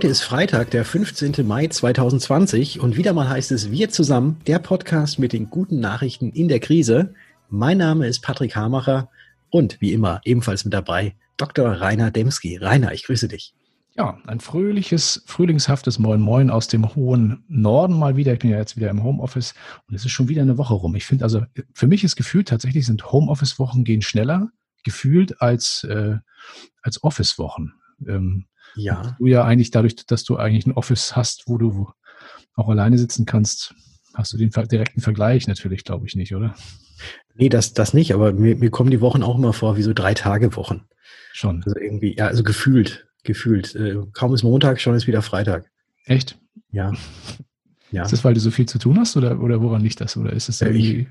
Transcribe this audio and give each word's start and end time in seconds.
Heute 0.00 0.08
ist 0.08 0.22
Freitag, 0.22 0.70
der 0.70 0.86
15. 0.86 1.46
Mai 1.46 1.66
2020 1.66 2.80
und 2.80 2.96
wieder 2.96 3.12
mal 3.12 3.28
heißt 3.28 3.52
es 3.52 3.70
Wir 3.70 3.90
zusammen, 3.90 4.40
der 4.46 4.58
Podcast 4.58 5.18
mit 5.18 5.34
den 5.34 5.50
guten 5.50 5.78
Nachrichten 5.78 6.30
in 6.30 6.48
der 6.48 6.58
Krise. 6.58 7.12
Mein 7.50 7.76
Name 7.76 8.06
ist 8.06 8.20
Patrick 8.20 8.56
Hamacher 8.56 9.10
und 9.50 9.78
wie 9.82 9.92
immer 9.92 10.22
ebenfalls 10.24 10.64
mit 10.64 10.72
dabei 10.72 11.16
Dr. 11.36 11.68
Rainer 11.82 12.10
Demski. 12.10 12.56
Rainer, 12.56 12.94
ich 12.94 13.04
grüße 13.04 13.28
dich. 13.28 13.52
Ja, 13.94 14.16
ein 14.26 14.40
fröhliches, 14.40 15.22
frühlingshaftes 15.26 15.98
Moin 15.98 16.22
Moin 16.22 16.48
aus 16.48 16.66
dem 16.66 16.94
hohen 16.94 17.44
Norden 17.48 17.98
mal 17.98 18.16
wieder. 18.16 18.32
Ich 18.32 18.38
bin 18.38 18.48
ja 18.48 18.56
jetzt 18.56 18.78
wieder 18.78 18.88
im 18.88 19.04
Homeoffice 19.04 19.52
und 19.86 19.94
es 19.94 20.06
ist 20.06 20.12
schon 20.12 20.28
wieder 20.28 20.40
eine 20.40 20.56
Woche 20.56 20.72
rum. 20.72 20.94
Ich 20.94 21.04
finde 21.04 21.24
also, 21.24 21.42
für 21.74 21.88
mich 21.88 22.04
ist 22.04 22.16
gefühlt 22.16 22.48
tatsächlich 22.48 22.86
sind 22.86 23.12
Homeoffice-Wochen 23.12 23.84
gehen 23.84 24.00
schneller 24.00 24.48
gefühlt 24.82 25.42
als, 25.42 25.84
äh, 25.84 26.16
als 26.80 27.04
Office-Wochen. 27.04 27.74
Ähm, 28.08 28.46
ja. 28.76 29.16
Du 29.18 29.26
ja 29.26 29.44
eigentlich 29.44 29.70
dadurch, 29.70 29.96
dass 30.06 30.24
du 30.24 30.36
eigentlich 30.36 30.66
ein 30.66 30.72
Office 30.72 31.16
hast, 31.16 31.44
wo 31.46 31.58
du 31.58 31.90
auch 32.54 32.68
alleine 32.68 32.98
sitzen 32.98 33.26
kannst, 33.26 33.74
hast 34.14 34.32
du 34.32 34.36
den 34.36 34.50
direkten 34.50 35.00
Vergleich 35.00 35.46
natürlich, 35.46 35.84
glaube 35.84 36.06
ich, 36.06 36.16
nicht, 36.16 36.34
oder? 36.34 36.54
Nee, 37.34 37.48
das, 37.48 37.72
das 37.72 37.94
nicht, 37.94 38.12
aber 38.12 38.32
mir, 38.32 38.56
mir 38.56 38.70
kommen 38.70 38.90
die 38.90 39.00
Wochen 39.00 39.22
auch 39.22 39.38
immer 39.38 39.52
vor 39.52 39.76
wie 39.76 39.82
so 39.82 39.92
drei 39.92 40.14
Tage 40.14 40.54
Wochen. 40.56 40.86
Schon. 41.32 41.62
Also 41.64 41.78
irgendwie, 41.78 42.16
ja, 42.16 42.26
also 42.26 42.42
gefühlt, 42.42 43.06
gefühlt. 43.22 43.74
Äh, 43.74 43.96
kaum 44.12 44.34
ist 44.34 44.42
Montag, 44.42 44.80
schon 44.80 44.94
ist 44.94 45.06
wieder 45.06 45.22
Freitag. 45.22 45.70
Echt? 46.04 46.38
Ja. 46.70 46.92
ja. 47.90 48.02
Ist 48.02 48.12
das, 48.12 48.24
weil 48.24 48.34
du 48.34 48.40
so 48.40 48.50
viel 48.50 48.66
zu 48.66 48.78
tun 48.78 48.98
hast 48.98 49.16
oder, 49.16 49.40
oder 49.40 49.62
woran 49.62 49.82
liegt 49.82 50.00
das? 50.00 50.16
Oder 50.16 50.32
ist 50.32 50.48
es 50.48 50.60
irgendwie. 50.60 51.00
Ich, 51.00 51.06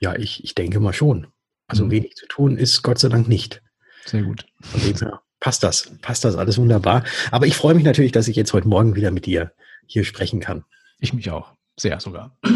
ja, 0.00 0.16
ich, 0.16 0.42
ich 0.42 0.54
denke 0.54 0.80
mal 0.80 0.92
schon. 0.92 1.28
Also 1.66 1.84
mhm. 1.84 1.90
wenig 1.90 2.14
zu 2.16 2.26
tun 2.26 2.56
ist 2.56 2.82
Gott 2.82 2.98
sei 2.98 3.08
Dank 3.08 3.28
nicht. 3.28 3.62
Sehr 4.06 4.22
gut. 4.22 4.46
Von 4.60 4.80
dem 4.80 4.96
her 4.96 5.20
passt 5.40 5.62
das, 5.62 5.92
passt 6.02 6.24
das 6.24 6.36
alles 6.36 6.58
wunderbar. 6.58 7.04
Aber 7.30 7.46
ich 7.46 7.56
freue 7.56 7.74
mich 7.74 7.84
natürlich, 7.84 8.12
dass 8.12 8.28
ich 8.28 8.36
jetzt 8.36 8.52
heute 8.52 8.68
Morgen 8.68 8.96
wieder 8.96 9.10
mit 9.10 9.26
dir 9.26 9.52
hier 9.86 10.04
sprechen 10.04 10.40
kann. 10.40 10.64
Ich 10.98 11.12
mich 11.12 11.30
auch. 11.30 11.54
Sehr 11.78 12.00
sogar. 12.00 12.36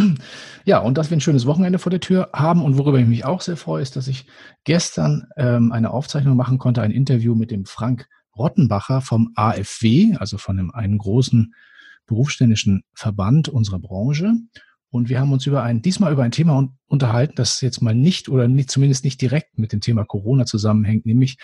Ja, 0.64 0.78
und 0.78 0.96
dass 0.96 1.10
wir 1.10 1.16
ein 1.16 1.20
schönes 1.20 1.44
Wochenende 1.44 1.80
vor 1.80 1.90
der 1.90 1.98
Tür 1.98 2.30
haben 2.32 2.62
und 2.64 2.78
worüber 2.78 3.00
ich 3.00 3.06
mich 3.06 3.24
auch 3.24 3.40
sehr 3.40 3.56
freue, 3.56 3.82
ist, 3.82 3.96
dass 3.96 4.06
ich 4.06 4.26
gestern 4.62 5.26
ähm, 5.36 5.72
eine 5.72 5.90
Aufzeichnung 5.90 6.36
machen 6.36 6.58
konnte, 6.58 6.82
ein 6.82 6.92
Interview 6.92 7.34
mit 7.34 7.50
dem 7.50 7.64
Frank 7.64 8.08
Rottenbacher 8.36 9.00
vom 9.00 9.32
AFW, 9.34 10.14
also 10.18 10.38
von 10.38 10.60
einem, 10.60 10.70
einem 10.70 10.98
großen 10.98 11.52
berufsständischen 12.06 12.84
Verband 12.94 13.48
unserer 13.48 13.80
Branche. 13.80 14.34
Und 14.92 15.08
wir 15.08 15.18
haben 15.18 15.32
uns 15.32 15.46
über 15.46 15.62
ein, 15.62 15.80
diesmal 15.80 16.12
über 16.12 16.22
ein 16.22 16.32
Thema 16.32 16.68
unterhalten, 16.86 17.32
das 17.36 17.62
jetzt 17.62 17.80
mal 17.80 17.94
nicht 17.94 18.28
oder 18.28 18.46
nicht, 18.46 18.70
zumindest 18.70 19.04
nicht 19.04 19.22
direkt 19.22 19.58
mit 19.58 19.72
dem 19.72 19.80
Thema 19.80 20.04
Corona 20.04 20.44
zusammenhängt, 20.44 21.06
nämlich 21.06 21.38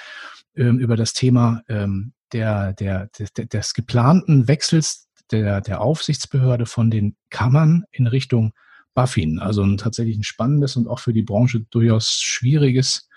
ähm, 0.54 0.78
über 0.78 0.96
das 0.96 1.14
Thema 1.14 1.62
ähm, 1.66 2.12
der, 2.34 2.74
der, 2.74 3.06
des, 3.19 3.32
des 3.32 3.72
geplanten 3.72 4.48
Wechsels 4.48 5.08
der, 5.30 5.62
der 5.62 5.80
Aufsichtsbehörde 5.80 6.66
von 6.66 6.91
den 6.91 7.16
Kammern 7.30 7.84
in 7.91 8.06
Richtung 8.06 8.52
BaFin. 8.92 9.38
Also 9.38 9.62
ein 9.62 9.78
tatsächlich 9.78 10.19
ein 10.19 10.24
spannendes 10.24 10.76
und 10.76 10.86
auch 10.86 10.98
für 10.98 11.14
die 11.14 11.22
Branche 11.22 11.60
durchaus 11.70 12.10
schwieriges, 12.20 13.08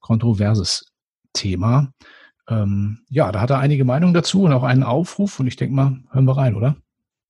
kontroverses 0.00 0.86
Thema. 1.34 1.92
Ähm, 2.48 3.00
ja, 3.10 3.30
da 3.32 3.42
hat 3.42 3.50
er 3.50 3.58
einige 3.58 3.84
Meinungen 3.84 4.14
dazu 4.14 4.44
und 4.44 4.52
auch 4.54 4.64
einen 4.64 4.82
Aufruf 4.82 5.40
und 5.40 5.46
ich 5.46 5.56
denke 5.56 5.74
mal, 5.74 6.00
hören 6.10 6.24
wir 6.24 6.38
rein, 6.38 6.54
oder? 6.54 6.76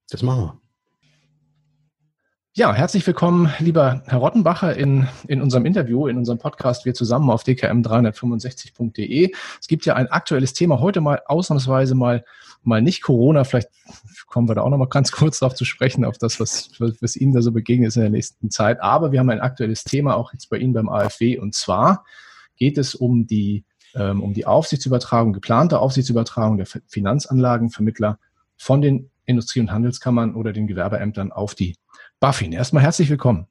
Das 0.09 0.23
machen 0.23 0.43
wir. 0.45 0.64
Ja, 2.57 2.73
herzlich 2.73 3.05
willkommen, 3.05 3.53
lieber 3.59 4.05
Herr 4.07 4.19
Rottenbacher, 4.19 4.77
in, 4.77 5.09
in 5.27 5.43
unserem 5.43 5.67
Interview, 5.67 6.07
in 6.07 6.17
unserem 6.17 6.39
Podcast 6.39 6.85
Wir 6.85 6.95
zusammen 6.95 7.29
auf 7.29 7.43
dkm365.de. 7.43 9.33
Es 9.61 9.67
gibt 9.67 9.85
ja 9.87 9.97
ein 9.97 10.07
aktuelles 10.07 10.53
Thema, 10.53 10.79
heute 10.79 11.01
mal 11.01 11.21
ausnahmsweise 11.27 11.97
mal, 11.97 12.25
mal 12.63 12.81
nicht 12.81 13.03
Corona. 13.03 13.43
Vielleicht 13.43 13.71
kommen 14.29 14.49
wir 14.49 14.55
da 14.55 14.61
auch 14.63 14.71
noch 14.71 14.79
mal 14.79 14.87
ganz 14.87 15.11
kurz 15.11 15.41
darauf 15.41 15.57
zu 15.57 15.65
sprechen, 15.65 16.05
auf 16.05 16.17
das, 16.17 16.39
was, 16.39 16.71
was 16.79 17.17
Ihnen 17.17 17.33
da 17.33 17.43
so 17.43 17.51
begegnet 17.51 17.89
ist 17.89 17.97
in 17.97 18.03
der 18.03 18.11
nächsten 18.11 18.53
Zeit. 18.53 18.81
Aber 18.81 19.11
wir 19.11 19.19
haben 19.19 19.31
ein 19.31 19.41
aktuelles 19.41 19.83
Thema 19.83 20.15
auch 20.15 20.33
jetzt 20.33 20.49
bei 20.49 20.59
Ihnen 20.59 20.75
beim 20.75 20.89
AfW. 20.89 21.37
Und 21.39 21.57
zwar 21.57 22.05
geht 22.55 22.79
es 22.79 22.95
um 22.95 23.27
die, 23.27 23.65
ähm, 23.97 24.23
um 24.23 24.33
die 24.33 24.47
Aufsichtsübertragung, 24.47 25.33
geplante 25.33 25.81
Aufsichtsübertragung 25.81 26.59
der 26.59 26.67
Finanzanlagenvermittler 26.87 28.21
von 28.57 28.81
den 28.81 29.11
Industrie- 29.27 29.61
und 29.61 29.73
Handelskammern 29.73 30.37
oder 30.37 30.53
den 30.53 30.69
Gewerbeämtern 30.69 31.33
auf 31.33 31.57
die 31.57 31.75
BaFin. 32.25 32.53
Erstmal 32.53 32.83
herzlich 32.83 33.11
willkommen. 33.11 33.49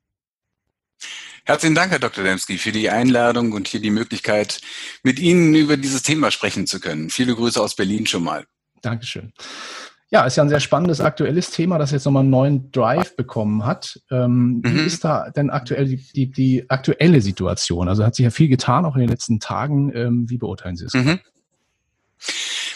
Herzlichen 1.46 1.76
Dank, 1.76 1.92
Herr 1.92 2.00
Dr. 2.00 2.24
Demski, 2.24 2.58
für 2.58 2.72
die 2.72 2.90
Einladung 2.90 3.52
und 3.52 3.68
hier 3.68 3.80
die 3.80 3.92
Möglichkeit, 3.92 4.62
mit 5.04 5.20
Ihnen 5.20 5.54
über 5.54 5.78
dieses 5.78 6.02
Thema 6.02 6.32
sprechen 6.32 6.66
zu 6.66 6.80
können. 6.80 7.12
Viele 7.12 7.36
Grüße 7.36 7.62
aus 7.62 7.76
Berlin 7.76 8.08
schon 8.08 8.24
mal. 8.24 8.46
Dankeschön. 8.82 9.32
Ja, 10.10 10.26
ist 10.26 10.38
ja 10.38 10.44
ein 10.44 10.50
sehr 10.50 10.60
spannendes 10.60 11.02
aktuelles 11.02 11.52
Thema, 11.52 11.78
das 11.78 11.92
jetzt 11.92 12.06
nochmal 12.06 12.22
einen 12.22 12.32
neuen 12.32 12.72
Drive 12.72 13.16
bekommen 13.16 13.64
hat. 13.64 14.00
Ähm, 14.10 14.64
mhm. 14.64 14.64
Wie 14.64 14.88
ist 14.88 15.04
da 15.04 15.30
denn 15.30 15.52
aktuell 15.52 15.86
die, 15.86 15.98
die, 15.98 16.32
die, 16.32 16.68
aktuelle 16.68 17.22
Situation? 17.22 17.88
Also 17.88 18.04
hat 18.04 18.16
sich 18.16 18.24
ja 18.24 18.32
viel 18.32 18.48
getan, 18.48 18.86
auch 18.86 18.96
in 18.96 19.02
den 19.02 19.10
letzten 19.10 19.40
Tagen. 19.40 19.96
Ähm, 19.96 20.26
wie 20.32 20.40
beurteilen 20.40 20.78
Sie 20.78 20.86
es? 20.86 20.96
Mhm. 20.96 21.20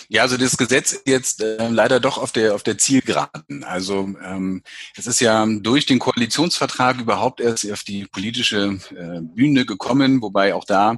Ja, 0.09 0.21
also 0.21 0.37
das 0.37 0.55
Gesetz 0.55 0.93
ist 0.93 1.07
jetzt 1.07 1.41
äh, 1.41 1.67
leider 1.67 1.99
doch 1.99 2.17
auf 2.17 2.31
der 2.31 2.55
auf 2.55 2.63
der 2.63 2.77
Zielgeraden. 2.77 3.63
Also 3.65 4.09
ähm, 4.23 4.63
es 4.95 5.05
ist 5.05 5.19
ja 5.19 5.45
durch 5.45 5.85
den 5.85 5.99
Koalitionsvertrag 5.99 7.01
überhaupt 7.01 7.41
erst 7.41 7.69
auf 7.71 7.83
die 7.83 8.05
politische 8.05 8.79
äh, 8.91 9.21
Bühne 9.21 9.65
gekommen, 9.65 10.21
wobei 10.21 10.53
auch 10.53 10.63
da 10.63 10.97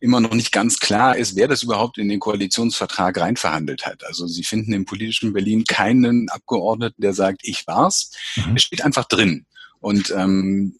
immer 0.00 0.20
noch 0.20 0.34
nicht 0.34 0.50
ganz 0.50 0.80
klar 0.80 1.16
ist, 1.16 1.36
wer 1.36 1.46
das 1.46 1.62
überhaupt 1.62 1.98
in 1.98 2.08
den 2.08 2.18
Koalitionsvertrag 2.18 3.18
reinverhandelt 3.18 3.86
hat. 3.86 4.04
Also 4.04 4.26
Sie 4.26 4.42
finden 4.42 4.72
im 4.72 4.84
politischen 4.84 5.32
Berlin 5.32 5.64
keinen 5.64 6.28
Abgeordneten, 6.28 7.00
der 7.00 7.14
sagt, 7.14 7.42
ich 7.42 7.66
war's. 7.68 8.10
Mhm. 8.34 8.56
Es 8.56 8.62
steht 8.62 8.84
einfach 8.84 9.04
drin. 9.04 9.46
Und 9.80 10.10
ähm, 10.10 10.76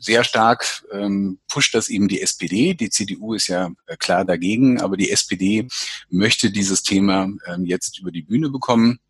sehr 0.00 0.24
stark 0.24 0.84
ähm, 0.92 1.38
pusht 1.48 1.74
das 1.74 1.88
eben 1.88 2.08
die 2.08 2.22
SPD. 2.22 2.74
Die 2.74 2.90
CDU 2.90 3.34
ist 3.34 3.48
ja 3.48 3.70
äh, 3.86 3.96
klar 3.96 4.24
dagegen, 4.24 4.80
aber 4.80 4.96
die 4.96 5.10
SPD 5.10 5.68
möchte 6.08 6.50
dieses 6.50 6.82
Thema 6.82 7.28
ähm, 7.46 7.66
jetzt 7.66 7.98
über 7.98 8.10
die 8.10 8.22
Bühne 8.22 8.48
bekommen. 8.50 9.00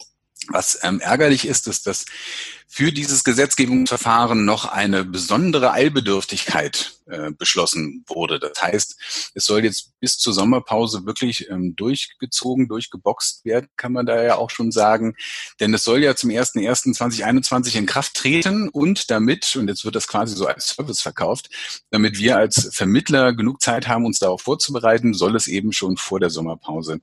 Was 0.49 0.78
ähm, 0.82 1.00
ärgerlich 1.00 1.47
ist, 1.47 1.69
ist, 1.69 1.87
dass 1.87 2.06
für 2.71 2.93
dieses 2.93 3.25
Gesetzgebungsverfahren 3.25 4.45
noch 4.45 4.67
eine 4.67 5.03
besondere 5.03 5.73
Eilbedürftigkeit 5.73 6.99
äh, 7.06 7.31
beschlossen 7.31 8.05
wurde. 8.06 8.39
Das 8.39 8.61
heißt, 8.61 9.31
es 9.34 9.47
soll 9.47 9.65
jetzt 9.65 9.99
bis 10.01 10.19
zur 10.19 10.34
Sommerpause 10.34 11.06
wirklich 11.06 11.49
ähm, 11.49 11.75
durchgezogen, 11.77 12.69
durchgeboxt 12.69 13.47
werden, 13.47 13.69
kann 13.77 13.93
man 13.93 14.05
da 14.05 14.23
ja 14.23 14.37
auch 14.37 14.51
schon 14.51 14.71
sagen. 14.71 15.17
Denn 15.61 15.73
es 15.73 15.83
soll 15.83 16.03
ja 16.03 16.15
zum 16.15 16.29
01.01.2021 16.29 17.75
in 17.75 17.87
Kraft 17.87 18.15
treten 18.15 18.69
und 18.69 19.11
damit, 19.11 19.56
und 19.56 19.69
jetzt 19.69 19.87
wird 19.87 19.95
das 19.95 20.06
quasi 20.06 20.37
so 20.37 20.47
als 20.47 20.69
Service 20.69 21.00
verkauft, 21.00 21.49
damit 21.91 22.19
wir 22.19 22.37
als 22.37 22.69
Vermittler 22.75 23.33
genug 23.33 23.62
Zeit 23.62 23.89
haben, 23.89 24.05
uns 24.05 24.19
darauf 24.19 24.43
vorzubereiten, 24.43 25.15
soll 25.15 25.35
es 25.37 25.47
eben 25.47 25.73
schon 25.73 25.97
vor 25.97 26.21
der 26.21 26.31
Sommerpause 26.31 27.00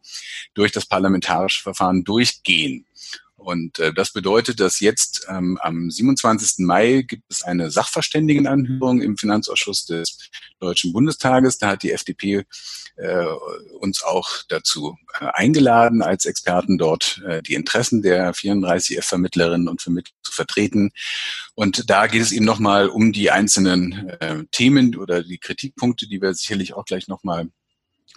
durch 0.53 0.71
das 0.71 0.85
parlamentarische 0.85 1.63
Verfahren 1.63 2.03
durchgehen. 2.03 2.85
Und 3.45 3.77
äh, 3.77 3.93
das 3.93 4.11
bedeutet, 4.11 4.59
dass 4.59 4.79
jetzt 4.79 5.27
ähm, 5.29 5.59
am 5.61 5.91
27. 5.91 6.65
Mai 6.65 7.03
gibt 7.07 7.23
es 7.29 7.43
eine 7.43 7.69
Sachverständigenanhörung 7.69 9.01
im 9.01 9.17
Finanzausschuss 9.17 9.85
des 9.85 10.31
Deutschen 10.59 10.91
Bundestages. 10.93 11.59
Da 11.59 11.69
hat 11.69 11.83
die 11.83 11.91
FDP 11.91 12.45
äh, 12.95 13.25
uns 13.79 14.01
auch 14.01 14.29
dazu 14.49 14.97
äh, 15.19 15.25
eingeladen, 15.33 16.01
als 16.01 16.25
Experten 16.25 16.79
dort 16.79 17.21
äh, 17.27 17.43
die 17.43 17.53
Interessen 17.53 18.01
der 18.01 18.33
34 18.33 18.97
F-Vermittlerinnen 18.97 19.67
und 19.67 19.81
Vermittler 19.81 20.15
zu 20.23 20.31
vertreten. 20.31 20.89
Und 21.53 21.87
da 21.89 22.07
geht 22.07 22.23
es 22.23 22.31
eben 22.31 22.45
nochmal 22.45 22.89
um 22.89 23.13
die 23.13 23.29
einzelnen 23.29 24.09
äh, 24.09 24.43
Themen 24.51 24.95
oder 24.95 25.21
die 25.21 25.37
Kritikpunkte, 25.37 26.07
die 26.07 26.19
wir 26.19 26.33
sicherlich 26.33 26.73
auch 26.73 26.85
gleich 26.85 27.07
nochmal 27.07 27.49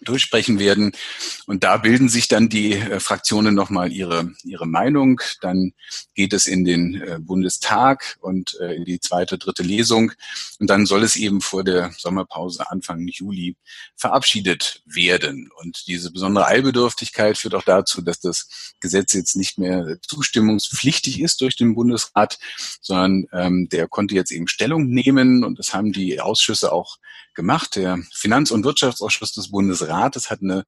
durchsprechen 0.02 0.58
werden. 0.58 0.92
Und 1.46 1.64
da 1.64 1.76
bilden 1.76 2.08
sich 2.08 2.28
dann 2.28 2.48
die 2.48 2.74
äh, 2.74 3.00
Fraktionen 3.00 3.54
nochmal 3.54 3.92
ihre, 3.92 4.32
ihre 4.44 4.66
Meinung. 4.66 5.20
Dann 5.40 5.72
geht 6.14 6.32
es 6.32 6.46
in 6.46 6.64
den 6.64 7.00
äh, 7.00 7.18
Bundestag 7.20 8.16
und 8.20 8.56
äh, 8.60 8.74
in 8.74 8.84
die 8.84 9.00
zweite, 9.00 9.38
dritte 9.38 9.62
Lesung. 9.62 10.12
Und 10.58 10.70
dann 10.70 10.86
soll 10.86 11.02
es 11.02 11.16
eben 11.16 11.40
vor 11.40 11.64
der 11.64 11.90
Sommerpause 11.96 12.70
Anfang 12.70 13.06
Juli 13.08 13.56
verabschiedet 13.96 14.82
werden. 14.86 15.50
Und 15.60 15.86
diese 15.86 16.12
besondere 16.12 16.46
Eilbedürftigkeit 16.46 17.36
führt 17.36 17.54
auch 17.54 17.64
dazu, 17.64 18.00
dass 18.00 18.20
das 18.20 18.74
Gesetz 18.80 19.12
jetzt 19.14 19.36
nicht 19.36 19.58
mehr 19.58 19.98
zustimmungspflichtig 20.02 21.20
ist 21.20 21.40
durch 21.40 21.56
den 21.56 21.74
Bundesrat, 21.74 22.38
sondern 22.80 23.26
ähm, 23.32 23.68
der 23.68 23.88
konnte 23.88 24.14
jetzt 24.14 24.30
eben 24.30 24.48
Stellung 24.48 24.88
nehmen. 24.88 25.44
Und 25.44 25.58
das 25.58 25.74
haben 25.74 25.92
die 25.92 26.20
Ausschüsse 26.20 26.72
auch 26.72 26.98
gemacht. 27.38 27.76
Der 27.76 28.00
Finanz- 28.12 28.50
und 28.50 28.64
Wirtschaftsausschuss 28.64 29.32
des 29.32 29.52
Bundesrates 29.52 30.28
hat 30.28 30.42
eine 30.42 30.66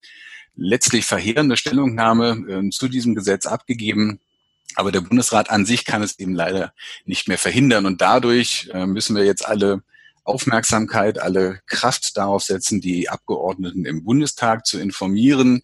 letztlich 0.54 1.04
verheerende 1.04 1.56
Stellungnahme 1.56 2.46
äh, 2.48 2.70
zu 2.70 2.88
diesem 2.88 3.14
Gesetz 3.14 3.44
abgegeben. 3.46 4.20
Aber 4.76 4.92
der 4.92 5.00
Bundesrat 5.00 5.50
an 5.50 5.66
sich 5.66 5.84
kann 5.84 6.00
es 6.00 6.18
eben 6.20 6.32
leider 6.32 6.72
nicht 7.04 7.26
mehr 7.26 7.38
verhindern. 7.38 7.86
Und 7.86 8.00
dadurch 8.00 8.70
äh, 8.72 8.86
müssen 8.86 9.16
wir 9.16 9.24
jetzt 9.24 9.44
alle 9.44 9.82
Aufmerksamkeit, 10.22 11.18
alle 11.18 11.60
Kraft 11.66 12.16
darauf 12.16 12.44
setzen, 12.44 12.80
die 12.80 13.08
Abgeordneten 13.08 13.84
im 13.84 14.04
Bundestag 14.04 14.64
zu 14.64 14.78
informieren 14.78 15.62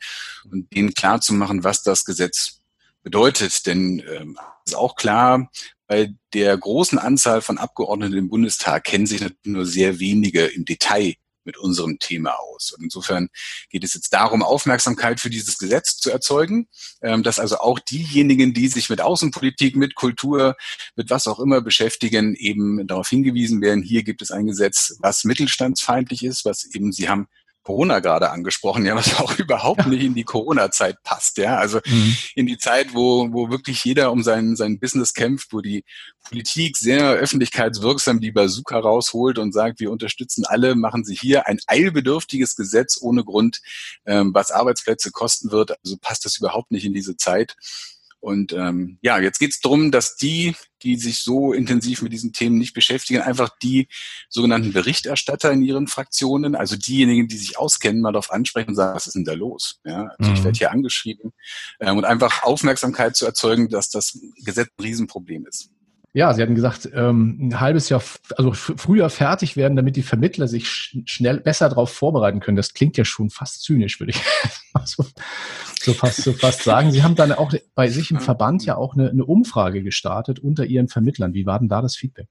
und 0.51 0.75
denen 0.75 0.93
klarzumachen, 0.93 1.63
was 1.63 1.85
das 1.85 2.05
Gesetz 2.05 2.63
bedeutet. 3.05 3.67
Denn 3.67 4.03
ähm, 4.13 4.37
ist 4.67 4.75
auch 4.75 4.97
klar, 4.97 5.51
bei 5.87 6.15
der 6.35 6.57
großen 6.57 6.99
Anzahl 6.99 7.43
von 7.43 7.59
Abgeordneten 7.59 8.17
im 8.17 8.29
Bundestag 8.29 8.85
kennen 8.85 9.07
sich 9.07 9.25
nur 9.45 9.67
sehr 9.67 9.99
wenige 9.99 10.47
im 10.47 10.65
Detail 10.65 11.15
mit 11.47 11.57
unserem 11.57 11.99
Thema 11.99 12.33
aus. 12.33 12.73
Und 12.73 12.83
insofern 12.85 13.29
geht 13.71 13.85
es 13.85 13.95
jetzt 13.95 14.13
darum, 14.13 14.43
Aufmerksamkeit 14.43 15.21
für 15.21 15.31
dieses 15.31 15.59
Gesetz 15.59 15.97
zu 15.97 16.11
erzeugen, 16.11 16.69
ähm, 17.03 17.23
dass 17.23 17.39
also 17.39 17.59
auch 17.59 17.79
diejenigen, 17.79 18.53
die 18.53 18.69
sich 18.69 18.91
mit 18.91 19.01
Außenpolitik, 19.01 19.77
mit 19.77 19.95
Kultur, 19.95 20.57
mit 20.97 21.09
was 21.09 21.27
auch 21.29 21.39
immer 21.39 21.61
beschäftigen, 21.61 22.35
eben 22.35 22.87
darauf 22.87 23.09
hingewiesen 23.09 23.63
werden, 23.63 23.83
hier 23.83 24.03
gibt 24.03 24.21
es 24.23 24.33
ein 24.33 24.47
Gesetz, 24.47 24.97
was 24.99 25.25
mittelstandsfeindlich 25.25 26.25
ist, 26.25 26.45
was 26.45 26.65
eben, 26.65 26.93
Sie 26.93 27.09
haben 27.09 27.29
Corona 27.67 27.99
gerade 27.99 28.31
angesprochen, 28.31 28.87
ja, 28.87 28.95
was 28.95 29.19
auch 29.19 29.37
überhaupt 29.41 29.81
ja. 29.81 29.89
nicht 29.89 30.05
in 30.05 30.15
die 30.15 30.23
Corona-Zeit 30.23 31.03
passt, 31.03 31.37
ja. 31.37 31.57
Also 31.57 31.81
mhm. 31.85 32.17
in 32.37 32.47
die 32.47 32.59
Zeit, 32.59 32.95
wo, 32.95 33.33
wo 33.33 33.51
wirklich 33.51 33.85
jeder 33.85 34.13
um 34.13 34.23
sein, 34.23 34.55
sein 34.55 34.79
Business 34.79 35.15
kämpft, 35.15 35.53
wo 35.53 35.61
die 35.61 35.85
Politik 36.23 36.77
sehr 36.77 37.11
öffentlichkeitswirksam 37.11 38.21
die 38.21 38.31
Bazooka 38.31 38.79
rausholt 38.79 39.39
und 39.39 39.53
sagt, 39.53 39.81
wir 39.81 39.91
unterstützen 39.91 40.45
alle, 40.47 40.77
machen 40.77 41.05
Sie 41.05 41.17
hier 41.17 41.49
ein 41.49 41.59
eilbedürftiges 41.67 42.55
Gesetz 42.55 42.99
ohne 43.01 43.25
Grund, 43.25 43.61
ähm, 44.07 44.33
was 44.33 44.53
Arbeitsplätze 44.53 45.11
kosten 45.11 45.51
wird. 45.51 45.73
Also 45.85 45.97
passt 46.01 46.25
das 46.25 46.39
überhaupt 46.39 46.71
nicht 46.71 46.85
in 46.85 46.95
diese 46.95 47.17
Zeit. 47.17 47.57
Und 48.27 48.53
ähm, 48.55 48.99
ja, 49.03 49.21
jetzt 49.21 49.39
geht 49.39 49.53
es 49.53 49.61
darum, 49.61 49.93
dass 49.93 50.17
die, 50.17 50.57
die 50.83 50.97
sich 50.97 51.21
so 51.21 51.53
intensiv 51.53 52.03
mit 52.03 52.13
diesen 52.13 52.33
Themen 52.33 52.59
nicht 52.59 52.75
beschäftigen, 52.75 53.21
einfach 53.21 53.51
die 53.63 53.87
sogenannten 54.29 54.73
Berichterstatter 54.73 55.53
in 55.53 55.63
ihren 55.63 55.87
Fraktionen, 55.87 56.57
also 56.57 56.75
diejenigen, 56.75 57.29
die 57.29 57.37
sich 57.37 57.57
auskennen, 57.57 58.03
mal 58.03 58.11
darauf 58.11 58.33
ansprechen 58.33 58.71
und 58.71 58.75
sagen, 58.75 58.97
was 58.97 59.07
ist 59.07 59.15
denn 59.15 59.25
da 59.25 59.35
los? 59.35 59.79
Ja, 59.85 60.09
also 60.19 60.33
mhm. 60.33 60.37
ich 60.37 60.43
werde 60.43 60.59
hier 60.59 60.73
angeschrieben 60.73 61.35
ähm, 61.79 61.99
und 61.99 62.05
einfach 62.05 62.43
Aufmerksamkeit 62.43 63.15
zu 63.15 63.27
erzeugen, 63.27 63.69
dass 63.69 63.91
das 63.91 64.19
Gesetz 64.45 64.71
ein 64.77 64.83
Riesenproblem 64.83 65.47
ist. 65.47 65.71
Ja, 66.17 66.33
Sie 66.33 66.41
hatten 66.41 66.55
gesagt, 66.55 66.89
ähm, 66.95 67.37
ein 67.39 67.61
halbes 67.61 67.91
Jahr, 67.91 68.03
also 68.39 68.53
früher 68.55 69.11
fertig 69.11 69.55
werden, 69.55 69.77
damit 69.77 69.97
die 69.97 70.03
Vermittler 70.03 70.49
sich 70.49 70.67
sch 70.67 70.97
schnell 71.05 71.41
besser 71.41 71.69
darauf 71.69 71.91
vorbereiten 71.91 72.41
können. 72.41 72.57
Das 72.57 72.73
klingt 72.73 72.97
ja 72.97 73.05
schon 73.05 73.29
fast 73.29 73.61
zynisch, 73.63 74.01
würde 74.01 74.13
ich 74.13 74.23
so, 74.87 75.05
so, 75.79 75.93
fast, 75.93 76.23
so 76.23 76.33
fast 76.33 76.63
sagen. 76.63 76.91
Sie 76.91 77.03
haben 77.03 77.17
dann 77.17 77.33
auch 77.33 77.53
bei 77.75 77.89
sich 77.89 78.11
im 78.11 78.21
Verband 78.21 78.65
ja 78.65 78.79
auch 78.79 78.95
eine, 78.95 79.11
eine 79.11 79.27
Umfrage 79.27 79.83
gestartet 79.83 80.39
unter 80.39 80.65
Ihren 80.65 80.89
Vermittlern. 80.89 81.35
Wie 81.35 81.45
war 81.45 81.59
denn 81.59 81.69
da 81.69 81.83
das 81.83 81.97
Feedback? 81.97 82.29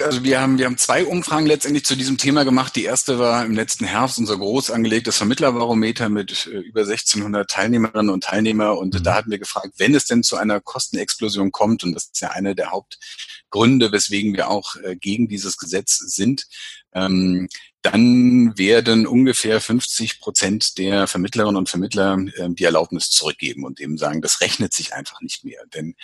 Also 0.00 0.24
wir 0.24 0.40
haben, 0.40 0.56
wir 0.56 0.64
haben 0.64 0.78
zwei 0.78 1.04
Umfragen 1.04 1.44
letztendlich 1.44 1.84
zu 1.84 1.96
diesem 1.96 2.16
Thema 2.16 2.44
gemacht. 2.44 2.74
Die 2.76 2.84
erste 2.84 3.18
war 3.18 3.44
im 3.44 3.52
letzten 3.52 3.84
Herbst 3.84 4.18
unser 4.18 4.38
groß 4.38 4.70
angelegtes 4.70 5.18
Vermittlerbarometer 5.18 6.08
mit 6.08 6.46
äh, 6.46 6.60
über 6.60 6.80
1600 6.80 7.50
Teilnehmerinnen 7.50 8.08
und 8.08 8.24
Teilnehmer. 8.24 8.78
Und 8.78 8.94
mhm. 8.94 9.02
da 9.02 9.14
hatten 9.14 9.30
wir 9.30 9.38
gefragt, 9.38 9.74
wenn 9.76 9.94
es 9.94 10.06
denn 10.06 10.22
zu 10.22 10.36
einer 10.36 10.60
Kostenexplosion 10.60 11.52
kommt, 11.52 11.84
und 11.84 11.92
das 11.92 12.04
ist 12.04 12.22
ja 12.22 12.30
einer 12.30 12.54
der 12.54 12.70
Hauptgründe, 12.70 13.92
weswegen 13.92 14.34
wir 14.34 14.48
auch 14.48 14.76
äh, 14.76 14.96
gegen 14.96 15.28
dieses 15.28 15.58
Gesetz 15.58 15.98
sind, 15.98 16.46
ähm, 16.94 17.48
dann 17.82 18.56
werden 18.56 19.06
ungefähr 19.08 19.60
50 19.60 20.20
Prozent 20.20 20.78
der 20.78 21.08
Vermittlerinnen 21.08 21.56
und 21.56 21.68
Vermittler 21.68 22.16
äh, 22.36 22.48
die 22.50 22.64
Erlaubnis 22.64 23.10
zurückgeben 23.10 23.64
und 23.64 23.80
eben 23.80 23.98
sagen, 23.98 24.22
das 24.22 24.40
rechnet 24.40 24.72
sich 24.72 24.94
einfach 24.94 25.20
nicht 25.20 25.44
mehr. 25.44 25.62
Denn 25.74 25.96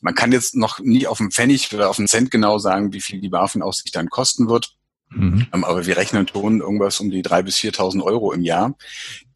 man 0.00 0.14
kann 0.14 0.30
jetzt 0.30 0.54
noch 0.54 0.78
nie 0.78 1.06
auf 1.06 1.18
den 1.18 1.32
Pfennig 1.32 1.72
oder 1.74 1.90
auf 1.90 1.96
den 1.96 2.06
Cent 2.06 2.30
genau 2.30 2.58
sagen, 2.58 2.92
wie 2.92 3.00
viel 3.00 3.20
die 3.20 3.28
BaFin-Aussicht 3.28 3.94
dann 3.96 4.08
kosten 4.08 4.48
wird. 4.48 4.76
Mhm. 5.10 5.46
Ähm, 5.52 5.64
aber 5.64 5.86
wir 5.86 5.96
rechnen 5.96 6.26
schon 6.28 6.60
irgendwas 6.60 7.00
um 7.00 7.10
die 7.10 7.22
drei 7.22 7.42
bis 7.42 7.56
4.000 7.56 8.02
Euro 8.02 8.32
im 8.32 8.42
Jahr. 8.42 8.76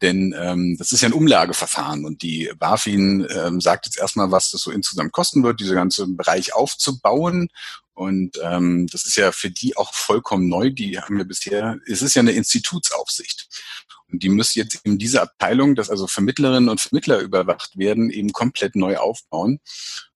Denn 0.01 0.35
ähm, 0.37 0.75
das 0.77 0.91
ist 0.91 1.01
ja 1.01 1.09
ein 1.09 1.13
Umlageverfahren 1.13 2.05
und 2.05 2.21
die 2.21 2.51
BaFin 2.57 3.27
ähm, 3.29 3.61
sagt 3.61 3.85
jetzt 3.85 3.97
erstmal, 3.97 4.31
was 4.31 4.51
das 4.51 4.61
so 4.61 4.71
insgesamt 4.71 5.11
kosten 5.11 5.43
wird, 5.43 5.59
diese 5.59 5.75
ganze 5.75 6.07
Bereich 6.07 6.53
aufzubauen. 6.53 7.49
Und 8.01 8.39
ähm, 8.41 8.87
das 8.87 9.05
ist 9.05 9.15
ja 9.15 9.31
für 9.31 9.51
die 9.51 9.77
auch 9.77 9.93
vollkommen 9.93 10.49
neu. 10.49 10.71
Die 10.71 10.99
haben 10.99 11.19
wir 11.19 11.23
bisher, 11.23 11.77
es 11.85 12.01
ist 12.01 12.15
ja 12.15 12.21
eine 12.21 12.31
Institutsaufsicht. 12.31 13.47
Und 14.11 14.23
die 14.23 14.29
müssen 14.29 14.57
jetzt 14.57 14.83
eben 14.83 14.97
diese 14.97 15.21
Abteilung, 15.21 15.75
dass 15.75 15.91
also 15.91 16.07
Vermittlerinnen 16.07 16.67
und 16.67 16.81
Vermittler 16.81 17.19
überwacht 17.19 17.77
werden, 17.77 18.09
eben 18.09 18.33
komplett 18.33 18.75
neu 18.75 18.97
aufbauen. 18.97 19.59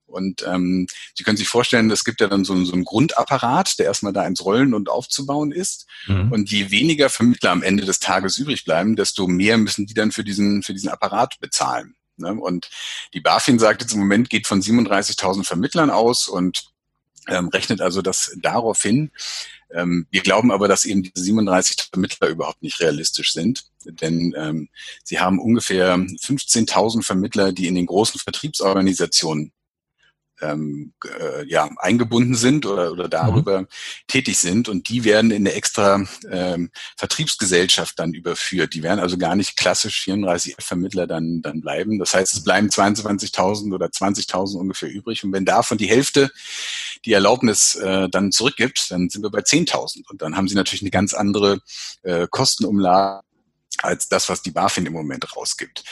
Und 0.07 0.43
ähm, 0.47 0.87
Sie 1.13 1.23
können 1.23 1.37
sich 1.37 1.47
vorstellen, 1.47 1.91
es 1.91 2.03
gibt 2.03 2.21
ja 2.21 2.27
dann 2.27 2.43
so, 2.43 2.65
so 2.65 2.73
einen 2.73 2.85
Grundapparat, 2.85 3.77
der 3.77 3.85
erstmal 3.85 4.13
da 4.13 4.25
ins 4.25 4.43
Rollen 4.43 4.73
und 4.73 4.89
aufzubauen 4.89 5.51
ist. 5.51 5.85
Mhm. 6.07 6.31
Und 6.31 6.49
je 6.49 6.71
weniger 6.71 7.11
Vermittler 7.11 7.51
am 7.51 7.61
Ende 7.61 7.85
des 7.85 7.99
Tages 7.99 8.39
übrig 8.39 8.65
bleiben, 8.65 8.95
desto 8.95 9.27
mehr 9.27 9.59
müssen 9.59 9.85
die 9.85 9.93
dann 9.93 10.11
für 10.11 10.23
diesen, 10.23 10.63
für 10.63 10.73
diesen 10.73 10.89
Apparat 10.89 11.39
bezahlen. 11.39 11.93
Ne? 12.17 12.33
Und 12.33 12.67
die 13.13 13.21
BaFin 13.21 13.59
sagt 13.59 13.83
jetzt 13.83 13.93
im 13.93 13.99
Moment, 13.99 14.31
geht 14.31 14.47
von 14.47 14.59
37.000 14.59 15.43
Vermittlern 15.43 15.91
aus 15.91 16.27
und 16.27 16.73
ähm, 17.27 17.49
rechnet 17.49 17.81
also 17.81 18.01
das 18.01 18.35
darauf 18.41 18.81
hin. 18.81 19.11
Ähm, 19.71 20.07
wir 20.11 20.21
glauben 20.21 20.51
aber, 20.51 20.67
dass 20.67 20.85
eben 20.85 21.03
diese 21.03 21.23
37 21.23 21.89
Vermittler 21.91 22.29
überhaupt 22.29 22.61
nicht 22.61 22.79
realistisch 22.79 23.33
sind, 23.33 23.65
denn 23.85 24.33
ähm, 24.37 24.69
sie 25.03 25.19
haben 25.19 25.39
ungefähr 25.39 25.95
15.000 25.97 27.03
Vermittler, 27.03 27.51
die 27.51 27.67
in 27.67 27.75
den 27.75 27.87
großen 27.87 28.19
Vertriebsorganisationen 28.19 29.51
ähm, 30.41 30.93
äh, 31.19 31.47
ja, 31.47 31.69
eingebunden 31.77 32.35
sind 32.35 32.65
oder, 32.65 32.91
oder 32.91 33.07
darüber 33.07 33.61
mhm. 33.61 33.67
tätig 34.07 34.37
sind 34.37 34.67
und 34.67 34.89
die 34.89 35.03
werden 35.03 35.31
in 35.31 35.43
eine 35.47 35.53
extra 35.53 36.03
ähm, 36.29 36.71
Vertriebsgesellschaft 36.97 37.97
dann 37.97 38.13
überführt. 38.13 38.73
Die 38.73 38.83
werden 38.83 38.99
also 38.99 39.17
gar 39.17 39.35
nicht 39.35 39.55
klassisch 39.55 40.01
34 40.01 40.55
Vermittler 40.59 41.07
dann, 41.07 41.41
dann 41.41 41.61
bleiben. 41.61 41.99
Das 41.99 42.13
heißt, 42.13 42.33
es 42.33 42.43
bleiben 42.43 42.67
22.000 42.67 43.73
oder 43.73 43.87
20.000 43.87 44.57
ungefähr 44.57 44.89
übrig 44.89 45.23
und 45.23 45.31
wenn 45.31 45.45
davon 45.45 45.77
die 45.77 45.89
Hälfte 45.89 46.31
die 47.05 47.13
Erlaubnis 47.13 47.75
äh, 47.75 48.09
dann 48.09 48.31
zurückgibt, 48.31 48.91
dann 48.91 49.09
sind 49.09 49.23
wir 49.23 49.29
bei 49.29 49.39
10.000 49.39 50.09
und 50.09 50.21
dann 50.21 50.35
haben 50.35 50.47
sie 50.47 50.55
natürlich 50.55 50.81
eine 50.81 50.91
ganz 50.91 51.13
andere 51.13 51.59
äh, 52.03 52.27
Kostenumlage 52.29 53.21
als 53.81 54.07
das, 54.07 54.29
was 54.29 54.41
die 54.41 54.51
BaFin 54.51 54.85
im 54.85 54.93
Moment 54.93 55.35
rausgibt. 55.35 55.83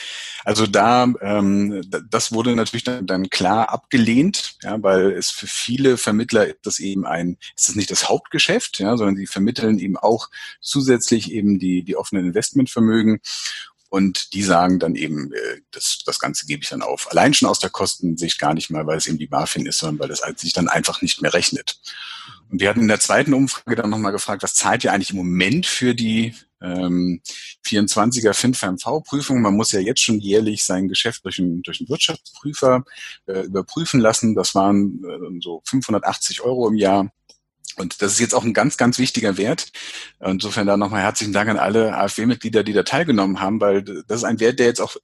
Also 0.44 0.66
da, 0.66 1.06
ähm, 1.20 1.82
das 2.10 2.32
wurde 2.32 2.56
natürlich 2.56 2.84
dann, 2.84 3.06
dann 3.06 3.30
klar 3.30 3.70
abgelehnt, 3.70 4.56
ja, 4.62 4.82
weil 4.82 5.12
es 5.12 5.30
für 5.30 5.46
viele 5.46 5.96
Vermittler 5.96 6.46
ist 6.46 6.58
das 6.62 6.78
eben 6.78 7.06
ein, 7.06 7.36
ist 7.56 7.68
das 7.68 7.76
nicht 7.76 7.90
das 7.90 8.08
Hauptgeschäft, 8.08 8.78
ja, 8.78 8.96
sondern 8.96 9.16
sie 9.16 9.26
vermitteln 9.26 9.78
eben 9.78 9.96
auch 9.96 10.28
zusätzlich 10.60 11.32
eben 11.32 11.58
die, 11.58 11.82
die 11.82 11.96
offenen 11.96 12.26
Investmentvermögen. 12.26 13.20
Und 13.94 14.34
die 14.34 14.42
sagen 14.42 14.80
dann 14.80 14.96
eben, 14.96 15.32
äh, 15.32 15.60
das, 15.70 16.00
das 16.04 16.18
Ganze 16.18 16.46
gebe 16.46 16.64
ich 16.64 16.68
dann 16.68 16.82
auf. 16.82 17.08
Allein 17.12 17.32
schon 17.32 17.48
aus 17.48 17.60
der 17.60 17.70
Kostensicht 17.70 18.40
gar 18.40 18.52
nicht 18.52 18.68
mal, 18.68 18.84
weil 18.88 18.96
es 18.96 19.06
eben 19.06 19.18
die 19.18 19.28
BaFin 19.28 19.66
ist, 19.66 19.78
sondern 19.78 20.00
weil 20.00 20.10
es 20.10 20.40
sich 20.40 20.52
dann 20.52 20.66
einfach 20.66 21.00
nicht 21.00 21.22
mehr 21.22 21.32
rechnet. 21.32 21.78
Und 22.50 22.60
wir 22.60 22.68
hatten 22.68 22.80
in 22.80 22.88
der 22.88 22.98
zweiten 22.98 23.32
Umfrage 23.34 23.76
dann 23.76 23.90
nochmal 23.90 24.10
gefragt, 24.10 24.42
was 24.42 24.54
zahlt 24.54 24.82
ihr 24.82 24.92
eigentlich 24.92 25.10
im 25.10 25.18
Moment 25.18 25.66
für 25.66 25.94
die 25.94 26.34
ähm, 26.60 27.20
24er 27.64 28.32
FinFMV-Prüfung. 28.34 29.40
Man 29.40 29.54
muss 29.54 29.70
ja 29.70 29.78
jetzt 29.78 30.02
schon 30.02 30.18
jährlich 30.18 30.64
sein 30.64 30.88
Geschäft 30.88 31.24
durch 31.24 31.38
einen, 31.38 31.62
durch 31.62 31.78
einen 31.78 31.88
Wirtschaftsprüfer 31.88 32.82
äh, 33.26 33.42
überprüfen 33.42 34.00
lassen. 34.00 34.34
Das 34.34 34.56
waren 34.56 35.04
äh, 35.04 35.40
so 35.40 35.62
580 35.66 36.40
Euro 36.40 36.66
im 36.66 36.74
Jahr. 36.74 37.12
Und 37.76 38.02
das 38.02 38.12
ist 38.12 38.20
jetzt 38.20 38.34
auch 38.34 38.44
ein 38.44 38.54
ganz, 38.54 38.76
ganz 38.76 38.98
wichtiger 38.98 39.36
Wert. 39.36 39.72
Insofern 40.20 40.66
da 40.66 40.76
nochmal 40.76 41.02
herzlichen 41.02 41.32
Dank 41.32 41.48
an 41.50 41.58
alle 41.58 41.96
AfW-Mitglieder, 41.96 42.62
die 42.62 42.72
da 42.72 42.82
teilgenommen 42.82 43.40
haben, 43.40 43.60
weil 43.60 43.82
das 43.82 44.18
ist 44.18 44.24
ein 44.24 44.40
Wert, 44.40 44.58
der 44.58 44.66
jetzt 44.66 44.80
auch 44.80 44.96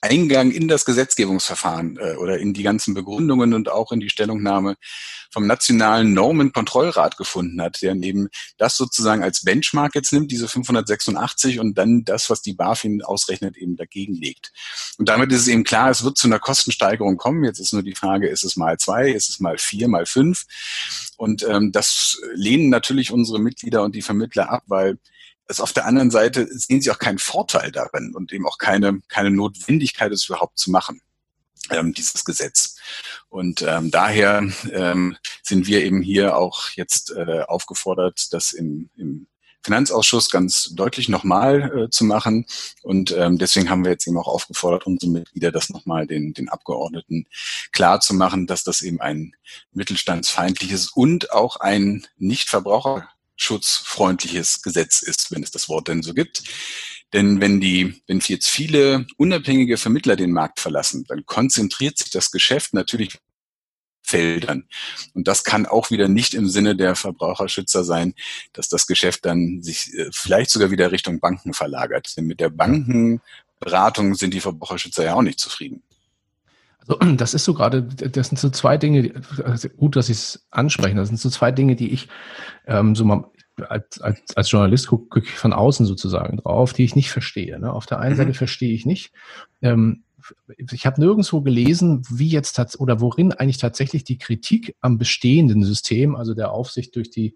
Eingang 0.00 0.50
in 0.50 0.68
das 0.68 0.84
Gesetzgebungsverfahren 0.84 1.98
äh, 1.98 2.14
oder 2.16 2.38
in 2.38 2.54
die 2.54 2.62
ganzen 2.62 2.94
Begründungen 2.94 3.54
und 3.54 3.68
auch 3.68 3.90
in 3.92 4.00
die 4.00 4.10
Stellungnahme 4.10 4.76
vom 5.30 5.46
Nationalen 5.46 6.14
Normenkontrollrat 6.14 7.16
gefunden 7.16 7.60
hat, 7.60 7.82
der 7.82 7.94
eben 7.96 8.28
das 8.56 8.76
sozusagen 8.76 9.22
als 9.22 9.42
Benchmark 9.42 9.94
jetzt 9.94 10.12
nimmt, 10.12 10.30
diese 10.30 10.48
586 10.48 11.60
und 11.60 11.76
dann 11.76 12.04
das, 12.04 12.30
was 12.30 12.42
die 12.42 12.54
BaFin 12.54 13.02
ausrechnet, 13.02 13.56
eben 13.56 13.76
dagegen 13.76 14.14
legt. 14.14 14.52
Und 14.98 15.08
damit 15.08 15.32
ist 15.32 15.42
es 15.42 15.48
eben 15.48 15.64
klar, 15.64 15.90
es 15.90 16.04
wird 16.04 16.16
zu 16.16 16.28
einer 16.28 16.38
Kostensteigerung 16.38 17.16
kommen. 17.16 17.44
Jetzt 17.44 17.58
ist 17.58 17.72
nur 17.72 17.82
die 17.82 17.94
Frage, 17.94 18.28
ist 18.28 18.44
es 18.44 18.56
mal 18.56 18.78
zwei, 18.78 19.10
ist 19.10 19.28
es 19.28 19.40
mal 19.40 19.58
vier, 19.58 19.88
mal 19.88 20.06
fünf? 20.06 20.44
Und 21.16 21.42
ähm, 21.42 21.72
das 21.72 22.20
lehnen 22.34 22.70
natürlich 22.70 23.10
unsere 23.10 23.40
Mitglieder 23.40 23.82
und 23.82 23.94
die 23.94 24.02
Vermittler 24.02 24.50
ab, 24.50 24.62
weil 24.66 24.98
es 25.48 25.60
auf 25.60 25.72
der 25.72 25.86
anderen 25.86 26.10
Seite 26.10 26.46
sehen 26.50 26.80
sie 26.80 26.90
auch 26.90 26.98
keinen 26.98 27.18
Vorteil 27.18 27.72
darin 27.72 28.14
und 28.14 28.32
eben 28.32 28.46
auch 28.46 28.58
keine, 28.58 29.00
keine 29.08 29.30
Notwendigkeit, 29.30 30.12
es 30.12 30.26
überhaupt 30.26 30.58
zu 30.58 30.70
machen, 30.70 31.00
ähm, 31.70 31.94
dieses 31.94 32.24
Gesetz. 32.24 32.76
Und 33.28 33.62
ähm, 33.62 33.90
daher 33.90 34.46
ähm, 34.70 35.16
sind 35.42 35.66
wir 35.66 35.82
eben 35.84 36.02
hier 36.02 36.36
auch 36.36 36.70
jetzt 36.70 37.10
äh, 37.10 37.42
aufgefordert, 37.46 38.32
das 38.32 38.52
im, 38.52 38.90
im 38.96 39.26
Finanzausschuss 39.62 40.30
ganz 40.30 40.70
deutlich 40.74 41.08
nochmal 41.08 41.84
äh, 41.84 41.90
zu 41.90 42.04
machen. 42.04 42.46
Und 42.82 43.10
ähm, 43.12 43.38
deswegen 43.38 43.68
haben 43.70 43.84
wir 43.84 43.92
jetzt 43.92 44.06
eben 44.06 44.18
auch 44.18 44.28
aufgefordert, 44.28 44.86
unsere 44.86 45.10
Mitglieder 45.10 45.50
das 45.50 45.68
nochmal 45.70 46.06
den, 46.06 46.32
den 46.32 46.48
Abgeordneten 46.48 47.26
klar 47.72 48.00
zu 48.00 48.14
machen, 48.14 48.46
dass 48.46 48.64
das 48.64 48.82
eben 48.82 49.00
ein 49.00 49.34
mittelstandsfeindliches 49.72 50.88
und 50.88 51.32
auch 51.32 51.56
ein 51.56 52.06
nicht 52.16 52.48
Verbraucher 52.48 53.08
schutzfreundliches 53.38 54.60
Gesetz 54.62 55.00
ist, 55.00 55.30
wenn 55.30 55.42
es 55.42 55.50
das 55.50 55.68
Wort 55.68 55.88
denn 55.88 56.02
so 56.02 56.12
gibt. 56.12 56.42
Denn 57.14 57.40
wenn 57.40 57.60
die, 57.60 58.02
wenn 58.06 58.20
jetzt 58.20 58.50
viele 58.50 59.06
unabhängige 59.16 59.78
Vermittler 59.78 60.16
den 60.16 60.32
Markt 60.32 60.60
verlassen, 60.60 61.04
dann 61.08 61.24
konzentriert 61.24 61.96
sich 61.96 62.10
das 62.10 62.30
Geschäft 62.30 62.74
natürlich 62.74 63.18
Feldern. 64.02 64.66
Und 65.14 65.28
das 65.28 65.44
kann 65.44 65.66
auch 65.66 65.90
wieder 65.90 66.08
nicht 66.08 66.34
im 66.34 66.48
Sinne 66.48 66.74
der 66.76 66.96
Verbraucherschützer 66.96 67.84
sein, 67.84 68.14
dass 68.52 68.68
das 68.68 68.86
Geschäft 68.86 69.26
dann 69.26 69.62
sich 69.62 69.92
äh, 69.94 70.08
vielleicht 70.12 70.50
sogar 70.50 70.70
wieder 70.70 70.90
Richtung 70.92 71.20
Banken 71.20 71.52
verlagert. 71.52 72.16
Denn 72.16 72.26
mit 72.26 72.40
der 72.40 72.48
Bankenberatung 72.48 74.14
sind 74.14 74.32
die 74.32 74.40
Verbraucherschützer 74.40 75.04
ja 75.04 75.14
auch 75.14 75.22
nicht 75.22 75.38
zufrieden. 75.38 75.82
Das 77.16 77.34
ist 77.34 77.44
so 77.44 77.54
gerade, 77.54 77.82
das 77.82 78.28
sind 78.28 78.38
so 78.38 78.50
zwei 78.50 78.76
Dinge, 78.76 79.12
also 79.44 79.68
gut, 79.68 79.96
dass 79.96 80.06
Sie 80.06 80.12
es 80.12 80.46
ansprechen, 80.50 80.96
das 80.96 81.08
sind 81.08 81.20
so 81.20 81.30
zwei 81.30 81.52
Dinge, 81.52 81.76
die 81.76 81.92
ich 81.92 82.08
ähm, 82.66 82.94
so 82.94 83.04
mal 83.04 83.24
als, 83.68 84.00
als, 84.00 84.36
als 84.36 84.50
Journalist 84.50 84.86
gucke 84.86 85.06
guck 85.10 85.24
ich 85.24 85.36
von 85.36 85.52
außen 85.52 85.84
sozusagen 85.84 86.36
drauf, 86.38 86.72
die 86.72 86.84
ich 86.84 86.94
nicht 86.94 87.10
verstehe. 87.10 87.58
Ne? 87.58 87.72
Auf 87.72 87.86
der 87.86 87.98
einen 87.98 88.12
mhm. 88.12 88.18
Seite 88.18 88.34
verstehe 88.34 88.72
ich 88.72 88.86
nicht, 88.86 89.12
ähm, 89.62 90.04
ich 90.72 90.86
habe 90.86 91.00
nirgendwo 91.00 91.40
gelesen, 91.40 92.02
wie 92.10 92.28
jetzt 92.28 92.80
oder 92.80 93.00
worin 93.00 93.32
eigentlich 93.32 93.58
tatsächlich 93.58 94.04
die 94.04 94.18
Kritik 94.18 94.76
am 94.80 94.98
bestehenden 94.98 95.62
System, 95.64 96.16
also 96.16 96.34
der 96.34 96.50
Aufsicht 96.50 96.96
durch 96.96 97.10
die 97.10 97.34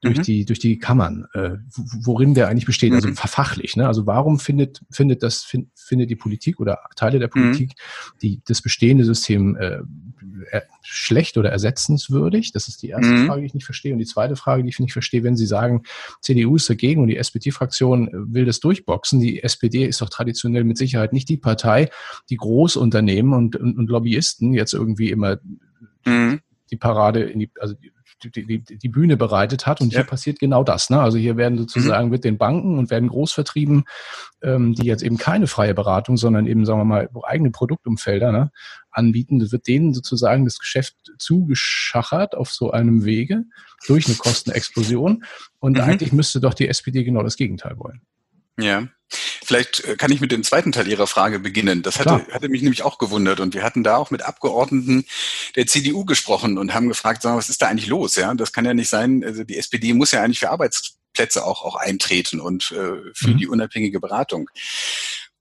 durch 0.00 0.18
mhm. 0.18 0.22
die 0.22 0.44
durch 0.44 0.58
die 0.58 0.78
Kammern, 0.78 1.26
äh, 1.34 1.56
worin 2.04 2.34
der 2.34 2.48
eigentlich 2.48 2.66
besteht, 2.66 2.92
also 2.92 3.08
mhm. 3.08 3.16
fachlich. 3.16 3.76
Ne? 3.76 3.86
Also 3.86 4.06
warum 4.06 4.38
findet 4.38 4.80
findet 4.90 5.22
das 5.22 5.42
find, 5.42 5.68
findet 5.74 6.10
die 6.10 6.16
Politik 6.16 6.60
oder 6.60 6.78
Teile 6.94 7.18
der 7.18 7.28
mhm. 7.28 7.40
Politik 7.40 7.70
mhm. 7.70 8.18
die 8.22 8.42
das 8.46 8.62
bestehende 8.62 9.04
System 9.04 9.56
äh, 9.56 9.80
schlecht 10.82 11.36
oder 11.36 11.50
ersetzenswürdig? 11.50 12.52
Das 12.52 12.68
ist 12.68 12.82
die 12.82 12.90
erste 12.90 13.12
mhm. 13.12 13.26
Frage, 13.26 13.40
die 13.40 13.46
ich 13.46 13.54
nicht 13.54 13.64
verstehe. 13.64 13.92
Und 13.92 13.98
die 13.98 14.06
zweite 14.06 14.36
Frage, 14.36 14.62
die 14.62 14.68
ich 14.68 14.78
nicht 14.78 14.92
verstehe, 14.92 15.24
wenn 15.24 15.36
Sie 15.36 15.46
sagen, 15.46 15.82
CDU 16.20 16.56
ist 16.56 16.70
dagegen 16.70 17.02
und 17.02 17.08
die 17.08 17.16
SPD-Fraktion 17.16 18.08
äh, 18.08 18.10
will 18.12 18.44
das 18.44 18.60
durchboxen. 18.60 19.20
Die 19.20 19.42
SPD 19.42 19.84
ist 19.84 20.00
doch 20.00 20.10
traditionell 20.10 20.62
mit 20.62 20.78
Sicherheit 20.78 21.12
nicht 21.12 21.28
die 21.28 21.38
Partei, 21.38 21.90
die 22.30 22.36
Großunternehmen 22.36 23.32
und, 23.32 23.56
und, 23.56 23.76
und 23.76 23.90
Lobbyisten 23.90 24.54
jetzt 24.54 24.74
irgendwie 24.74 25.10
immer 25.10 25.38
mhm. 26.06 26.40
die 26.70 26.76
Parade 26.76 27.22
in 27.22 27.40
die, 27.40 27.50
also 27.58 27.74
die, 27.74 27.90
die, 28.24 28.62
die, 28.62 28.88
Bühne 28.88 29.16
bereitet 29.16 29.66
hat. 29.66 29.80
Und 29.80 29.92
ja. 29.92 30.00
hier 30.00 30.06
passiert 30.06 30.38
genau 30.38 30.64
das. 30.64 30.90
Ne? 30.90 31.00
Also 31.00 31.18
hier 31.18 31.36
werden 31.36 31.58
sozusagen 31.58 32.06
mhm. 32.06 32.12
mit 32.12 32.24
den 32.24 32.38
Banken 32.38 32.78
und 32.78 32.90
werden 32.90 33.08
Großvertrieben, 33.08 33.84
ähm, 34.42 34.74
die 34.74 34.86
jetzt 34.86 35.02
eben 35.02 35.18
keine 35.18 35.46
freie 35.46 35.74
Beratung, 35.74 36.16
sondern 36.16 36.46
eben, 36.46 36.64
sagen 36.64 36.80
wir 36.80 36.84
mal, 36.84 37.08
eigene 37.24 37.50
Produktumfelder 37.50 38.32
ne, 38.32 38.50
anbieten, 38.90 39.38
das 39.38 39.52
wird 39.52 39.66
denen 39.66 39.94
sozusagen 39.94 40.44
das 40.44 40.58
Geschäft 40.58 40.96
zugeschachert 41.18 42.34
auf 42.34 42.50
so 42.50 42.70
einem 42.70 43.04
Wege 43.04 43.44
durch 43.86 44.06
eine 44.06 44.16
Kostenexplosion. 44.16 45.24
Und 45.60 45.76
mhm. 45.76 45.82
eigentlich 45.82 46.12
müsste 46.12 46.40
doch 46.40 46.54
die 46.54 46.68
SPD 46.68 47.04
genau 47.04 47.22
das 47.22 47.36
Gegenteil 47.36 47.78
wollen. 47.78 48.02
Ja. 48.58 48.88
Vielleicht 49.48 49.82
äh, 49.84 49.96
kann 49.96 50.12
ich 50.12 50.20
mit 50.20 50.30
dem 50.30 50.44
zweiten 50.44 50.72
Teil 50.72 50.86
Ihrer 50.88 51.06
Frage 51.06 51.38
beginnen. 51.38 51.82
Das 51.82 51.98
hatte, 51.98 52.26
hatte 52.30 52.50
mich 52.50 52.60
nämlich 52.60 52.82
auch 52.82 52.98
gewundert 52.98 53.40
und 53.40 53.54
wir 53.54 53.62
hatten 53.62 53.82
da 53.82 53.96
auch 53.96 54.10
mit 54.10 54.20
Abgeordneten 54.20 55.06
der 55.56 55.66
CDU 55.66 56.04
gesprochen 56.04 56.58
und 56.58 56.74
haben 56.74 56.90
gefragt, 56.90 57.24
was 57.24 57.48
ist 57.48 57.62
da 57.62 57.68
eigentlich 57.68 57.86
los? 57.86 58.16
Ja, 58.16 58.34
das 58.34 58.52
kann 58.52 58.66
ja 58.66 58.74
nicht 58.74 58.90
sein. 58.90 59.24
Also 59.24 59.44
die 59.44 59.56
SPD 59.56 59.94
muss 59.94 60.12
ja 60.12 60.22
eigentlich 60.22 60.40
für 60.40 60.50
Arbeitsplätze 60.50 61.46
auch, 61.46 61.64
auch 61.64 61.76
eintreten 61.76 62.40
und 62.40 62.72
äh, 62.72 63.00
für 63.14 63.30
mhm. 63.30 63.38
die 63.38 63.48
unabhängige 63.48 64.00
Beratung. 64.00 64.50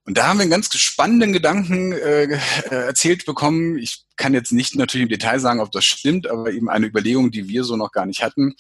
Und 0.06 0.18
da 0.18 0.28
haben 0.28 0.38
wir 0.38 0.44
einen 0.44 0.52
ganz 0.52 0.74
spannenden 0.78 1.34
Gedanken 1.34 1.92
äh, 1.92 2.40
erzählt 2.70 3.26
bekommen. 3.26 3.78
Ich 3.78 4.06
kann 4.16 4.34
jetzt 4.34 4.54
nicht 4.54 4.78
natürlich 4.78 5.04
im 5.04 5.10
Detail 5.10 5.40
sagen, 5.40 5.60
ob 5.60 5.74
das 5.74 5.84
stimmt, 5.84 6.28
aber 6.28 6.54
eben 6.54 6.70
eine 6.70 6.86
Überlegung, 6.86 7.30
die 7.30 7.50
wir 7.50 7.66
so 7.66 7.76
noch 7.76 7.92
gar 7.92 8.06
nicht 8.06 8.24
hatten. 8.24 8.56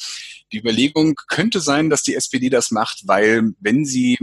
Die 0.51 0.59
Überlegung 0.59 1.15
könnte 1.29 1.61
sein, 1.61 1.89
dass 1.89 2.03
die 2.03 2.15
SPD 2.15 2.49
das 2.49 2.69
macht, 2.69 3.03
weil 3.05 3.53
wenn 3.61 3.85
sie 3.85 4.17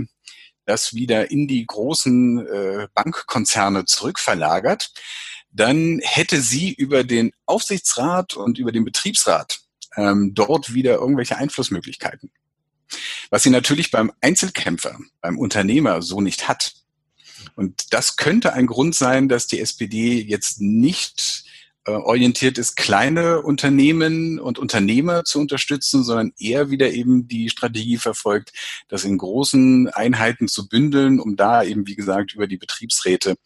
das 0.67 0.95
wieder 0.95 1.31
in 1.31 1.49
die 1.49 1.65
großen 1.67 2.47
äh, 2.47 2.89
Bankkonzerne 2.95 3.85
zurückverlagert, 3.85 4.93
dann 5.53 6.01
hätte 6.03 6.41
sie 6.41 6.73
über 6.73 7.05
den 7.05 7.33
Aufsichtsrat 7.47 8.35
und 8.35 8.59
über 8.59 8.73
den 8.73 8.85
Betriebsrat 8.85 9.61
ähm, 9.97 10.33
dort 10.35 10.75
wieder 10.75 10.95
irgendwelche 10.95 11.37
Einflussmöglichkeiten. 11.37 12.31
Was 13.31 13.43
sie 13.43 13.51
natürlich 13.51 13.91
beim 13.91 14.13
Einzelkämpfer, 14.21 14.99
beim 15.21 15.39
Unternehmer 15.39 16.03
so 16.03 16.21
nicht 16.21 16.49
hat. 16.49 16.75
Und 17.57 17.93
das 17.93 18.17
könnte 18.17 18.53
ein 18.53 18.67
Grund 18.67 18.95
sein, 18.95 19.29
dass 19.29 19.47
die 19.47 19.61
SPD 19.61 20.21
jetzt 20.21 20.61
nicht 20.61 21.44
orientiert 21.93 22.59
ist, 22.59 22.77
kleine 22.77 23.43
Unternehmen 23.43 24.39
und 24.41 24.59
Unternehmer 24.59 25.25
zu 25.25 25.39
unterstützen, 25.39 26.03
sondern 26.03 26.33
eher 26.39 26.71
wieder 26.71 26.91
eben 26.91 27.29
die 27.29 27.51
Strategie 27.51 27.99
verfolgt, 27.99 28.53
das 28.89 29.05
in 29.05 29.19
großen 29.19 29.89
Einheiten 29.89 30.49
zu 30.49 30.69
bündeln, 30.69 31.21
um 31.21 31.37
da 31.37 31.63
eben, 31.63 31.87
wie 31.87 31.97
gesagt, 31.97 32.35
über 32.35 32.47
die 32.47 32.57
Betriebsräte, 32.57 33.37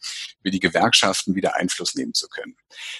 über 0.41 0.51
die 0.51 0.59
Gewerkschaften 0.59 1.35
wieder 1.35 1.55
Einfluss 1.55 1.95
nehmen 1.95 2.13
zu 2.13 2.29
können. 2.29 2.55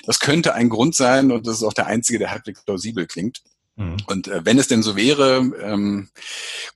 Das 0.06 0.20
könnte 0.20 0.54
ein 0.56 0.70
Grund 0.70 0.96
sein 0.96 1.32
und 1.32 1.48
das 1.48 1.58
ist 1.58 1.64
auch 1.64 1.74
der 1.74 1.88
einzige, 1.88 2.20
der 2.20 2.32
halbwegs 2.32 2.64
plausibel 2.64 3.08
klingt. 3.08 3.42
Mhm. 3.80 3.96
Und 4.08 4.28
äh, 4.28 4.42
wenn 4.44 4.60
es 4.60 4.68
denn 4.68 4.84
so 4.84 4.98
wäre, 4.98 5.38
ähm, 5.64 6.10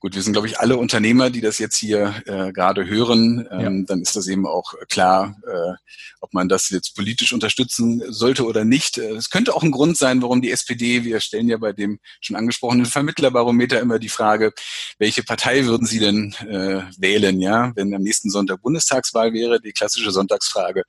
gut, 0.00 0.14
wir 0.14 0.22
sind, 0.22 0.32
glaube 0.32 0.48
ich, 0.48 0.58
alle 0.58 0.78
Unternehmer, 0.78 1.28
die 1.28 1.42
das 1.42 1.58
jetzt 1.58 1.76
hier 1.76 2.14
äh, 2.24 2.50
gerade 2.50 2.86
hören, 2.86 3.46
ähm, 3.50 3.80
ja. 3.80 3.84
dann 3.86 4.00
ist 4.00 4.16
das 4.16 4.26
eben 4.26 4.46
auch 4.46 4.72
klar, 4.88 5.36
äh, 5.46 5.74
ob 6.20 6.32
man 6.32 6.48
das 6.48 6.70
jetzt 6.70 6.96
politisch 6.96 7.34
unterstützen 7.34 8.02
sollte 8.08 8.46
oder 8.46 8.64
nicht. 8.64 8.96
Äh, 8.96 9.10
es 9.10 9.28
könnte 9.28 9.54
auch 9.54 9.62
ein 9.62 9.70
Grund 9.70 9.98
sein, 9.98 10.22
warum 10.22 10.40
die 10.40 10.50
SPD, 10.50 11.04
wir 11.04 11.20
stellen 11.20 11.50
ja 11.50 11.58
bei 11.58 11.74
dem 11.74 11.98
schon 12.22 12.36
angesprochenen 12.36 12.86
Vermittlerbarometer 12.86 13.80
immer 13.80 13.98
die 13.98 14.08
Frage, 14.08 14.54
welche 14.98 15.22
Partei 15.22 15.66
würden 15.66 15.86
Sie 15.86 15.98
denn 15.98 16.34
äh, 16.48 16.84
wählen, 16.96 17.38
ja, 17.38 17.72
wenn 17.76 17.94
am 17.94 18.02
nächsten 18.02 18.30
Sonntag 18.30 18.62
Bundestagswahl 18.62 19.34
wäre, 19.34 19.60
die 19.60 19.72
klassische 19.72 20.10
Sonntagsfrage 20.10 20.84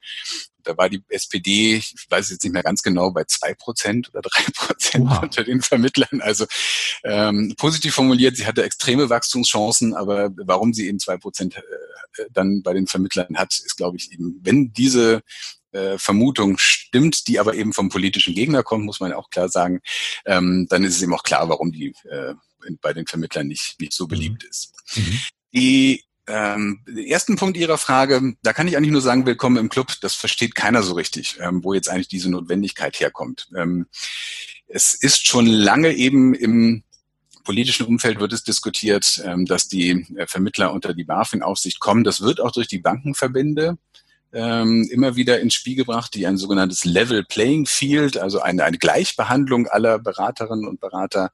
da 0.66 0.78
war 0.78 0.90
die 0.90 1.04
SPD, 1.10 1.76
ich 1.76 1.96
weiß 2.10 2.30
jetzt 2.30 2.44
nicht 2.44 2.54
mehr 2.54 2.64
ganz 2.64 2.82
genau, 2.82 3.12
bei 3.12 3.24
zwei 3.26 3.54
Prozent 3.54 4.10
oder 4.10 4.22
drei 4.22 4.44
Prozent 4.54 5.10
wow. 5.10 5.24
unter 5.24 5.44
den 5.44 5.62
Vermittlern. 5.62 6.22
Also 6.22 6.46
ähm, 7.04 7.54
positiv 7.58 7.96
formuliert, 7.96 8.36
sie 8.38 8.46
hatte 8.46 8.64
extreme 8.64 9.10
Wachstumschancen, 9.10 9.94
aber 9.94 10.32
warum 10.36 10.74
sie 10.74 10.88
eben 10.88 11.00
zwei 11.00 11.18
Prozent 11.18 11.56
äh, 11.58 12.26
dann 12.32 12.64
bei 12.64 12.74
den 12.74 12.88
Vermittlern 12.88 13.38
hat, 13.38 13.54
ist, 13.54 13.78
glaube 13.78 13.98
ich, 13.98 14.12
eben, 14.12 14.40
wenn 14.42 14.74
diese 14.74 15.22
äh, 15.72 15.98
Vermutung 15.98 16.56
stimmt, 16.58 17.28
die 17.28 17.40
aber 17.40 17.56
eben 17.56 17.74
vom 17.74 17.90
politischen 17.90 18.34
Gegner 18.34 18.64
kommt, 18.64 18.86
muss 18.86 19.00
man 19.00 19.14
auch 19.14 19.30
klar 19.30 19.50
sagen, 19.50 19.82
ähm, 20.26 20.68
dann 20.70 20.84
ist 20.84 20.96
es 20.96 21.02
eben 21.02 21.14
auch 21.14 21.24
klar, 21.24 21.48
warum 21.50 21.72
die 21.72 21.94
äh, 22.10 22.34
bei 22.82 22.94
den 22.94 23.06
Vermittlern 23.06 23.48
nicht, 23.48 23.76
nicht 23.80 23.94
so 23.94 24.08
beliebt 24.08 24.44
mhm. 24.44 24.50
ist. 24.50 24.74
Mhm. 24.96 25.20
Die 25.54 26.04
ähm, 26.28 26.82
den 26.88 27.06
ersten 27.06 27.36
Punkt 27.36 27.58
Ihrer 27.58 27.78
Frage, 27.78 28.36
da 28.42 28.54
kann 28.54 28.68
ich 28.68 28.78
eigentlich 28.78 28.92
nur 28.92 29.02
sagen, 29.02 29.26
willkommen 29.26 29.58
im 29.58 29.70
Club. 29.70 29.94
Das 30.02 30.16
versteht 30.16 30.56
keiner 30.56 30.84
so 30.84 30.94
richtig, 30.94 31.38
ähm, 31.40 31.64
wo 31.64 31.74
jetzt 31.74 31.90
eigentlich 31.90 32.08
diese 32.08 32.32
Notwendigkeit 32.32 33.00
herkommt. 33.00 33.48
Ähm, 33.56 33.88
es 34.68 34.94
ist 34.94 35.28
schon 35.28 35.46
lange 35.46 35.94
eben 35.94 36.34
im 36.34 36.84
politischen 37.44 37.86
Umfeld 37.86 38.20
wird 38.20 38.34
es 38.34 38.44
diskutiert, 38.44 39.22
ähm, 39.24 39.46
dass 39.46 39.68
die 39.68 40.06
äh, 40.18 40.28
Vermittler 40.28 40.74
unter 40.74 40.94
die 40.94 41.04
BaFin-Aufsicht 41.04 41.80
kommen. 41.80 42.04
Das 42.04 42.22
wird 42.22 42.42
auch 42.42 42.52
durch 42.52 42.68
die 42.68 42.80
Bankenverbände 42.80 43.78
ähm, 44.34 44.88
immer 44.92 45.16
wieder 45.16 45.40
ins 45.40 45.54
Spiel 45.54 45.76
gebracht, 45.76 46.14
die 46.14 46.28
ein 46.28 46.38
sogenanntes 46.38 46.84
Level 46.84 47.24
Playing 47.24 47.66
Field, 47.66 48.18
also 48.18 48.42
eine, 48.42 48.66
eine 48.66 48.78
Gleichbehandlung 48.78 49.68
aller 49.68 49.98
Beraterinnen 49.98 50.68
und 50.68 50.82
Berater 50.82 51.32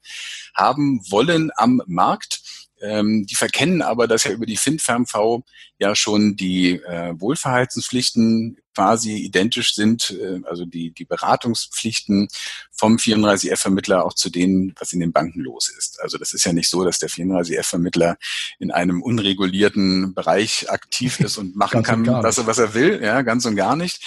haben 0.53 1.01
wollen 1.10 1.50
am 1.55 1.81
Markt. 1.88 2.41
Ähm, 2.82 3.26
die 3.28 3.36
verkennen 3.36 3.82
aber, 3.82 4.08
dass 4.08 4.24
ja 4.24 4.32
über 4.32 4.46
die 4.46 4.58
FinFernV 4.58 5.44
ja 5.82 5.96
schon 5.96 6.36
die 6.36 6.74
äh, 6.74 7.20
Wohlverhaltenspflichten 7.20 8.58
quasi 8.74 9.18
identisch 9.18 9.74
sind, 9.76 10.12
äh, 10.12 10.40
also 10.46 10.66
die, 10.66 10.92
die 10.92 11.06
Beratungspflichten 11.06 12.28
vom 12.72 12.98
34F-Vermittler 12.98 14.06
auch 14.06 14.14
zu 14.14 14.30
denen, 14.30 14.74
was 14.80 14.94
in 14.94 15.00
den 15.00 15.12
Banken 15.12 15.42
los 15.42 15.70
ist. 15.70 16.00
Also 16.02 16.18
das 16.18 16.34
ist 16.34 16.46
ja 16.46 16.54
nicht 16.54 16.70
so, 16.70 16.84
dass 16.84 17.00
der 17.00 17.10
34F-Vermittler 17.10 18.18
in 18.60 18.72
einem 18.72 19.02
unregulierten 19.02 20.14
Bereich 20.14 20.70
aktiv 20.70 21.20
ist 21.20 21.38
und 21.38 21.56
machen 21.56 21.84
kann, 21.84 22.06
was 22.06 22.38
er, 22.38 22.48
was 22.48 22.58
er 22.58 22.74
will, 22.74 23.02
ja, 23.04 23.22
ganz 23.22 23.46
und 23.46 23.56
gar 23.56 23.76
nicht. 23.76 24.02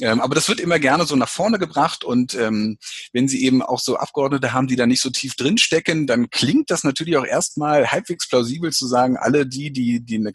Ähm, 0.00 0.20
aber 0.20 0.34
das 0.34 0.48
wird 0.48 0.60
immer 0.60 0.78
gerne 0.78 1.06
so 1.06 1.16
nach 1.16 1.28
vorne 1.28 1.58
gebracht 1.58 2.04
und 2.04 2.34
ähm, 2.34 2.78
wenn 3.12 3.28
Sie 3.28 3.44
eben 3.44 3.62
auch 3.62 3.80
so 3.80 3.96
Abgeordnete 3.96 4.52
haben, 4.52 4.66
die 4.66 4.76
da 4.76 4.86
nicht 4.86 5.00
so 5.00 5.10
tief 5.10 5.34
drinstecken, 5.34 6.06
dann 6.06 6.30
klingt 6.30 6.70
das 6.70 6.84
natürlich 6.84 7.16
auch 7.16 7.26
erstmal 7.26 7.90
halbwegs 7.90 8.28
plausibel 8.28 8.72
zu 8.72 8.86
sagen, 8.86 9.16
alle 9.16 9.46
die, 9.46 9.72
die, 9.72 10.00
die 10.00 10.16
eine 10.16 10.32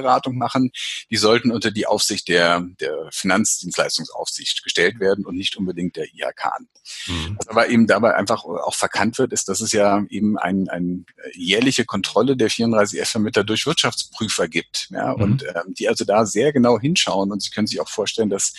Kapitalanlageberatung 0.00 0.36
machen, 0.36 0.70
die 1.10 1.16
sollten 1.16 1.50
unter 1.50 1.70
die 1.70 1.86
Aufsicht 1.86 2.28
der, 2.28 2.66
der 2.80 3.08
Finanzdienstleistungsaufsicht 3.12 4.62
gestellt 4.62 5.00
werden 5.00 5.24
und 5.24 5.36
nicht 5.36 5.56
unbedingt 5.56 5.96
der 5.96 6.06
IHK. 6.06 6.50
Mhm. 7.06 7.36
Was 7.38 7.48
aber 7.48 7.68
eben 7.68 7.86
dabei 7.86 8.14
einfach 8.14 8.44
auch 8.44 8.74
verkannt 8.74 9.18
wird, 9.18 9.32
ist, 9.32 9.48
dass 9.48 9.60
es 9.60 9.72
ja 9.72 10.04
eben 10.08 10.38
ein, 10.38 10.68
ein 10.68 11.06
jährliche 11.34 11.84
Kontrolle 11.84 12.36
der 12.36 12.50
34F-Vermittler 12.50 13.44
durch 13.44 13.66
Wirtschaftsprüfer 13.66 14.48
gibt. 14.48 14.88
Ja, 14.90 15.14
mhm. 15.14 15.22
Und 15.22 15.44
ähm, 15.44 15.74
die 15.78 15.88
also 15.88 16.04
da 16.04 16.26
sehr 16.26 16.52
genau 16.52 16.78
hinschauen 16.78 17.32
und 17.32 17.42
Sie 17.42 17.50
können 17.50 17.66
sich 17.66 17.80
auch 17.80 17.88
vorstellen, 17.88 18.30
dass 18.30 18.52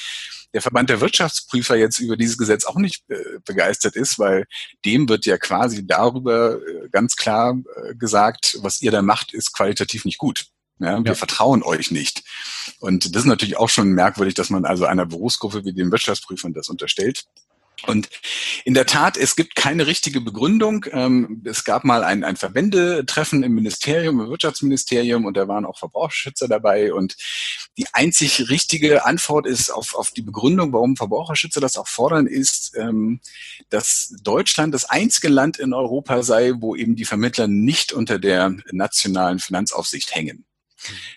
der 0.54 0.62
Verband 0.62 0.90
der 0.90 1.02
Wirtschaftsprüfer 1.02 1.76
jetzt 1.76 2.00
über 2.00 2.18
dieses 2.18 2.38
Gesetz 2.38 2.66
auch 2.66 2.76
nicht 2.76 3.04
äh, 3.10 3.40
begeistert 3.46 3.96
ist, 3.96 4.20
weil 4.20 4.46
dem 4.86 5.08
wird 5.08 5.26
ja 5.26 5.38
quasi 5.38 5.86
darüber 5.86 6.56
äh, 6.56 6.90
ganz 6.92 7.16
klar 7.16 7.58
äh, 7.76 7.96
gesagt, 7.96 8.58
was 8.62 8.82
ihr 8.82 8.92
da 8.92 9.02
macht, 9.02 9.34
ist 9.34 9.54
qualitativ 9.54 10.06
nicht 10.06 10.18
gut. 10.18 10.48
Ja, 10.82 10.98
wir 11.00 11.12
ja. 11.12 11.16
vertrauen 11.16 11.64
euch 11.64 11.92
nicht. 11.92 12.24
Und 12.80 13.16
das 13.16 13.24
ist 13.24 13.28
natürlich 13.28 13.58
auch 13.58 13.70
schon 13.70 13.90
merkwürdig, 13.90 14.34
dass 14.34 14.50
man 14.50 14.66
also 14.66 14.86
einer 14.86 15.06
Berufsgruppe 15.06 15.64
wie 15.66 15.74
den 15.74 15.92
Wirtschaftsprüfern 15.92 16.54
das 16.54 16.70
unterstellt. 16.70 17.26
Und 17.88 18.10
in 18.64 18.74
der 18.74 18.86
Tat, 18.86 19.18
es 19.18 19.36
gibt 19.36 19.56
keine 19.56 19.88
richtige 19.88 20.22
Begründung. 20.22 20.86
Ähm, 20.92 21.42
es 21.46 21.64
gab 21.64 21.84
mal 21.84 22.04
ein, 22.04 22.24
ein 22.24 22.36
Verbändetreffen 22.36 23.42
im 23.42 23.54
Ministerium, 23.56 24.20
im 24.20 24.30
Wirtschaftsministerium, 24.30 25.26
und 25.26 25.36
da 25.36 25.48
waren 25.48 25.66
auch 25.66 25.80
Verbraucherschützer 25.80 26.48
dabei. 26.48 26.94
Und 26.94 27.16
die 27.78 27.88
einzig 27.94 28.50
richtige 28.50 29.06
Antwort 29.06 29.48
ist 29.48 29.72
auf, 29.72 29.96
auf 29.96 30.12
die 30.12 30.22
Begründung, 30.22 30.74
warum 30.74 30.96
Verbraucherschützer 30.96 31.60
das 31.60 31.78
auch 31.78 31.88
fordern, 31.88 32.28
ist, 32.28 32.76
ähm, 32.78 33.20
dass 33.70 34.14
Deutschland 34.22 34.74
das 34.74 34.86
einzige 34.86 35.30
Land 35.30 35.58
in 35.58 35.74
Europa 35.74 36.22
sei, 36.22 36.54
wo 36.58 36.76
eben 36.76 36.96
die 36.96 37.06
Vermittler 37.06 37.48
nicht 37.48 37.94
unter 37.94 38.20
der 38.20 38.56
nationalen 38.72 39.40
Finanzaufsicht 39.40 40.14
hängen. 40.14 40.46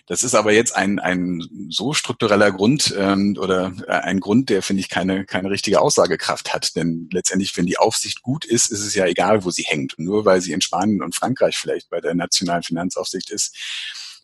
Das 0.07 0.23
ist 0.23 0.35
aber 0.35 0.53
jetzt 0.53 0.75
ein, 0.75 0.99
ein 0.99 1.43
so 1.69 1.93
struktureller 1.93 2.51
Grund 2.51 2.93
ähm, 2.97 3.37
oder 3.39 3.73
äh, 3.87 3.91
ein 3.91 4.19
Grund, 4.19 4.49
der, 4.49 4.61
finde 4.61 4.81
ich, 4.81 4.89
keine, 4.89 5.25
keine 5.25 5.49
richtige 5.49 5.81
Aussagekraft 5.81 6.53
hat. 6.53 6.75
Denn 6.75 7.09
letztendlich, 7.11 7.55
wenn 7.57 7.65
die 7.65 7.77
Aufsicht 7.77 8.21
gut 8.21 8.45
ist, 8.45 8.71
ist 8.71 8.81
es 8.81 8.95
ja 8.95 9.05
egal, 9.05 9.43
wo 9.43 9.51
sie 9.51 9.63
hängt. 9.63 9.97
Und 9.97 10.05
nur 10.05 10.25
weil 10.25 10.41
sie 10.41 10.53
in 10.53 10.61
Spanien 10.61 11.01
und 11.01 11.15
Frankreich 11.15 11.57
vielleicht 11.57 11.89
bei 11.89 12.01
der 12.01 12.15
nationalen 12.15 12.63
Finanzaufsicht 12.63 13.29
ist, 13.29 13.55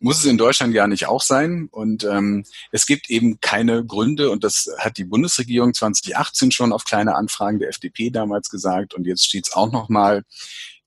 muss 0.01 0.17
es 0.17 0.25
in 0.25 0.37
Deutschland 0.37 0.73
ja 0.73 0.87
nicht 0.87 1.07
auch 1.07 1.21
sein. 1.21 1.69
Und 1.71 2.03
ähm, 2.03 2.43
es 2.71 2.85
gibt 2.85 3.09
eben 3.09 3.39
keine 3.39 3.85
Gründe, 3.85 4.31
und 4.31 4.43
das 4.43 4.69
hat 4.79 4.97
die 4.97 5.03
Bundesregierung 5.05 5.73
2018 5.73 6.51
schon 6.51 6.73
auf 6.73 6.85
kleine 6.85 7.15
Anfragen 7.15 7.59
der 7.59 7.69
FDP 7.69 8.09
damals 8.09 8.49
gesagt, 8.49 8.93
und 8.93 9.05
jetzt 9.05 9.25
steht 9.25 9.47
es 9.47 9.53
auch 9.53 9.71
nochmal 9.71 10.23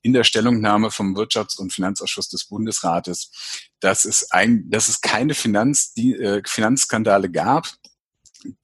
in 0.05 0.13
der 0.13 0.23
Stellungnahme 0.23 0.91
vom 0.91 1.17
Wirtschafts- 1.17 1.57
und 1.57 1.73
Finanzausschuss 1.73 2.29
des 2.29 2.45
Bundesrates, 2.45 3.31
dass 3.79 4.05
es, 4.05 4.29
ein, 4.29 4.69
dass 4.69 4.87
es 4.87 5.01
keine 5.01 5.33
Finanz, 5.33 5.95
die, 5.95 6.13
äh, 6.13 6.43
Finanzskandale 6.45 7.31
gab, 7.31 7.67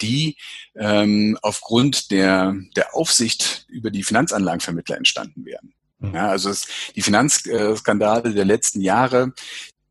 die 0.01 0.38
ähm, 0.75 1.39
aufgrund 1.41 2.12
der, 2.12 2.55
der 2.75 2.93
Aufsicht 2.93 3.65
über 3.69 3.89
die 3.89 4.03
Finanzanlagenvermittler 4.03 4.98
entstanden 4.98 5.43
wären. 5.43 5.74
Mhm. 5.98 6.13
Ja, 6.13 6.29
also 6.29 6.51
es, 6.51 6.67
die 6.95 7.01
Finanzskandale 7.01 8.36
der 8.36 8.45
letzten 8.45 8.81
Jahre, 8.81 9.33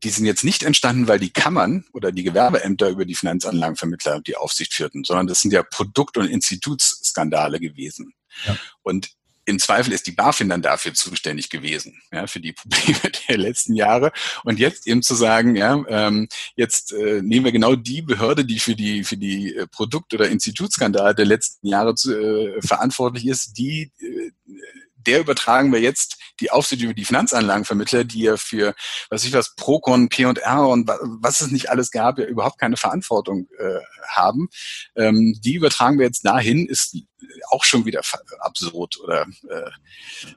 die 0.05 0.09
sind 0.09 0.25
jetzt 0.25 0.45
nicht 0.45 0.63
entstanden, 0.63 1.09
weil 1.09 1.19
die 1.19 1.33
Kammern 1.33 1.83
oder 1.91 2.13
die 2.13 2.23
Gewerbeämter 2.23 2.87
über 2.87 3.03
die 3.03 3.15
Finanzanlagenvermittler 3.15 4.21
die 4.21 4.37
Aufsicht 4.37 4.73
führten, 4.73 5.03
sondern 5.03 5.27
das 5.27 5.41
sind 5.41 5.51
ja 5.51 5.63
Produkt- 5.63 6.17
und 6.17 6.27
Institutsskandale 6.27 7.59
gewesen. 7.59 8.13
Ja. 8.45 8.57
Und 8.83 9.11
im 9.45 9.59
Zweifel 9.59 9.93
ist 9.93 10.07
die 10.07 10.11
BaFin 10.11 10.49
dann 10.49 10.61
dafür 10.61 10.93
zuständig 10.93 11.49
gewesen, 11.49 12.01
ja, 12.11 12.27
für 12.27 12.39
die 12.39 12.53
Probleme 12.53 12.99
der 13.29 13.37
letzten 13.37 13.75
Jahre. 13.75 14.11
Und 14.43 14.59
jetzt 14.59 14.87
eben 14.87 15.01
zu 15.01 15.15
sagen, 15.15 15.55
ja, 15.55 15.83
ähm, 15.87 16.27
jetzt 16.55 16.93
äh, 16.93 17.21
nehmen 17.21 17.45
wir 17.45 17.51
genau 17.51 17.75
die 17.75 18.01
Behörde, 18.01 18.45
die 18.45 18.59
für 18.59 18.75
die 18.75 19.03
für 19.03 19.17
die 19.17 19.55
äh, 19.55 19.67
Produkt- 19.67 20.13
oder 20.13 20.29
Institutsskandale 20.29 21.15
der 21.15 21.25
letzten 21.25 21.67
Jahre 21.67 21.95
zu, 21.95 22.13
äh, 22.13 22.61
verantwortlich 22.61 23.27
ist, 23.27 23.57
die 23.57 23.91
äh, 23.99 24.31
der 25.07 25.19
übertragen 25.19 25.71
wir 25.71 25.81
jetzt 25.81 26.17
die 26.41 26.51
Aufsicht 26.51 26.81
über 26.81 26.93
die 26.93 27.05
Finanzanlagenvermittler, 27.05 28.03
die 28.03 28.23
ja 28.23 28.37
für, 28.37 28.75
was 29.09 29.23
ich 29.23 29.33
was, 29.33 29.55
Procon, 29.55 30.09
P&R 30.09 30.67
und 30.67 30.87
was 30.87 31.41
es 31.41 31.51
nicht 31.51 31.69
alles 31.69 31.91
gab, 31.91 32.19
ja 32.19 32.25
überhaupt 32.25 32.59
keine 32.59 32.77
Verantwortung 32.77 33.47
äh, 33.57 33.79
haben. 34.09 34.49
Ähm, 34.95 35.39
die 35.43 35.55
übertragen 35.55 35.99
wir 35.99 36.05
jetzt 36.05 36.25
dahin, 36.25 36.67
ist 36.67 36.97
auch 37.49 37.63
schon 37.63 37.85
wieder 37.85 38.01
absurd 38.39 38.99
oder 38.99 39.25
äh, 39.49 39.69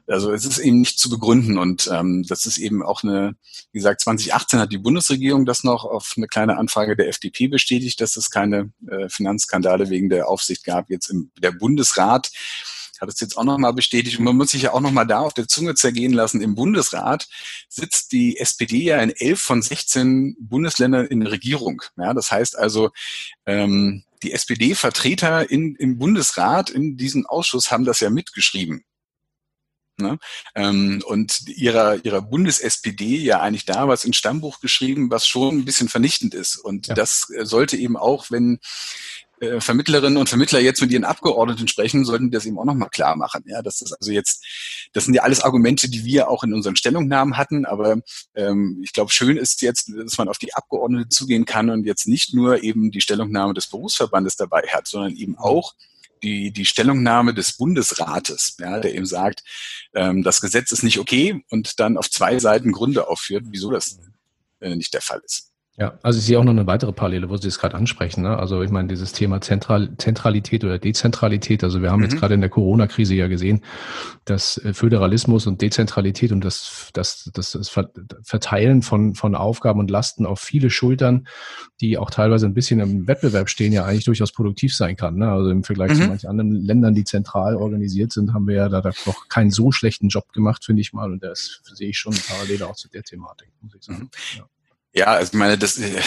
also 0.07 0.31
es 0.31 0.45
ist 0.45 0.59
eben 0.59 0.81
nicht 0.81 0.99
zu 0.99 1.09
begründen 1.09 1.57
und 1.57 1.89
ähm, 1.91 2.23
das 2.27 2.45
ist 2.45 2.57
eben 2.57 2.83
auch 2.83 3.03
eine, 3.03 3.35
wie 3.71 3.79
gesagt, 3.79 4.01
2018 4.01 4.59
hat 4.59 4.71
die 4.71 4.77
Bundesregierung 4.77 5.45
das 5.45 5.63
noch 5.63 5.83
auf 5.83 6.13
eine 6.17 6.27
kleine 6.27 6.57
Anfrage 6.57 6.95
der 6.95 7.07
FDP 7.07 7.47
bestätigt, 7.47 7.99
dass 8.01 8.17
es 8.17 8.29
keine 8.29 8.71
äh, 8.87 9.09
Finanzskandale 9.09 9.89
wegen 9.89 10.09
der 10.09 10.29
Aufsicht 10.29 10.63
gab. 10.63 10.89
Jetzt 10.89 11.09
im 11.09 11.31
der 11.39 11.51
Bundesrat 11.51 12.31
hat 13.01 13.09
es 13.09 13.19
jetzt 13.19 13.37
auch 13.37 13.43
nochmal 13.43 13.73
bestätigt. 13.73 14.19
Und 14.19 14.25
man 14.25 14.35
muss 14.35 14.51
sich 14.51 14.63
ja 14.63 14.73
auch 14.73 14.81
nochmal 14.81 15.07
da 15.07 15.19
auf 15.19 15.33
der 15.33 15.47
Zunge 15.47 15.75
zergehen 15.75 16.13
lassen. 16.13 16.41
Im 16.41 16.55
Bundesrat 16.55 17.27
sitzt 17.69 18.11
die 18.11 18.37
SPD 18.37 18.77
ja 18.83 19.01
in 19.01 19.11
elf 19.11 19.41
von 19.41 19.61
16 19.61 20.37
Bundesländern 20.39 21.07
in 21.07 21.21
der 21.21 21.31
Regierung. 21.31 21.81
Ja, 21.97 22.13
das 22.13 22.31
heißt 22.31 22.57
also, 22.57 22.91
ähm, 23.45 24.03
die 24.23 24.31
SPD-Vertreter 24.31 25.49
im 25.51 25.97
Bundesrat 25.97 26.69
in 26.69 26.97
diesem 26.97 27.25
Ausschuss 27.25 27.71
haben 27.71 27.85
das 27.85 27.99
ja 27.99 28.09
mitgeschrieben. 28.09 28.83
Ne? 29.97 30.19
Ähm, 30.55 31.01
und 31.05 31.47
ihrer, 31.47 32.03
ihrer 32.03 32.21
Bundes-SPD 32.21 33.17
ja 33.17 33.39
eigentlich 33.39 33.65
da 33.65 33.87
was 33.87 34.03
ins 34.03 34.17
Stammbuch 34.17 34.59
geschrieben, 34.59 35.09
was 35.09 35.25
schon 35.25 35.59
ein 35.59 35.65
bisschen 35.65 35.87
vernichtend 35.87 36.33
ist. 36.33 36.57
Und 36.57 36.87
ja. 36.87 36.95
das 36.95 37.27
sollte 37.43 37.77
eben 37.77 37.95
auch, 37.95 38.29
wenn 38.29 38.59
äh, 39.39 39.59
Vermittlerinnen 39.59 40.17
und 40.17 40.29
Vermittler 40.29 40.59
jetzt 40.59 40.81
mit 40.81 40.91
ihren 40.91 41.03
Abgeordneten 41.03 41.67
sprechen, 41.67 42.05
sollten 42.05 42.31
das 42.31 42.45
eben 42.45 42.57
auch 42.57 42.65
nochmal 42.65 42.89
klar 42.89 43.15
machen. 43.15 43.43
Ja, 43.45 43.61
das 43.61 43.81
ist 43.81 43.93
also 43.93 44.11
jetzt, 44.11 44.43
das 44.93 45.05
sind 45.05 45.13
ja 45.13 45.23
alles 45.23 45.41
Argumente, 45.41 45.89
die 45.89 46.05
wir 46.05 46.29
auch 46.29 46.43
in 46.43 46.53
unseren 46.53 46.75
Stellungnahmen 46.75 47.37
hatten, 47.37 47.65
aber 47.65 47.97
ähm, 48.35 48.81
ich 48.83 48.93
glaube, 48.93 49.11
schön 49.11 49.37
ist 49.37 49.61
jetzt, 49.61 49.91
dass 49.95 50.17
man 50.17 50.29
auf 50.29 50.37
die 50.37 50.53
Abgeordneten 50.53 51.09
zugehen 51.09 51.45
kann 51.45 51.69
und 51.69 51.85
jetzt 51.85 52.07
nicht 52.07 52.33
nur 52.33 52.63
eben 52.63 52.91
die 52.91 53.01
Stellungnahme 53.01 53.53
des 53.53 53.67
Berufsverbandes 53.67 54.35
dabei 54.35 54.63
hat, 54.71 54.87
sondern 54.87 55.15
eben 55.15 55.37
auch 55.37 55.73
die, 56.23 56.51
die 56.51 56.65
Stellungnahme 56.65 57.33
des 57.33 57.57
Bundesrates, 57.57 58.55
ja, 58.59 58.79
der 58.79 58.95
eben 58.95 59.05
sagt, 59.05 59.43
ähm, 59.93 60.23
das 60.23 60.41
Gesetz 60.41 60.71
ist 60.71 60.83
nicht 60.83 60.99
okay 60.99 61.43
und 61.49 61.79
dann 61.79 61.97
auf 61.97 62.09
zwei 62.09 62.39
Seiten 62.39 62.71
Gründe 62.71 63.07
aufführt, 63.07 63.43
wieso 63.47 63.71
das 63.71 63.99
äh, 64.59 64.75
nicht 64.75 64.93
der 64.93 65.01
Fall 65.01 65.21
ist. 65.25 65.51
Ja, 65.77 65.99
also 66.03 66.19
ich 66.19 66.25
sehe 66.25 66.39
auch 66.39 66.45
noch 66.45 66.53
eine 66.53 66.67
weitere 66.67 66.93
Parallele, 66.93 67.29
wo 67.29 67.35
Sie 67.35 67.49
es 67.49 67.59
gerade 67.59 67.75
ansprechen. 67.75 68.23
Ne? 68.23 68.37
Also 68.37 68.61
ich 68.61 68.71
meine, 68.71 68.87
dieses 68.87 69.11
Thema 69.11 69.41
Zentral 69.41 69.89
Zentralität 69.97 70.63
oder 70.63 70.79
Dezentralität. 70.79 71.65
Also 71.65 71.81
wir 71.81 71.91
haben 71.91 71.99
mhm. 71.99 72.05
jetzt 72.05 72.17
gerade 72.17 72.33
in 72.33 72.39
der 72.39 72.49
Corona-Krise 72.49 73.13
ja 73.13 73.27
gesehen, 73.27 73.61
dass 74.23 74.57
äh, 74.59 74.73
Föderalismus 74.73 75.47
und 75.47 75.61
Dezentralität 75.61 76.31
und 76.31 76.45
das, 76.45 76.91
das, 76.93 77.29
das, 77.33 77.51
das 77.51 77.77
Verteilen 78.23 78.83
von, 78.83 79.15
von 79.15 79.35
Aufgaben 79.35 79.81
und 79.81 79.91
Lasten 79.91 80.25
auf 80.25 80.39
viele 80.39 80.69
Schultern, 80.69 81.27
die 81.81 81.97
auch 81.97 82.09
teilweise 82.09 82.45
ein 82.45 82.53
bisschen 82.53 82.79
im 82.79 83.05
Wettbewerb 83.09 83.49
stehen, 83.49 83.73
ja 83.73 83.83
eigentlich 83.83 84.05
durchaus 84.05 84.31
produktiv 84.31 84.73
sein 84.73 84.95
kann. 84.95 85.15
Ne? 85.15 85.29
Also 85.29 85.49
im 85.49 85.65
Vergleich 85.65 85.91
mhm. 85.91 86.01
zu 86.01 86.07
manchen 86.07 86.29
anderen 86.29 86.51
Ländern, 86.51 86.95
die 86.95 87.03
zentral 87.03 87.57
organisiert 87.57 88.13
sind, 88.13 88.33
haben 88.33 88.47
wir 88.47 88.55
ja 88.55 88.69
da 88.69 88.79
doch 88.79 89.27
keinen 89.27 89.51
so 89.51 89.73
schlechten 89.73 90.07
Job 90.07 90.31
gemacht, 90.31 90.63
finde 90.63 90.81
ich 90.81 90.93
mal. 90.93 91.11
Und 91.11 91.21
das 91.21 91.59
sehe 91.63 91.89
ich 91.89 91.97
schon 91.97 92.13
eine 92.13 92.21
Parallele 92.21 92.65
auch 92.65 92.75
zu 92.75 92.87
der 92.87 93.03
Thematik, 93.03 93.49
muss 93.59 93.75
ich 93.75 93.83
sagen. 93.83 94.03
Mhm. 94.03 94.09
Ja. 94.37 94.45
Ja, 94.97 95.07
also 95.07 95.33
ich 95.33 95.37
meine, 95.37 95.57
das, 95.57 95.77
äh, 95.77 96.01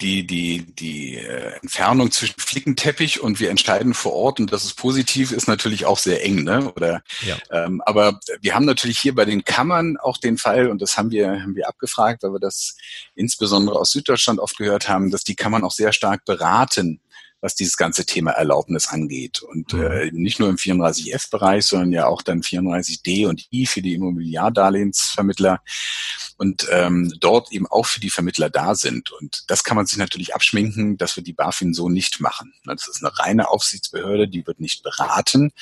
die, 0.00 0.26
die, 0.26 0.64
die 0.74 1.16
äh, 1.16 1.52
Entfernung 1.60 2.10
zwischen 2.10 2.40
Flickenteppich 2.40 3.20
und 3.20 3.40
wir 3.40 3.50
entscheiden 3.50 3.92
vor 3.92 4.14
Ort 4.14 4.40
und 4.40 4.50
das 4.50 4.64
ist 4.64 4.74
positiv, 4.74 5.32
ist 5.32 5.48
natürlich 5.48 5.84
auch 5.84 5.98
sehr 5.98 6.24
eng, 6.24 6.42
ne? 6.42 6.72
Oder, 6.74 7.02
ja. 7.26 7.36
ähm, 7.50 7.82
aber 7.84 8.18
wir 8.40 8.54
haben 8.54 8.64
natürlich 8.64 8.98
hier 8.98 9.14
bei 9.14 9.26
den 9.26 9.44
Kammern 9.44 9.98
auch 9.98 10.16
den 10.16 10.38
Fall 10.38 10.68
und 10.70 10.80
das 10.80 10.96
haben 10.96 11.10
wir, 11.10 11.42
haben 11.42 11.56
wir 11.56 11.68
abgefragt, 11.68 12.22
weil 12.22 12.32
wir 12.32 12.40
das 12.40 12.78
insbesondere 13.14 13.78
aus 13.78 13.90
Süddeutschland 13.90 14.40
oft 14.40 14.56
gehört 14.56 14.88
haben, 14.88 15.10
dass 15.10 15.22
die 15.22 15.36
Kammern 15.36 15.62
auch 15.62 15.72
sehr 15.72 15.92
stark 15.92 16.24
beraten 16.24 17.02
was 17.40 17.54
dieses 17.54 17.76
ganze 17.76 18.06
Thema 18.06 18.32
Erlaubnis 18.32 18.88
angeht. 18.88 19.42
Und 19.42 19.72
mhm. 19.72 19.82
äh, 19.82 20.10
nicht 20.10 20.40
nur 20.40 20.48
im 20.48 20.56
34F-Bereich, 20.56 21.66
sondern 21.66 21.92
ja 21.92 22.06
auch 22.06 22.22
dann 22.22 22.40
34D 22.40 23.28
und 23.28 23.46
I 23.52 23.66
für 23.66 23.82
die 23.82 23.94
Immobiliardarlehensvermittler 23.94 25.60
und 26.36 26.66
ähm, 26.70 27.12
dort 27.20 27.52
eben 27.52 27.66
auch 27.66 27.86
für 27.86 28.00
die 28.00 28.10
Vermittler 28.10 28.50
da 28.50 28.74
sind. 28.74 29.10
Und 29.12 29.44
das 29.48 29.64
kann 29.64 29.76
man 29.76 29.86
sich 29.86 29.98
natürlich 29.98 30.34
abschminken, 30.34 30.96
dass 30.98 31.16
wir 31.16 31.22
die 31.22 31.32
BaFin 31.32 31.74
so 31.74 31.88
nicht 31.88 32.20
machen. 32.20 32.52
Das 32.64 32.88
ist 32.88 33.02
eine 33.02 33.18
reine 33.18 33.48
Aufsichtsbehörde, 33.48 34.28
die 34.28 34.46
wird 34.46 34.60
nicht 34.60 34.82
beraten. 34.82 35.52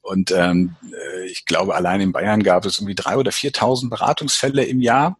Und 0.00 0.30
ähm, 0.32 0.76
äh, 0.92 1.26
ich 1.26 1.46
glaube, 1.46 1.74
allein 1.74 2.00
in 2.00 2.12
Bayern 2.12 2.42
gab 2.42 2.64
es 2.66 2.78
irgendwie 2.78 2.94
drei 2.94 3.16
oder 3.16 3.30
4.000 3.30 3.88
Beratungsfälle 3.88 4.64
im 4.64 4.80
Jahr 4.80 5.16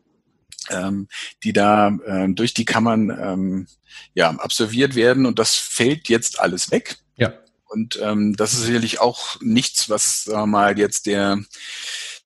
ähm, 0.71 1.09
die 1.43 1.53
da 1.53 1.89
ähm, 2.07 2.35
durch 2.35 2.55
die 2.55 2.65
Kammern 2.65 3.11
ähm, 3.11 3.67
ja, 4.15 4.31
absolviert 4.31 4.95
werden. 4.95 5.27
Und 5.27 5.39
das 5.39 5.55
fällt 5.55 6.09
jetzt 6.09 6.41
alles 6.41 6.71
weg. 6.71 6.97
Ja. 7.17 7.33
Und 7.67 7.99
ähm, 8.03 8.37
das 8.37 8.53
ist 8.53 8.63
sicherlich 8.63 9.01
auch 9.01 9.41
nichts, 9.41 9.89
was 9.89 10.25
sagen 10.25 10.43
wir 10.43 10.47
mal 10.47 10.79
jetzt 10.79 11.07
der 11.07 11.39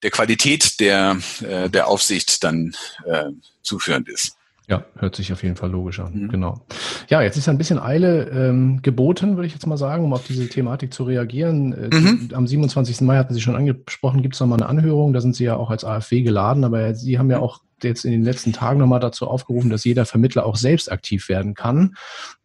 der 0.03 0.11
Qualität 0.11 0.79
der 0.79 1.17
äh, 1.41 1.69
der 1.69 1.87
Aufsicht 1.87 2.43
dann 2.43 2.75
äh, 3.05 3.25
zuführend 3.61 4.09
ist. 4.09 4.37
Ja, 4.69 4.83
hört 4.97 5.15
sich 5.15 5.31
auf 5.31 5.43
jeden 5.43 5.55
Fall 5.55 5.71
logisch 5.71 6.01
an. 6.01 6.13
Mhm. 6.13 6.29
Genau. 6.29 6.65
Ja, 7.07 7.21
jetzt 7.21 7.37
ist 7.37 7.47
ein 7.47 7.57
bisschen 7.57 7.79
Eile 7.79 8.27
ähm, 8.29 8.81
geboten, 8.81 9.37
würde 9.37 9.47
ich 9.47 9.53
jetzt 9.53 9.65
mal 9.65 9.77
sagen, 9.77 10.03
um 10.03 10.13
auf 10.13 10.25
diese 10.27 10.49
Thematik 10.49 10.93
zu 10.93 11.05
reagieren. 11.05 11.71
Äh, 11.71 11.95
mhm. 11.95 12.29
Am 12.33 12.45
27. 12.45 12.99
Mai 13.01 13.15
hatten 13.15 13.33
Sie 13.33 13.39
schon 13.39 13.55
angesprochen, 13.55 14.21
gibt 14.21 14.35
es 14.35 14.41
nochmal 14.41 14.59
eine 14.59 14.67
Anhörung. 14.67 15.13
Da 15.13 15.21
sind 15.21 15.37
Sie 15.37 15.45
ja 15.45 15.55
auch 15.55 15.69
als 15.69 15.85
AfW 15.85 16.21
geladen, 16.21 16.65
aber 16.65 16.93
Sie 16.95 17.17
haben 17.17 17.31
ja 17.31 17.39
auch 17.39 17.61
jetzt 17.83 18.05
in 18.05 18.11
den 18.11 18.23
letzten 18.23 18.53
Tagen 18.53 18.79
nochmal 18.79 18.99
dazu 18.99 19.27
aufgerufen, 19.27 19.69
dass 19.69 19.83
jeder 19.83 20.05
Vermittler 20.05 20.45
auch 20.45 20.55
selbst 20.55 20.91
aktiv 20.91 21.29
werden 21.29 21.53
kann, 21.53 21.95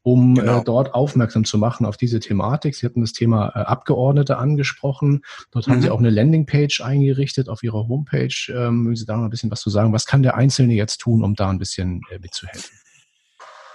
um 0.02 0.34
genau. 0.34 0.60
äh, 0.60 0.64
dort 0.64 0.94
aufmerksam 0.94 1.44
zu 1.44 1.58
machen 1.58 1.86
auf 1.86 1.96
diese 1.96 2.20
Thematik. 2.20 2.74
Sie 2.74 2.86
hatten 2.86 3.00
das 3.00 3.12
Thema 3.12 3.52
äh, 3.54 3.60
Abgeordnete 3.60 4.38
angesprochen. 4.38 5.22
Dort 5.50 5.66
mhm. 5.66 5.72
haben 5.72 5.82
Sie 5.82 5.90
auch 5.90 5.98
eine 5.98 6.10
Landingpage 6.10 6.80
eingerichtet 6.80 7.48
auf 7.48 7.62
Ihrer 7.62 7.88
Homepage. 7.88 8.34
Ähm, 8.48 8.82
mögen 8.82 8.96
Sie 8.96 9.06
da 9.06 9.16
noch 9.16 9.24
ein 9.24 9.30
bisschen 9.30 9.50
was 9.50 9.60
zu 9.60 9.70
sagen? 9.70 9.92
Was 9.92 10.06
kann 10.06 10.22
der 10.22 10.36
Einzelne 10.36 10.74
jetzt 10.74 10.98
tun, 10.98 11.24
um 11.24 11.34
da 11.34 11.48
ein 11.48 11.58
bisschen 11.58 12.02
äh, 12.10 12.18
mitzuhelfen? 12.18 12.70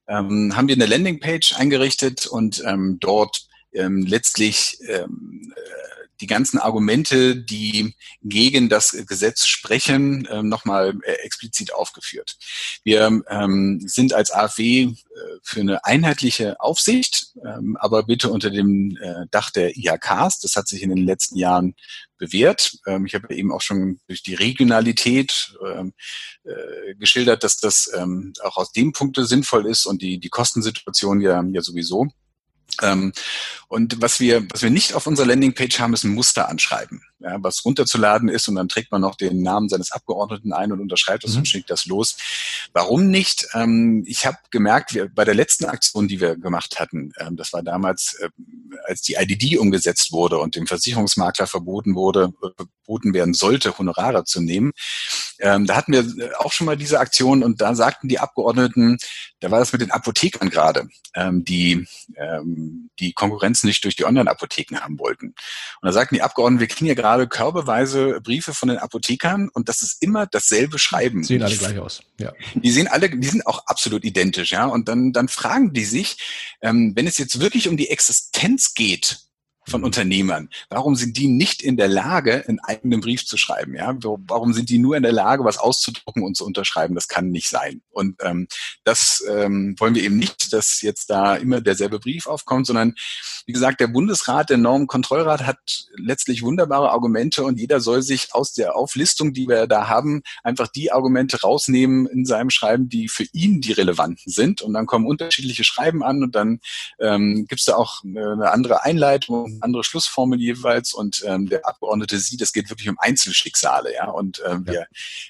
ähm, 0.07 0.55
haben 0.55 0.67
wir 0.67 0.75
eine 0.75 0.87
Landingpage 0.87 1.53
eingerichtet 1.53 2.25
und 2.25 2.63
ähm, 2.65 2.97
dort 2.99 3.47
ähm, 3.77 4.05
letztlich 4.05 4.77
ähm, 4.87 5.53
äh, 5.55 5.87
die 6.19 6.27
ganzen 6.27 6.57
Argumente, 6.57 7.35
die 7.35 7.95
gegen 8.23 8.69
das 8.69 8.91
Gesetz 9.07 9.45
sprechen, 9.45 10.27
ähm, 10.31 10.49
nochmal 10.49 10.95
äh, 11.03 11.11
explizit 11.23 11.73
aufgeführt. 11.73 12.37
Wir 12.83 13.21
ähm, 13.29 13.81
sind 13.85 14.13
als 14.13 14.31
AfW 14.31 14.81
äh, 14.81 14.93
für 15.43 15.61
eine 15.61 15.85
einheitliche 15.85 16.59
Aufsicht, 16.59 17.33
ähm, 17.45 17.77
aber 17.79 18.03
bitte 18.03 18.31
unter 18.31 18.49
dem 18.49 18.97
Dach 19.31 19.51
der 19.51 19.77
IHKs. 19.77 20.39
Das 20.39 20.55
hat 20.55 20.67
sich 20.67 20.81
in 20.81 20.89
den 20.89 21.05
letzten 21.05 21.37
Jahren 21.37 21.75
bewährt. 22.17 22.77
Ähm, 22.85 23.05
ich 23.05 23.15
habe 23.15 23.33
eben 23.33 23.51
auch 23.51 23.61
schon 23.61 23.99
durch 24.07 24.23
die 24.23 24.33
Regionalität 24.33 25.55
ähm, 25.65 25.93
äh, 26.43 26.95
geschildert, 26.95 27.43
dass 27.43 27.57
das 27.57 27.91
ähm, 27.95 28.33
auch 28.41 28.57
aus 28.57 28.71
dem 28.71 28.91
Punkte 28.91 29.25
sinnvoll 29.25 29.67
ist 29.67 29.85
und 29.85 30.01
die, 30.01 30.19
die 30.19 30.29
Kostensituation 30.29 31.21
ja, 31.21 31.43
ja 31.43 31.61
sowieso. 31.61 32.07
Ähm, 32.81 33.13
und 33.67 34.01
was 34.01 34.19
wir, 34.19 34.45
was 34.51 34.61
wir 34.61 34.69
nicht 34.69 34.93
auf 34.93 35.07
unserer 35.07 35.27
Landingpage 35.27 35.79
haben, 35.79 35.93
ist 35.93 36.03
ein 36.03 36.13
Muster 36.13 36.49
anschreiben, 36.49 37.01
ja, 37.19 37.37
was 37.41 37.65
runterzuladen 37.65 38.29
ist 38.29 38.47
und 38.47 38.55
dann 38.55 38.69
trägt 38.69 38.91
man 38.91 39.01
noch 39.01 39.15
den 39.15 39.41
Namen 39.41 39.69
seines 39.69 39.91
Abgeordneten 39.91 40.53
ein 40.53 40.71
und 40.71 40.79
unterschreibt 40.79 41.23
das 41.23 41.33
mhm. 41.33 41.39
und 41.39 41.47
schickt 41.47 41.69
das 41.69 41.85
los. 41.85 42.17
Warum 42.73 43.09
nicht? 43.09 43.47
Ähm, 43.53 44.03
ich 44.05 44.25
habe 44.25 44.37
gemerkt, 44.51 44.93
wir, 44.93 45.09
bei 45.09 45.25
der 45.25 45.33
letzten 45.33 45.65
Aktion, 45.65 46.07
die 46.07 46.21
wir 46.21 46.35
gemacht 46.35 46.79
hatten, 46.79 47.11
ähm, 47.19 47.35
das 47.35 47.53
war 47.53 47.63
damals, 47.63 48.15
äh, 48.19 48.29
als 48.85 49.01
die 49.01 49.15
IDD 49.15 49.57
umgesetzt 49.57 50.11
wurde 50.11 50.37
und 50.37 50.55
dem 50.55 50.67
Versicherungsmakler 50.67 51.47
verboten 51.47 51.95
wurde, 51.95 52.33
äh, 52.43 52.63
verboten 52.87 53.13
werden 53.13 53.33
sollte, 53.33 53.77
Honorare 53.77 54.23
zu 54.23 54.39
nehmen. 54.39 54.71
Ähm, 55.39 55.65
da 55.65 55.75
hatten 55.75 55.93
wir 55.93 56.01
äh, 56.01 56.33
auch 56.35 56.51
schon 56.51 56.65
mal 56.65 56.77
diese 56.77 56.99
Aktion 56.99 57.43
und 57.43 57.61
da 57.61 57.75
sagten 57.75 58.07
die 58.07 58.19
Abgeordneten, 58.19 58.97
da 59.39 59.51
war 59.51 59.59
das 59.59 59.71
mit 59.71 59.81
den 59.81 59.91
Apothekern 59.91 60.49
gerade, 60.49 60.87
ähm, 61.15 61.43
die 61.43 61.87
ähm, 62.15 62.89
die 62.99 63.13
Konkurrenz 63.13 63.63
nicht 63.63 63.83
durch 63.83 63.95
die 63.95 64.05
Online-Apotheken 64.05 64.79
haben 64.79 64.99
wollten. 64.99 65.27
Und 65.27 65.35
da 65.81 65.91
sagten 65.91 66.15
die 66.15 66.21
Abgeordneten, 66.21 66.59
wir 66.59 66.67
kriegen 66.67 66.87
ja 66.87 66.93
gerade 66.93 67.06
körbeweise 67.27 68.19
Briefe 68.21 68.53
von 68.53 68.69
den 68.69 68.77
Apothekern 68.77 69.49
und 69.53 69.69
das 69.69 69.81
ist 69.81 70.01
immer 70.01 70.27
dasselbe 70.27 70.77
Schreiben. 70.77 71.23
Sehen 71.23 71.41
alle 71.41 71.55
gleich 71.55 71.79
aus. 71.79 72.01
Ja. 72.19 72.33
Die 72.55 72.71
sehen 72.71 72.87
alle, 72.87 73.09
die 73.09 73.27
sind 73.27 73.47
auch 73.47 73.65
absolut 73.67 74.03
identisch, 74.03 74.51
ja. 74.51 74.65
Und 74.65 74.89
dann 74.89 75.13
dann 75.13 75.29
fragen 75.29 75.73
die 75.73 75.85
sich, 75.85 76.17
ähm, 76.61 76.93
wenn 76.95 77.07
es 77.07 77.17
jetzt 77.17 77.39
wirklich 77.39 77.69
um 77.69 77.77
die 77.77 77.89
Existenz 77.89 78.73
geht 78.73 79.27
von 79.67 79.83
Unternehmern. 79.83 80.49
Warum 80.69 80.95
sind 80.95 81.17
die 81.17 81.27
nicht 81.27 81.61
in 81.61 81.77
der 81.77 81.87
Lage, 81.87 82.45
einen 82.47 82.59
eigenen 82.59 83.01
Brief 83.01 83.25
zu 83.25 83.37
schreiben? 83.37 83.75
Ja, 83.75 83.95
warum 84.01 84.53
sind 84.53 84.69
die 84.69 84.79
nur 84.79 84.95
in 84.95 85.03
der 85.03 85.11
Lage, 85.11 85.43
was 85.43 85.57
auszudrucken 85.57 86.23
und 86.23 86.37
zu 86.37 86.45
unterschreiben? 86.45 86.95
Das 86.95 87.07
kann 87.07 87.29
nicht 87.29 87.49
sein. 87.49 87.81
Und 87.97 88.15
ähm, 88.23 88.47
das 88.83 89.23
ähm, 89.29 89.75
wollen 89.77 89.95
wir 89.95 90.03
eben 90.03 90.17
nicht, 90.17 90.53
dass 90.53 90.81
jetzt 90.81 91.09
da 91.09 91.35
immer 91.35 91.61
derselbe 91.61 91.99
Brief 91.99 92.27
aufkommt, 92.27 92.67
sondern 92.67 92.95
wie 93.45 93.53
gesagt, 93.53 93.79
der 93.79 93.87
Bundesrat, 93.87 94.49
der 94.49 94.57
Normenkontrollrat 94.57 95.45
hat 95.45 95.87
letztlich 95.95 96.41
wunderbare 96.43 96.91
Argumente 96.91 97.43
und 97.43 97.59
jeder 97.59 97.79
soll 97.79 98.01
sich 98.01 98.33
aus 98.33 98.53
der 98.53 98.75
Auflistung, 98.75 99.33
die 99.33 99.47
wir 99.47 99.67
da 99.67 99.87
haben, 99.87 100.21
einfach 100.43 100.67
die 100.67 100.91
Argumente 100.91 101.41
rausnehmen 101.41 102.07
in 102.07 102.25
seinem 102.25 102.49
Schreiben, 102.49 102.89
die 102.89 103.07
für 103.07 103.25
ihn 103.33 103.61
die 103.61 103.73
relevanten 103.73 104.31
sind. 104.31 104.61
Und 104.61 104.73
dann 104.73 104.85
kommen 104.85 105.05
unterschiedliche 105.05 105.63
Schreiben 105.63 106.03
an 106.03 106.23
und 106.23 106.35
dann 106.35 106.59
ähm, 106.99 107.45
gibt 107.47 107.59
es 107.59 107.65
da 107.65 107.75
auch 107.75 108.03
eine 108.03 108.51
andere 108.51 108.83
Einleitung 108.83 109.57
andere 109.61 109.83
Schlussformel 109.83 110.39
jeweils 110.39 110.93
und 110.93 111.23
ähm, 111.25 111.47
der 111.47 111.65
Abgeordnete 111.65 112.17
sieht, 112.19 112.41
es 112.41 112.53
geht 112.53 112.69
wirklich 112.69 112.89
um 112.89 112.97
Einzelschicksale, 112.99 113.93
ja, 113.93 114.09
und 114.09 114.41
ja. 114.45 114.65
wir 114.65 114.87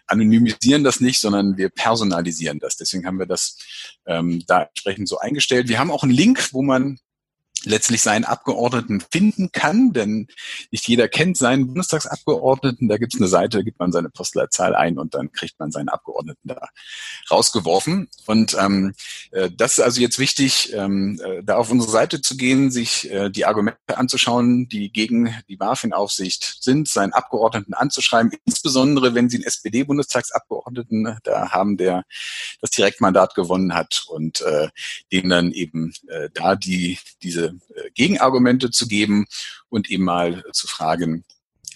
anonymisieren 0.07 0.83
das 0.83 0.99
nicht, 0.99 1.19
sondern 1.19 1.57
wir 1.57 1.69
personalisieren 1.69 2.56
das. 2.59 2.75
Deswegen 2.75 3.05
haben 3.05 3.19
wir 3.19 3.25
das 3.25 3.57
ähm, 4.05 4.43
da 4.47 4.63
entsprechend 4.63 5.07
so 5.07 5.19
eingestellt. 5.19 5.67
Wir 5.69 5.79
haben 5.79 5.91
auch 5.91 6.03
einen 6.03 6.11
Link, 6.11 6.53
wo 6.53 6.61
man 6.61 6.99
letztlich 7.67 8.01
seinen 8.01 8.25
Abgeordneten 8.25 9.01
finden 9.11 9.51
kann, 9.51 9.93
denn 9.93 10.27
nicht 10.71 10.87
jeder 10.87 11.07
kennt 11.07 11.37
seinen 11.37 11.67
Bundestagsabgeordneten. 11.67 12.87
Da 12.87 12.97
gibt 12.97 13.13
es 13.13 13.19
eine 13.19 13.27
Seite, 13.27 13.57
da 13.57 13.63
gibt 13.63 13.79
man 13.79 13.91
seine 13.91 14.09
Postleitzahl 14.09 14.75
ein 14.75 14.97
und 14.97 15.13
dann 15.13 15.31
kriegt 15.31 15.59
man 15.59 15.71
seinen 15.71 15.89
Abgeordneten 15.89 16.47
da 16.47 16.69
rausgeworfen. 17.29 18.09
Und 18.25 18.55
ähm, 18.59 18.93
äh, 19.31 19.49
das 19.55 19.77
ist 19.77 19.83
also 19.83 20.01
jetzt 20.01 20.19
wichtig, 20.19 20.73
ähm, 20.73 21.19
äh, 21.23 21.43
da 21.43 21.57
auf 21.57 21.71
unsere 21.71 21.91
Seite 21.91 22.21
zu 22.21 22.37
gehen, 22.37 22.71
sich 22.71 23.11
äh, 23.11 23.29
die 23.29 23.45
Argumente 23.45 23.97
anzuschauen, 23.97 24.67
die 24.69 24.91
gegen 24.91 25.35
die 25.49 25.57
BaFin-Aufsicht 25.57 26.57
sind, 26.61 26.87
seinen 26.87 27.13
Abgeordneten 27.13 27.73
anzuschreiben, 27.73 28.31
insbesondere 28.45 29.13
wenn 29.13 29.29
sie 29.29 29.37
einen 29.37 29.45
SPD-Bundestagsabgeordneten 29.45 31.17
da 31.23 31.51
haben, 31.51 31.77
der 31.77 32.03
das 32.61 32.71
Direktmandat 32.71 33.35
gewonnen 33.35 33.73
hat 33.73 34.03
und 34.07 34.41
äh, 34.41 34.69
dem 35.11 35.29
dann 35.29 35.51
eben 35.51 35.93
äh, 36.07 36.29
da 36.33 36.55
die 36.55 36.99
diese 37.21 37.56
Gegenargumente 37.93 38.71
zu 38.71 38.87
geben 38.87 39.25
und 39.69 39.89
eben 39.89 40.03
mal 40.03 40.43
zu 40.53 40.67
fragen, 40.67 41.25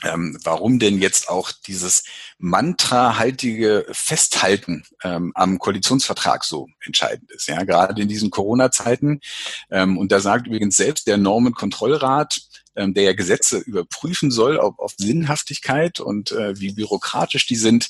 ähm, 0.04 0.38
warum 0.44 0.80
denn 0.80 1.00
jetzt 1.00 1.30
auch 1.30 1.52
dieses 1.52 2.04
mantrahaltige 2.38 3.86
Festhalten 3.92 4.84
ähm, 5.04 5.32
am 5.36 5.60
Koalitionsvertrag 5.60 6.44
so 6.44 6.68
entscheidend 6.84 7.30
ist. 7.32 7.48
Ja, 7.48 7.64
gerade 7.64 8.02
in 8.02 8.08
diesen 8.08 8.32
Corona-Zeiten. 8.32 9.22
Ähm, 9.70 9.98
und 9.98 10.12
da 10.12 10.20
sagt 10.20 10.48
übrigens 10.48 10.76
selbst 10.76 11.08
der 11.08 11.18
Normenkontrollrat, 11.18 12.42
ähm, 12.76 12.94
der 12.94 13.04
ja 13.04 13.14
Gesetze 13.14 13.58
überprüfen 13.60 14.32
soll 14.32 14.60
auf, 14.60 14.80
auf 14.80 14.94
Sinnhaftigkeit 14.98 16.00
und 16.00 16.32
äh, 16.32 16.60
wie 16.60 16.72
bürokratisch 16.72 17.46
die 17.46 17.58
sind, 17.58 17.90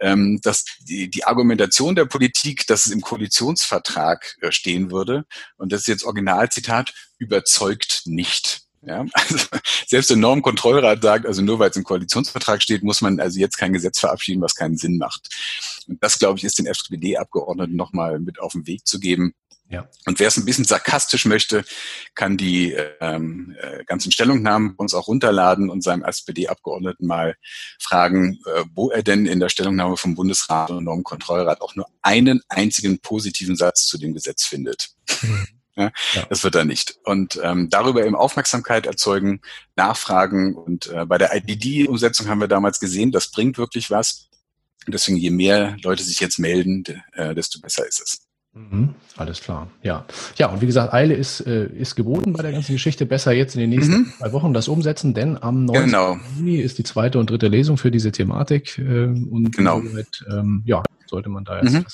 ähm, 0.00 0.40
dass 0.42 0.64
die, 0.80 1.10
die 1.10 1.24
Argumentation 1.24 1.94
der 1.96 2.04
Politik, 2.04 2.66
dass 2.68 2.86
es 2.86 2.92
im 2.92 3.00
Koalitionsvertrag 3.00 4.36
äh, 4.40 4.52
stehen 4.52 4.90
würde, 4.90 5.26
und 5.56 5.72
das 5.72 5.82
ist 5.82 5.88
jetzt 5.88 6.04
Originalzitat, 6.04 6.94
überzeugt 7.20 8.02
nicht. 8.06 8.62
Ja, 8.82 9.04
also 9.12 9.38
selbst 9.86 10.10
der 10.10 10.16
Normkontrollrat 10.16 11.02
sagt, 11.02 11.26
also 11.26 11.42
nur 11.42 11.58
weil 11.58 11.70
es 11.70 11.76
im 11.76 11.84
Koalitionsvertrag 11.84 12.62
steht, 12.62 12.82
muss 12.82 13.02
man 13.02 13.20
also 13.20 13.38
jetzt 13.38 13.58
kein 13.58 13.72
Gesetz 13.72 14.00
verabschieden, 14.00 14.40
was 14.40 14.54
keinen 14.54 14.76
Sinn 14.76 14.98
macht. 14.98 15.28
Und 15.86 16.02
das, 16.02 16.18
glaube 16.18 16.38
ich, 16.38 16.44
ist 16.44 16.58
den 16.58 16.66
SPD-Abgeordneten 16.66 17.76
nochmal 17.76 18.18
mit 18.18 18.40
auf 18.40 18.52
den 18.52 18.66
Weg 18.66 18.86
zu 18.86 18.98
geben. 18.98 19.34
Ja. 19.68 19.88
Und 20.04 20.18
wer 20.18 20.26
es 20.26 20.36
ein 20.36 20.44
bisschen 20.44 20.64
sarkastisch 20.64 21.26
möchte, 21.26 21.64
kann 22.16 22.36
die 22.36 22.72
ähm, 23.00 23.54
äh, 23.60 23.84
ganzen 23.84 24.10
Stellungnahmen 24.10 24.74
uns 24.76 24.94
auch 24.94 25.06
runterladen 25.06 25.70
und 25.70 25.84
seinem 25.84 26.02
SPD-Abgeordneten 26.02 27.06
mal 27.06 27.36
fragen, 27.78 28.40
äh, 28.46 28.64
wo 28.74 28.90
er 28.90 29.04
denn 29.04 29.26
in 29.26 29.38
der 29.38 29.48
Stellungnahme 29.48 29.96
vom 29.96 30.16
Bundesrat 30.16 30.70
und 30.70 30.84
Normkontrollrat 30.84 31.60
auch 31.60 31.76
nur 31.76 31.86
einen 32.02 32.40
einzigen 32.48 32.98
positiven 32.98 33.54
Satz 33.54 33.86
zu 33.86 33.96
dem 33.96 34.12
Gesetz 34.12 34.44
findet. 34.44 34.88
Mhm. 35.22 35.59
Ja, 35.76 35.92
ja. 36.14 36.26
Das 36.28 36.44
wird 36.44 36.54
er 36.54 36.64
nicht. 36.64 36.98
Und 37.04 37.40
ähm, 37.42 37.70
darüber 37.70 38.04
eben 38.04 38.16
Aufmerksamkeit 38.16 38.86
erzeugen, 38.86 39.40
nachfragen. 39.76 40.54
Und 40.54 40.88
äh, 40.88 41.06
bei 41.06 41.18
der 41.18 41.34
IDD-Umsetzung 41.34 42.28
haben 42.28 42.40
wir 42.40 42.48
damals 42.48 42.80
gesehen, 42.80 43.12
das 43.12 43.30
bringt 43.30 43.58
wirklich 43.58 43.90
was. 43.90 44.28
Und 44.86 44.94
deswegen, 44.94 45.18
je 45.18 45.30
mehr 45.30 45.76
Leute 45.82 46.02
sich 46.02 46.20
jetzt 46.20 46.38
melden, 46.38 46.84
äh, 47.12 47.34
desto 47.34 47.60
besser 47.60 47.86
ist 47.86 48.00
es. 48.00 48.20
Mhm, 48.52 48.94
alles 49.16 49.40
klar, 49.40 49.68
ja. 49.82 50.04
Ja, 50.36 50.48
und 50.48 50.60
wie 50.60 50.66
gesagt, 50.66 50.92
Eile 50.92 51.14
ist, 51.14 51.40
äh, 51.46 51.66
ist 51.66 51.94
geboten 51.94 52.32
bei 52.32 52.42
der 52.42 52.50
ganzen 52.50 52.72
Geschichte. 52.72 53.06
Besser 53.06 53.30
jetzt 53.30 53.54
in 53.54 53.60
den 53.60 53.70
nächsten 53.70 53.92
mhm. 53.92 54.12
zwei 54.18 54.32
Wochen 54.32 54.52
das 54.52 54.66
umsetzen, 54.66 55.14
denn 55.14 55.40
am 55.40 55.66
9. 55.66 55.84
Genau. 55.84 56.18
Juni 56.36 56.56
ist 56.56 56.78
die 56.78 56.82
zweite 56.82 57.20
und 57.20 57.30
dritte 57.30 57.46
Lesung 57.46 57.76
für 57.76 57.92
diese 57.92 58.10
Thematik. 58.10 58.76
Äh, 58.78 59.04
und 59.04 59.54
genau. 59.54 59.80
Somit, 59.80 60.24
ähm, 60.28 60.62
ja, 60.66 60.82
sollte 61.06 61.28
man 61.28 61.44
da 61.44 61.60
jetzt 61.60 61.72
mhm. 61.72 61.84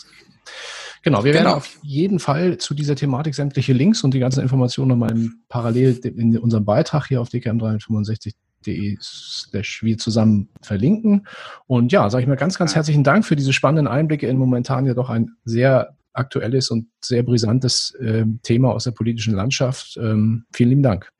Genau, 1.06 1.22
wir 1.22 1.30
genau. 1.30 1.44
werden 1.44 1.56
auf 1.58 1.78
jeden 1.82 2.18
Fall 2.18 2.58
zu 2.58 2.74
dieser 2.74 2.96
Thematik 2.96 3.36
sämtliche 3.36 3.72
Links 3.72 4.02
und 4.02 4.12
die 4.12 4.18
ganzen 4.18 4.40
Informationen 4.40 4.88
nochmal 4.88 5.14
parallel 5.48 6.00
in 6.04 6.36
unserem 6.36 6.64
Beitrag 6.64 7.06
hier 7.06 7.20
auf 7.20 7.28
dkm365.de 7.28 8.98
slash 9.00 9.84
wir 9.84 9.98
zusammen 9.98 10.48
verlinken. 10.62 11.28
Und 11.68 11.92
ja, 11.92 12.10
sage 12.10 12.22
ich 12.22 12.28
mal 12.28 12.34
ganz, 12.34 12.58
ganz 12.58 12.74
herzlichen 12.74 13.04
Dank 13.04 13.24
für 13.24 13.36
diese 13.36 13.52
spannenden 13.52 13.86
Einblicke 13.86 14.26
in 14.26 14.36
momentan 14.36 14.84
ja 14.84 14.94
doch 14.94 15.08
ein 15.08 15.30
sehr 15.44 15.96
aktuelles 16.12 16.72
und 16.72 16.88
sehr 17.00 17.22
brisantes 17.22 17.94
äh, 18.00 18.24
Thema 18.42 18.72
aus 18.72 18.82
der 18.82 18.90
politischen 18.90 19.34
Landschaft. 19.34 19.96
Ähm, 20.02 20.46
vielen 20.52 20.70
lieben 20.70 20.82
Dank. 20.82 21.12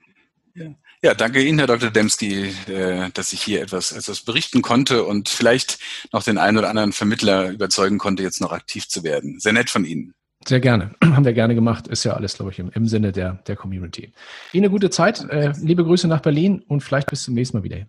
Ja. 0.57 0.75
Ja. 1.07 1.15
danke 1.15 1.43
Ihnen, 1.43 1.59
Herr 1.59 1.67
Dr. 1.67 1.91
Demski, 1.91 2.53
äh, 2.69 3.11
dass 3.15 3.33
ich 3.33 3.43
hier 3.43 3.63
etwas, 3.63 3.93
etwas 3.93 4.21
berichten 4.21 4.63
konnte 4.63 5.05
und 5.05 5.29
vielleicht 5.29 5.79
noch 6.13 6.23
den 6.23 6.39
einen 6.39 6.59
oder 6.59 6.69
anderen 6.69 6.93
Vermittler 6.93 7.51
überzeugen 7.51 7.99
konnte, 7.99 8.23
jetzt 8.23 8.41
noch 8.41 8.53
aktiv 8.53 8.89
zu 8.89 9.05
werden. 9.05 9.41
Sehr 9.41 9.53
nett 9.53 9.71
von 9.71 9.85
Ihnen. 9.85 10.15
Sehr 10.47 10.61
gerne. 10.61 10.95
Haben 11.05 11.25
wir 11.25 11.33
gerne 11.33 11.55
gemacht. 11.55 11.89
Ist 11.89 12.05
ja 12.05 12.15
alles, 12.15 12.35
glaube 12.35 12.53
ich, 12.53 12.59
im, 12.59 12.71
im 12.71 12.87
Sinne 12.87 13.13
der, 13.13 13.35
der 13.47 13.57
Community. 13.57 14.13
Ihnen 14.53 14.65
eine 14.65 14.71
gute 14.71 14.91
Zeit. 14.91 15.29
Äh, 15.31 15.53
liebe 15.61 15.85
Grüße 15.85 16.09
nach 16.09 16.21
Berlin 16.21 16.63
und 16.69 16.83
vielleicht 16.83 17.09
bis 17.11 17.23
zum 17.23 17.35
nächsten 17.35 17.57
Mal 17.57 17.65
wieder. 17.65 17.87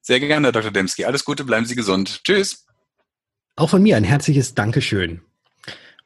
Sehr 0.00 0.18
gerne, 0.20 0.48
Herr 0.48 0.52
Dr. 0.52 0.70
Demski. 0.70 1.04
Alles 1.04 1.24
Gute, 1.24 1.44
bleiben 1.44 1.66
Sie 1.66 1.76
gesund. 1.76 2.22
Tschüss. 2.24 2.66
Auch 3.56 3.70
von 3.70 3.82
mir 3.82 3.96
ein 3.96 4.04
herzliches 4.04 4.54
Dankeschön. 4.54 5.22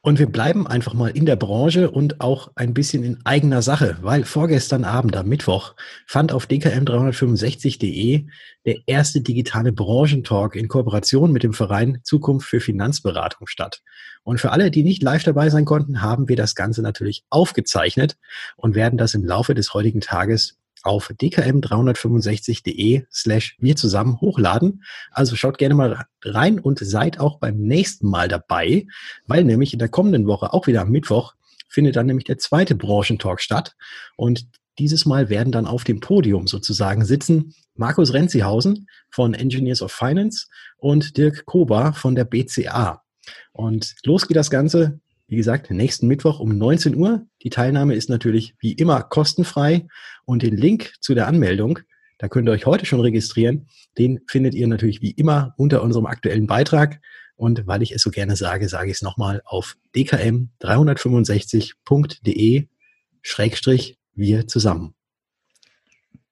Und 0.07 0.19
wir 0.19 0.27
bleiben 0.27 0.67
einfach 0.67 0.93
mal 0.93 1.09
in 1.09 1.25
der 1.25 1.35
Branche 1.35 1.91
und 1.91 2.21
auch 2.21 2.53
ein 2.55 2.73
bisschen 2.73 3.03
in 3.03 3.19
eigener 3.25 3.61
Sache, 3.61 3.97
weil 3.99 4.23
vorgestern 4.23 4.85
Abend 4.85 5.17
am 5.17 5.27
Mittwoch 5.27 5.75
fand 6.05 6.31
auf 6.31 6.45
dkm365.de 6.45 8.25
der 8.65 8.77
erste 8.85 9.19
digitale 9.19 9.73
Branchentalk 9.73 10.55
in 10.55 10.69
Kooperation 10.69 11.33
mit 11.33 11.43
dem 11.43 11.51
Verein 11.51 11.99
Zukunft 12.05 12.47
für 12.47 12.61
Finanzberatung 12.61 13.47
statt. 13.47 13.81
Und 14.23 14.39
für 14.39 14.53
alle, 14.53 14.71
die 14.71 14.83
nicht 14.83 15.03
live 15.03 15.25
dabei 15.25 15.49
sein 15.49 15.65
konnten, 15.65 16.01
haben 16.01 16.29
wir 16.29 16.37
das 16.37 16.55
Ganze 16.55 16.81
natürlich 16.81 17.25
aufgezeichnet 17.29 18.15
und 18.55 18.75
werden 18.75 18.97
das 18.97 19.13
im 19.13 19.25
Laufe 19.25 19.55
des 19.55 19.73
heutigen 19.73 19.99
Tages 19.99 20.57
auf 20.87 21.09
dkm365.de 21.09 23.03
slash 23.11 23.55
wir 23.59 23.75
zusammen 23.75 24.19
hochladen. 24.21 24.83
Also 25.11 25.35
schaut 25.35 25.57
gerne 25.57 25.75
mal 25.75 26.05
rein 26.23 26.59
und 26.59 26.79
seid 26.79 27.19
auch 27.19 27.39
beim 27.39 27.59
nächsten 27.59 28.07
Mal 28.07 28.27
dabei, 28.27 28.87
weil 29.27 29.43
nämlich 29.43 29.73
in 29.73 29.79
der 29.79 29.89
kommenden 29.89 30.25
Woche, 30.27 30.53
auch 30.53 30.67
wieder 30.67 30.81
am 30.81 30.89
Mittwoch, 30.89 31.33
findet 31.69 31.95
dann 31.95 32.05
nämlich 32.05 32.25
der 32.25 32.37
zweite 32.37 32.75
Branchentalk 32.75 33.41
statt. 33.41 33.75
Und 34.15 34.47
dieses 34.79 35.05
Mal 35.05 35.29
werden 35.29 35.51
dann 35.51 35.67
auf 35.67 35.83
dem 35.83 35.99
Podium 35.99 36.47
sozusagen 36.47 37.03
sitzen 37.03 37.53
Markus 37.75 38.13
Renzihausen 38.13 38.87
von 39.09 39.33
Engineers 39.33 39.81
of 39.81 39.91
Finance 39.91 40.47
und 40.77 41.17
Dirk 41.17 41.45
Kober 41.45 41.93
von 41.93 42.15
der 42.15 42.25
BCA. 42.25 43.01
Und 43.51 43.95
los 44.03 44.27
geht 44.27 44.37
das 44.37 44.49
Ganze 44.49 44.99
wie 45.27 45.35
gesagt, 45.35 45.69
nächsten 45.71 46.07
Mittwoch 46.07 46.39
um 46.39 46.57
19 46.57 46.95
Uhr. 46.95 47.25
Die 47.43 47.49
Teilnahme 47.49 47.95
ist 47.95 48.09
natürlich 48.09 48.55
wie 48.59 48.73
immer 48.73 49.03
kostenfrei 49.03 49.87
und 50.25 50.41
den 50.41 50.55
Link 50.55 50.93
zu 51.01 51.13
der 51.13 51.27
Anmeldung, 51.27 51.79
da 52.17 52.27
könnt 52.27 52.49
ihr 52.49 52.51
euch 52.51 52.65
heute 52.65 52.85
schon 52.85 53.01
registrieren, 53.01 53.67
den 53.97 54.19
findet 54.27 54.53
ihr 54.55 54.67
natürlich 54.67 55.01
wie 55.01 55.11
immer 55.11 55.53
unter 55.57 55.83
unserem 55.83 56.07
aktuellen 56.07 56.47
Beitrag. 56.47 56.99
Und 57.35 57.67
weil 57.67 57.83
ich 57.83 57.91
es 57.91 58.01
so 58.01 58.09
gerne 58.09 58.35
sage, 58.35 58.67
sage 58.67 58.89
ich 58.89 58.97
es 58.97 59.03
nochmal 59.03 59.43
auf 59.45 59.77
dkm365.de 59.95 62.67
Schrägstrich 63.21 63.99
wir 64.15 64.47
zusammen. 64.47 64.96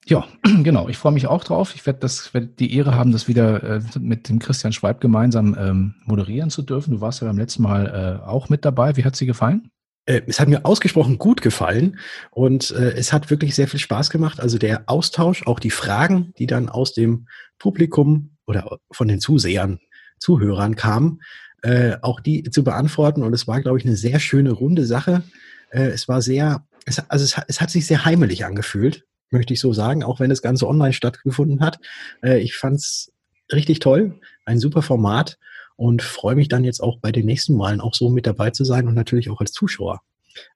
Ja, 0.07 0.27
genau. 0.63 0.87
Ich 0.87 0.97
freue 0.97 1.11
mich 1.11 1.27
auch 1.27 1.43
drauf. 1.43 1.73
Ich 1.75 1.85
werde 1.85 1.99
das, 1.99 2.33
werde 2.33 2.47
die 2.47 2.75
Ehre 2.75 2.95
haben, 2.95 3.11
das 3.11 3.27
wieder 3.27 3.63
äh, 3.63 3.81
mit 3.99 4.29
dem 4.29 4.39
Christian 4.39 4.71
Schweib 4.71 5.01
gemeinsam 5.01 5.55
ähm, 5.59 5.95
moderieren 6.05 6.49
zu 6.49 6.61
dürfen. 6.61 6.91
Du 6.91 7.01
warst 7.01 7.21
ja 7.21 7.27
beim 7.27 7.37
letzten 7.37 7.63
Mal 7.63 8.21
äh, 8.23 8.25
auch 8.25 8.49
mit 8.49 8.65
dabei. 8.65 8.95
Wie 8.97 9.03
hat 9.03 9.15
sie 9.15 9.25
gefallen? 9.25 9.71
Äh, 10.05 10.21
es 10.27 10.39
hat 10.39 10.47
mir 10.47 10.65
ausgesprochen 10.65 11.17
gut 11.17 11.41
gefallen 11.41 11.97
und 12.29 12.69
äh, 12.71 12.91
es 12.91 13.11
hat 13.11 13.31
wirklich 13.31 13.55
sehr 13.55 13.67
viel 13.67 13.79
Spaß 13.79 14.11
gemacht. 14.11 14.39
Also 14.39 14.59
der 14.59 14.83
Austausch, 14.85 15.47
auch 15.47 15.59
die 15.59 15.71
Fragen, 15.71 16.33
die 16.37 16.45
dann 16.45 16.69
aus 16.69 16.93
dem 16.93 17.27
Publikum 17.57 18.37
oder 18.45 18.77
von 18.91 19.07
den 19.07 19.19
Zusehern, 19.19 19.79
Zuhörern 20.19 20.75
kamen, 20.75 21.21
äh, 21.63 21.97
auch 22.03 22.19
die 22.19 22.43
zu 22.43 22.63
beantworten. 22.63 23.23
Und 23.23 23.33
es 23.33 23.47
war, 23.47 23.59
glaube 23.61 23.79
ich, 23.79 23.85
eine 23.85 23.95
sehr 23.95 24.19
schöne 24.19 24.51
runde 24.51 24.85
Sache. 24.85 25.23
Äh, 25.71 25.87
es 25.87 26.07
war 26.07 26.21
sehr, 26.21 26.63
es, 26.85 26.99
also 27.09 27.25
es, 27.25 27.43
es 27.47 27.59
hat 27.59 27.71
sich 27.71 27.87
sehr 27.87 28.05
heimelig 28.05 28.45
angefühlt 28.45 29.03
möchte 29.29 29.53
ich 29.53 29.59
so 29.59 29.73
sagen, 29.73 30.03
auch 30.03 30.19
wenn 30.19 30.29
das 30.29 30.41
Ganze 30.41 30.67
online 30.67 30.93
stattgefunden 30.93 31.61
hat. 31.61 31.79
Äh, 32.23 32.39
ich 32.39 32.55
fand 32.55 32.77
es 32.77 33.11
richtig 33.51 33.79
toll, 33.79 34.19
ein 34.45 34.59
super 34.59 34.81
Format 34.81 35.37
und 35.75 36.01
freue 36.01 36.35
mich 36.35 36.47
dann 36.47 36.63
jetzt 36.63 36.81
auch 36.81 36.99
bei 36.99 37.11
den 37.11 37.25
nächsten 37.25 37.55
Malen 37.55 37.81
auch 37.81 37.93
so 37.93 38.09
mit 38.09 38.25
dabei 38.25 38.51
zu 38.51 38.63
sein 38.63 38.87
und 38.87 38.93
natürlich 38.93 39.29
auch 39.29 39.41
als 39.41 39.51
Zuschauer 39.51 40.01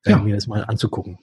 äh, 0.04 0.12
ja. 0.12 0.20
mir 0.20 0.36
das 0.36 0.48
mal 0.48 0.64
anzugucken. 0.66 1.20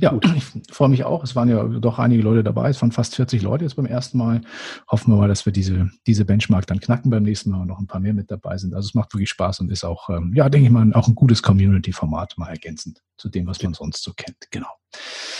Ja, 0.00 0.10
gut. 0.10 0.26
ich 0.36 0.74
freue 0.74 0.88
mich 0.88 1.04
auch. 1.04 1.22
Es 1.22 1.36
waren 1.36 1.48
ja 1.48 1.62
doch 1.64 1.98
einige 1.98 2.22
Leute 2.22 2.42
dabei. 2.42 2.70
Es 2.70 2.82
waren 2.82 2.92
fast 2.92 3.14
40 3.14 3.42
Leute 3.42 3.64
jetzt 3.64 3.76
beim 3.76 3.86
ersten 3.86 4.18
Mal. 4.18 4.40
Hoffen 4.88 5.12
wir 5.12 5.18
mal, 5.18 5.28
dass 5.28 5.46
wir 5.46 5.52
diese, 5.52 5.90
diese 6.06 6.24
Benchmark 6.24 6.66
dann 6.66 6.80
knacken 6.80 7.10
beim 7.10 7.22
nächsten 7.22 7.50
Mal 7.50 7.60
und 7.60 7.68
noch 7.68 7.78
ein 7.78 7.86
paar 7.86 8.00
mehr 8.00 8.14
mit 8.14 8.30
dabei 8.30 8.58
sind. 8.58 8.74
Also 8.74 8.88
es 8.88 8.94
macht 8.94 9.14
wirklich 9.14 9.30
Spaß 9.30 9.60
und 9.60 9.70
ist 9.70 9.84
auch, 9.84 10.10
ähm, 10.10 10.32
ja, 10.34 10.48
denke 10.48 10.66
ich 10.66 10.72
mal, 10.72 10.92
auch 10.94 11.06
ein 11.06 11.14
gutes 11.14 11.42
Community-Format 11.42 12.38
mal 12.38 12.48
ergänzend 12.48 13.02
zu 13.16 13.28
dem, 13.28 13.46
was 13.46 13.62
man 13.62 13.74
sonst 13.74 14.02
so 14.02 14.12
kennt. 14.14 14.50
Genau. 14.50 14.70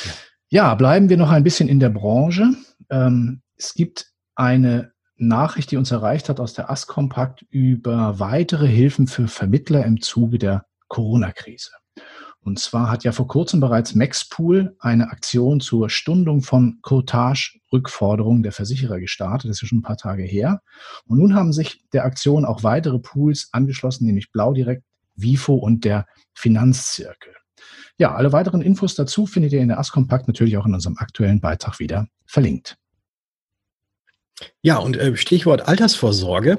Ja. 0.04 0.12
Ja, 0.52 0.74
bleiben 0.74 1.08
wir 1.08 1.16
noch 1.16 1.30
ein 1.30 1.44
bisschen 1.44 1.66
in 1.66 1.80
der 1.80 1.88
Branche. 1.88 2.52
Ähm, 2.90 3.40
es 3.56 3.72
gibt 3.72 4.12
eine 4.34 4.92
Nachricht, 5.16 5.70
die 5.70 5.78
uns 5.78 5.90
erreicht 5.90 6.28
hat 6.28 6.40
aus 6.40 6.52
der 6.52 6.70
ASCompact 6.70 7.46
über 7.48 8.18
weitere 8.18 8.68
Hilfen 8.68 9.06
für 9.06 9.28
Vermittler 9.28 9.82
im 9.86 10.02
Zuge 10.02 10.38
der 10.38 10.66
Corona-Krise. 10.88 11.70
Und 12.40 12.58
zwar 12.58 12.90
hat 12.90 13.02
ja 13.02 13.12
vor 13.12 13.28
kurzem 13.28 13.60
bereits 13.60 13.94
Maxpool 13.94 14.76
eine 14.78 15.08
Aktion 15.08 15.60
zur 15.60 15.88
Stundung 15.88 16.42
von 16.42 16.80
Cottage-Rückforderungen 16.82 18.42
der 18.42 18.52
Versicherer 18.52 19.00
gestartet. 19.00 19.48
Das 19.48 19.56
ist 19.56 19.62
ja 19.62 19.68
schon 19.68 19.78
ein 19.78 19.82
paar 19.82 19.96
Tage 19.96 20.24
her. 20.24 20.60
Und 21.06 21.16
nun 21.16 21.34
haben 21.34 21.54
sich 21.54 21.82
der 21.94 22.04
Aktion 22.04 22.44
auch 22.44 22.62
weitere 22.62 22.98
Pools 22.98 23.48
angeschlossen, 23.52 24.04
nämlich 24.04 24.32
Blaudirekt, 24.32 24.84
Vifo 25.14 25.54
und 25.54 25.86
der 25.86 26.04
Finanzzirkel. 26.34 27.32
Ja, 27.98 28.14
alle 28.14 28.32
weiteren 28.32 28.62
Infos 28.62 28.94
dazu 28.94 29.26
findet 29.26 29.52
ihr 29.52 29.60
in 29.60 29.68
der 29.68 29.78
Askompakt 29.78 30.26
natürlich 30.26 30.56
auch 30.56 30.66
in 30.66 30.74
unserem 30.74 30.96
aktuellen 30.98 31.40
Beitrag 31.40 31.78
wieder 31.78 32.08
verlinkt. 32.26 32.76
Ja, 34.62 34.78
und 34.78 34.96
äh, 34.96 35.16
Stichwort 35.16 35.68
Altersvorsorge. 35.68 36.58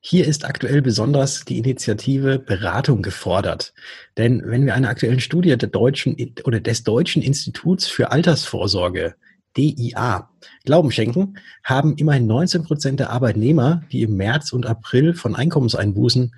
Hier 0.00 0.26
ist 0.26 0.44
aktuell 0.44 0.82
besonders 0.82 1.44
die 1.44 1.58
Initiative 1.58 2.38
Beratung 2.38 3.02
gefordert. 3.02 3.72
Denn 4.16 4.42
wenn 4.44 4.66
wir 4.66 4.74
einer 4.74 4.88
aktuellen 4.88 5.20
Studie 5.20 5.56
der 5.56 5.68
deutschen 5.68 6.16
oder 6.44 6.60
des 6.60 6.84
Deutschen 6.84 7.22
Instituts 7.22 7.86
für 7.86 8.10
Altersvorsorge 8.10 9.14
DIA 9.56 10.30
Glauben 10.64 10.90
schenken, 10.90 11.38
haben 11.62 11.96
immerhin 11.96 12.26
19 12.26 12.64
Prozent 12.64 13.00
der 13.00 13.10
Arbeitnehmer, 13.10 13.82
die 13.92 14.02
im 14.02 14.16
März 14.16 14.52
und 14.52 14.66
April 14.66 15.14
von 15.14 15.34
Einkommenseinbußen 15.36 16.34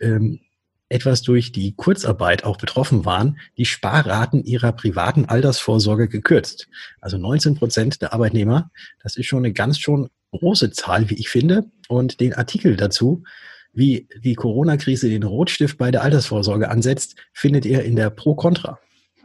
ähm, 0.00 0.40
etwas 0.92 1.22
durch 1.22 1.52
die 1.52 1.74
Kurzarbeit 1.74 2.44
auch 2.44 2.58
betroffen 2.58 3.04
waren, 3.04 3.38
die 3.56 3.64
Sparraten 3.64 4.44
ihrer 4.44 4.72
privaten 4.72 5.24
Altersvorsorge 5.24 6.08
gekürzt. 6.08 6.68
Also 7.00 7.18
19 7.18 7.54
Prozent 7.56 8.02
der 8.02 8.12
Arbeitnehmer. 8.12 8.70
Das 9.02 9.16
ist 9.16 9.26
schon 9.26 9.44
eine 9.44 9.52
ganz 9.52 9.78
schon 9.78 10.08
große 10.32 10.70
Zahl, 10.70 11.10
wie 11.10 11.14
ich 11.14 11.28
finde. 11.28 11.64
Und 11.88 12.20
den 12.20 12.34
Artikel 12.34 12.76
dazu, 12.76 13.24
wie 13.72 14.08
die 14.22 14.34
Corona-Krise 14.34 15.08
den 15.08 15.22
Rotstift 15.22 15.78
bei 15.78 15.90
der 15.90 16.02
Altersvorsorge 16.02 16.70
ansetzt, 16.70 17.16
findet 17.32 17.64
ihr 17.64 17.82
in 17.82 17.96
der 17.96 18.10
Pro 18.10 18.34
Contra 18.34 18.78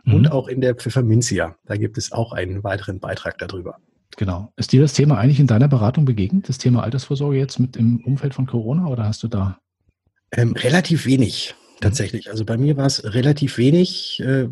mhm. 0.03 0.13
und 0.13 0.31
auch 0.31 0.47
in 0.47 0.61
der 0.61 0.75
Pfefferminzia. 0.75 1.55
Da 1.65 1.75
gibt 1.75 1.97
es 1.97 2.11
auch 2.11 2.31
einen 2.31 2.63
weiteren 2.63 2.99
Beitrag 2.99 3.37
darüber. 3.37 3.77
Genau. 4.15 4.51
Ist 4.55 4.71
dir 4.71 4.81
das 4.81 4.93
Thema 4.93 5.17
eigentlich 5.17 5.39
in 5.39 5.47
deiner 5.47 5.67
Beratung 5.67 6.05
begegnet, 6.05 6.49
das 6.49 6.57
Thema 6.57 6.83
Altersvorsorge 6.83 7.37
jetzt 7.37 7.59
mit 7.59 7.75
im 7.75 8.03
Umfeld 8.05 8.33
von 8.33 8.47
Corona 8.47 8.87
oder 8.87 9.03
hast 9.03 9.21
du 9.21 9.27
da 9.27 9.59
ähm, 10.31 10.53
relativ 10.53 11.05
wenig, 11.05 11.55
mhm. 11.57 11.81
tatsächlich. 11.81 12.29
Also 12.29 12.45
bei 12.45 12.57
mir 12.57 12.77
war 12.77 12.85
es 12.85 13.03
relativ 13.03 13.57
wenig. 13.57 14.19
Äh, 14.19 14.49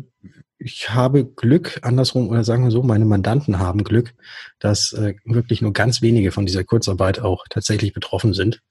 ich 0.58 0.90
habe 0.90 1.24
Glück, 1.24 1.80
andersrum, 1.82 2.28
oder 2.28 2.42
sagen 2.42 2.64
wir 2.64 2.70
so, 2.70 2.82
meine 2.82 3.04
Mandanten 3.04 3.58
haben 3.58 3.84
Glück, 3.84 4.14
dass 4.58 4.92
äh, 4.92 5.14
wirklich 5.24 5.60
nur 5.60 5.72
ganz 5.72 6.00
wenige 6.00 6.32
von 6.32 6.46
dieser 6.46 6.64
Kurzarbeit 6.64 7.20
auch 7.20 7.44
tatsächlich 7.50 7.92
betroffen 7.92 8.32
sind. 8.32 8.62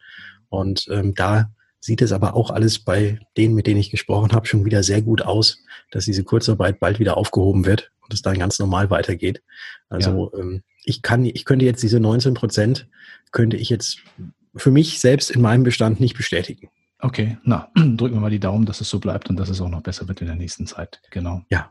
Und 0.50 0.88
ähm, 0.90 1.14
da 1.14 1.52
sieht 1.80 2.02
es 2.02 2.12
aber 2.12 2.36
auch 2.36 2.50
alles 2.50 2.80
bei 2.80 3.20
denen, 3.38 3.54
mit 3.54 3.68
denen 3.68 3.80
ich 3.80 3.92
gesprochen 3.92 4.32
habe, 4.32 4.48
schon 4.48 4.66
wieder 4.66 4.82
sehr 4.82 5.04
gut 5.04 5.22
aus, 5.22 5.60
dass 5.92 6.06
diese 6.06 6.24
Kurzarbeit 6.24 6.80
bald 6.80 7.00
wieder 7.00 7.18
aufgehoben 7.18 7.66
wird 7.66 7.92
und 8.02 8.14
es 8.14 8.24
dann 8.24 8.40
ganz 8.40 8.58
normal 8.58 8.90
weitergeht. 8.90 9.44
Also 9.88 10.32
ja. 10.34 10.40
ähm, 10.40 10.64
ich 10.84 11.04
kann, 11.04 11.26
ich 11.26 11.46
könnte 11.46 11.66
jetzt 11.66 11.84
diese 11.84 12.00
19 12.00 12.34
Prozent, 12.34 12.88
könnte 13.32 13.58
ich 13.58 13.70
jetzt 13.70 14.00
für 14.56 14.72
mich 14.72 15.00
selbst 15.00 15.30
in 15.30 15.42
meinem 15.42 15.64
Bestand 15.64 16.00
nicht 16.00 16.18
bestätigen. 16.18 16.70
Okay, 17.00 17.38
na, 17.44 17.70
drücken 17.76 18.16
wir 18.16 18.22
mal 18.22 18.30
die 18.30 18.40
Daumen, 18.40 18.66
dass 18.66 18.82
es 18.82 18.90
so 18.90 19.00
bleibt 19.00 19.30
und 19.30 19.38
dass 19.38 19.50
es 19.50 19.62
auch 19.62 19.70
noch 19.70 19.82
besser 19.82 20.08
wird 20.08 20.22
in 20.22 20.28
der 20.28 20.36
nächsten 20.36 20.68
Zeit. 20.68 21.02
Genau. 21.12 21.42
Ja. 21.50 21.70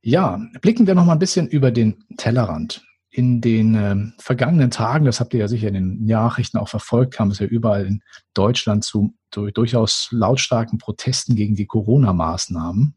Ja, 0.00 0.40
blicken 0.60 0.86
wir 0.86 0.94
noch 0.94 1.04
mal 1.04 1.14
ein 1.14 1.18
bisschen 1.18 1.48
über 1.48 1.70
den 1.70 2.04
Tellerrand. 2.16 2.84
In 3.10 3.40
den 3.40 3.74
äh, 3.74 3.96
vergangenen 4.18 4.70
Tagen, 4.70 5.06
das 5.06 5.18
habt 5.18 5.34
ihr 5.34 5.40
ja 5.40 5.48
sicher 5.48 5.68
in 5.68 5.74
den 5.74 6.04
Nachrichten 6.04 6.58
auch 6.58 6.68
verfolgt, 6.68 7.14
kam 7.14 7.30
es 7.30 7.38
ja 7.40 7.46
überall 7.46 7.84
in 7.84 8.02
Deutschland 8.34 8.84
zu 8.84 9.14
durch, 9.30 9.52
durchaus 9.54 10.08
lautstarken 10.12 10.78
Protesten 10.78 11.34
gegen 11.34 11.56
die 11.56 11.66
Corona-Maßnahmen. 11.66 12.94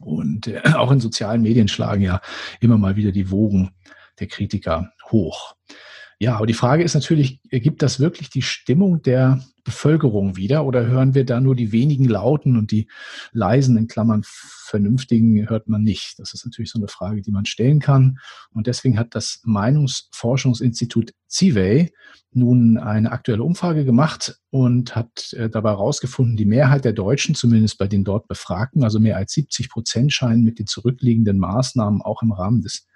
Und 0.00 0.46
äh, 0.48 0.60
auch 0.74 0.90
in 0.90 1.00
sozialen 1.00 1.42
Medien 1.42 1.68
schlagen 1.68 2.02
ja 2.02 2.20
immer 2.60 2.78
mal 2.78 2.96
wieder 2.96 3.12
die 3.12 3.30
Wogen 3.30 3.70
der 4.18 4.26
Kritiker 4.26 4.92
hoch. 5.10 5.54
Ja, 6.20 6.34
aber 6.36 6.46
die 6.46 6.54
Frage 6.54 6.82
ist 6.82 6.94
natürlich, 6.94 7.40
gibt 7.48 7.80
das 7.80 8.00
wirklich 8.00 8.28
die 8.28 8.42
Stimmung 8.42 9.02
der 9.02 9.40
Bevölkerung 9.62 10.36
wieder 10.36 10.64
oder 10.64 10.84
hören 10.86 11.14
wir 11.14 11.24
da 11.24 11.40
nur 11.40 11.54
die 11.54 11.70
wenigen 11.70 12.06
Lauten 12.06 12.56
und 12.56 12.72
die 12.72 12.88
leisen, 13.32 13.76
in 13.76 13.86
Klammern 13.86 14.22
vernünftigen, 14.24 15.48
hört 15.48 15.68
man 15.68 15.82
nicht? 15.82 16.18
Das 16.18 16.34
ist 16.34 16.44
natürlich 16.44 16.72
so 16.72 16.78
eine 16.80 16.88
Frage, 16.88 17.22
die 17.22 17.30
man 17.30 17.46
stellen 17.46 17.78
kann. 17.78 18.18
Und 18.50 18.66
deswegen 18.66 18.98
hat 18.98 19.14
das 19.14 19.42
Meinungsforschungsinstitut 19.44 21.14
CIVEY 21.30 21.92
nun 22.32 22.78
eine 22.78 23.12
aktuelle 23.12 23.44
Umfrage 23.44 23.84
gemacht 23.84 24.40
und 24.50 24.96
hat 24.96 25.32
äh, 25.34 25.48
dabei 25.48 25.70
herausgefunden, 25.70 26.36
die 26.36 26.46
Mehrheit 26.46 26.84
der 26.84 26.94
Deutschen, 26.94 27.36
zumindest 27.36 27.78
bei 27.78 27.86
den 27.86 28.02
dort 28.02 28.26
Befragten, 28.26 28.82
also 28.82 28.98
mehr 28.98 29.16
als 29.16 29.32
70 29.34 29.70
Prozent 29.70 30.12
scheinen 30.12 30.42
mit 30.42 30.58
den 30.58 30.66
zurückliegenden 30.66 31.38
Maßnahmen 31.38 32.02
auch 32.02 32.22
im 32.22 32.32
Rahmen 32.32 32.62
des 32.62 32.86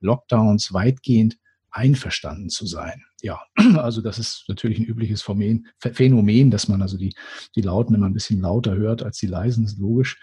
Lockdowns 0.00 0.72
weitgehend 0.72 1.36
einverstanden 1.72 2.50
zu 2.50 2.66
sein. 2.66 3.02
Ja, 3.22 3.40
also 3.76 4.02
das 4.02 4.18
ist 4.18 4.44
natürlich 4.48 4.78
ein 4.78 4.84
übliches 4.84 5.22
Phänomen, 5.22 6.50
dass 6.50 6.68
man 6.68 6.82
also 6.82 6.96
die, 6.98 7.14
die 7.56 7.62
Lauten 7.62 7.94
immer 7.94 8.06
ein 8.06 8.14
bisschen 8.14 8.40
lauter 8.40 8.76
hört 8.76 9.02
als 9.02 9.18
die 9.18 9.26
leisen, 9.26 9.64
ist 9.64 9.78
logisch. 9.78 10.20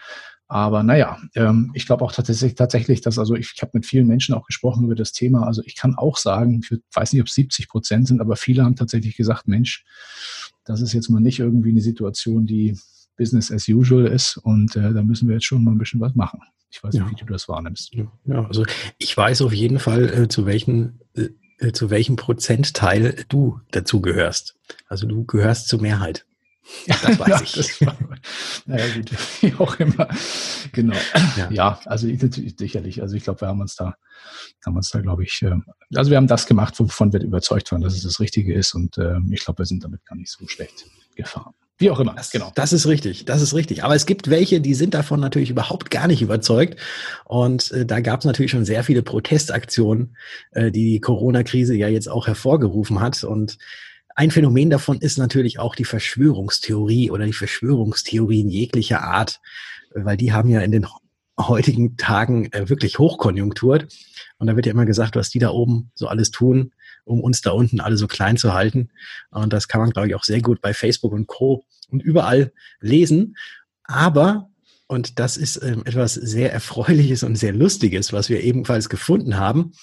Aber 0.51 0.81
naja, 0.81 1.19
ähm, 1.35 1.71
ich 1.75 1.85
glaube 1.85 2.03
auch 2.03 2.11
tatsächlich, 2.11 2.55
tatsächlich, 2.55 3.01
dass 3.01 3.19
also 3.19 3.35
ich, 3.35 3.51
ich 3.55 3.61
habe 3.61 3.71
mit 3.75 3.85
vielen 3.85 4.07
Menschen 4.07 4.33
auch 4.33 4.47
gesprochen 4.47 4.85
über 4.85 4.95
das 4.95 5.11
Thema. 5.11 5.45
Also 5.45 5.61
ich 5.63 5.75
kann 5.75 5.95
auch 5.95 6.17
sagen, 6.17 6.61
ich 6.63 6.79
weiß 6.93 7.13
nicht, 7.13 7.21
ob 7.21 7.27
es 7.27 7.35
70 7.35 7.69
Prozent 7.69 8.07
sind, 8.07 8.19
aber 8.19 8.35
viele 8.35 8.63
haben 8.63 8.75
tatsächlich 8.75 9.15
gesagt, 9.15 9.47
Mensch, 9.47 9.85
das 10.65 10.81
ist 10.81 10.93
jetzt 10.93 11.09
mal 11.09 11.19
nicht 11.19 11.39
irgendwie 11.39 11.69
eine 11.69 11.81
Situation, 11.81 12.47
die 12.47 12.79
Business 13.19 13.51
as 13.51 13.67
usual 13.67 14.07
ist 14.07 14.37
und 14.37 14.75
äh, 14.75 14.93
da 14.93 15.03
müssen 15.03 15.27
wir 15.27 15.35
jetzt 15.35 15.45
schon 15.45 15.63
mal 15.63 15.71
ein 15.71 15.77
bisschen 15.77 15.99
was 15.99 16.15
machen. 16.15 16.39
Ich 16.71 16.83
weiß 16.83 16.93
nicht, 16.93 17.03
ja. 17.03 17.11
wie 17.11 17.15
du 17.15 17.25
das 17.25 17.47
wahrnimmst. 17.47 17.93
Ja, 18.25 18.45
also 18.45 18.63
ich 18.97 19.15
weiß 19.15 19.41
auf 19.41 19.53
jeden 19.53 19.79
Fall, 19.79 20.09
äh, 20.09 20.27
zu 20.27 20.45
welchen 20.45 20.99
äh, 21.15 21.29
äh, 21.59 21.73
zu 21.73 21.89
welchem 21.89 22.15
Prozentteil 22.15 23.25
du 23.27 23.59
dazu 23.71 24.01
gehörst. 24.01 24.55
Also 24.87 25.07
du 25.07 25.25
gehörst 25.25 25.67
zur 25.67 25.81
Mehrheit. 25.81 26.25
Das 26.87 27.03
weiß 27.19 27.27
ja, 27.27 27.41
ich. 27.41 27.51
Das 27.51 27.81
war, 27.81 27.97
naja, 28.65 28.85
gut, 28.95 29.11
wie 29.41 29.53
auch 29.55 29.75
immer. 29.79 30.07
Genau. 30.71 30.95
Ja, 31.35 31.51
ja 31.51 31.79
also 31.85 32.07
natürlich, 32.07 32.55
sicherlich. 32.57 33.01
Also 33.01 33.15
ich 33.15 33.23
glaube, 33.23 33.41
wir 33.41 33.49
haben 33.49 33.59
uns 33.59 33.75
da, 33.75 33.95
haben 34.65 34.77
uns 34.77 34.89
da, 34.89 35.01
glaube 35.01 35.23
ich, 35.23 35.41
äh, 35.41 35.57
also 35.95 36.11
wir 36.11 36.17
haben 36.17 36.27
das 36.27 36.45
gemacht, 36.45 36.79
wovon 36.79 37.11
wir 37.11 37.21
überzeugt 37.21 37.71
waren, 37.71 37.81
dass 37.81 37.93
es 37.93 38.03
das 38.03 38.19
Richtige 38.21 38.53
ist. 38.53 38.73
Und 38.73 38.97
äh, 38.97 39.17
ich 39.31 39.43
glaube, 39.43 39.59
wir 39.59 39.65
sind 39.65 39.83
damit 39.83 40.05
gar 40.05 40.15
nicht 40.15 40.31
so 40.31 40.47
schlecht 40.47 40.85
gefahren. 41.15 41.53
Wie 41.79 41.89
auch 41.89 41.99
immer. 42.01 42.13
Das, 42.13 42.29
genau. 42.29 42.51
Das 42.55 42.73
ist 42.73 42.87
richtig. 42.87 43.23
Das 43.23 43.41
ist 43.41 43.53
richtig. 43.53 43.85
Aber 43.85 43.95
es 43.95 44.05
gibt 44.05 44.29
welche, 44.29 44.59
die 44.59 44.73
sind 44.73 44.93
davon 44.93 45.21
natürlich 45.21 45.49
überhaupt 45.49 45.89
gar 45.89 46.07
nicht 46.07 46.21
überzeugt. 46.21 46.77
Und 47.23 47.71
äh, 47.71 47.85
da 47.85 48.01
gab 48.01 48.19
es 48.19 48.25
natürlich 48.25 48.51
schon 48.51 48.65
sehr 48.65 48.83
viele 48.83 49.01
Protestaktionen, 49.01 50.17
äh, 50.51 50.71
die 50.71 50.91
die 50.91 50.99
Corona-Krise 50.99 51.75
ja 51.75 51.87
jetzt 51.87 52.09
auch 52.09 52.27
hervorgerufen 52.27 52.99
hat. 52.99 53.23
Und 53.23 53.57
ein 54.13 54.29
Phänomen 54.29 54.69
davon 54.69 54.99
ist 54.99 55.17
natürlich 55.17 55.59
auch 55.59 55.73
die 55.73 55.85
Verschwörungstheorie 55.85 57.11
oder 57.11 57.25
die 57.25 57.31
Verschwörungstheorien 57.31 58.49
jeglicher 58.49 59.01
Art, 59.01 59.39
weil 59.95 60.17
die 60.17 60.33
haben 60.33 60.49
ja 60.49 60.59
in 60.59 60.73
den 60.73 60.85
heutigen 61.39 61.95
Tagen 61.95 62.51
äh, 62.51 62.67
wirklich 62.67 62.99
Hochkonjunktur. 62.99 63.85
Und 64.37 64.47
da 64.47 64.57
wird 64.57 64.65
ja 64.65 64.73
immer 64.73 64.85
gesagt, 64.85 65.15
was 65.15 65.29
die 65.29 65.39
da 65.39 65.51
oben 65.51 65.91
so 65.93 66.07
alles 66.07 66.31
tun, 66.31 66.73
um 67.09 67.21
uns 67.21 67.41
da 67.41 67.51
unten 67.51 67.79
alle 67.79 67.97
so 67.97 68.07
klein 68.07 68.37
zu 68.37 68.53
halten. 68.53 68.89
Und 69.31 69.51
das 69.51 69.67
kann 69.67 69.81
man, 69.81 69.89
glaube 69.89 70.07
ich, 70.07 70.15
auch 70.15 70.23
sehr 70.23 70.41
gut 70.41 70.61
bei 70.61 70.73
Facebook 70.73 71.11
und 71.11 71.27
Co. 71.27 71.65
und 71.89 72.03
überall 72.03 72.53
lesen. 72.79 73.35
Aber, 73.83 74.49
und 74.87 75.19
das 75.19 75.35
ist 75.35 75.61
ähm, 75.63 75.81
etwas 75.85 76.13
sehr 76.13 76.53
Erfreuliches 76.53 77.23
und 77.23 77.35
sehr 77.35 77.53
Lustiges, 77.53 78.13
was 78.13 78.29
wir 78.29 78.43
ebenfalls 78.43 78.89
gefunden 78.89 79.37
haben, 79.37 79.73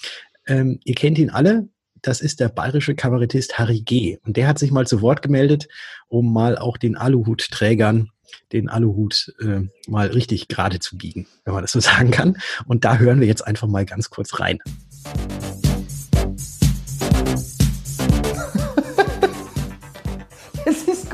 ähm, 0.47 0.79
ihr 0.85 0.95
kennt 0.95 1.17
ihn 1.17 1.29
alle, 1.29 1.67
das 2.01 2.21
ist 2.21 2.39
der 2.39 2.47
bayerische 2.47 2.95
Kabarettist 2.95 3.59
Harry 3.59 3.81
G. 3.81 4.17
Und 4.23 4.37
der 4.37 4.47
hat 4.47 4.59
sich 4.59 4.71
mal 4.71 4.87
zu 4.87 5.01
Wort 5.01 5.21
gemeldet, 5.21 5.67
um 6.07 6.31
mal 6.31 6.57
auch 6.57 6.77
den 6.77 6.95
Aluhutträgern 6.95 8.11
den 8.51 8.69
Aluhut 8.69 9.33
äh, 9.39 9.61
mal 9.87 10.07
richtig 10.07 10.47
gerade 10.47 10.79
zu 10.79 10.97
biegen, 10.97 11.27
wenn 11.45 11.53
man 11.53 11.63
das 11.63 11.71
so 11.71 11.79
sagen 11.81 12.11
kann. 12.11 12.37
Und 12.65 12.85
da 12.85 12.97
hören 12.97 13.19
wir 13.19 13.27
jetzt 13.27 13.45
einfach 13.45 13.67
mal 13.67 13.85
ganz 13.85 14.09
kurz 14.09 14.39
rein. 14.39 14.59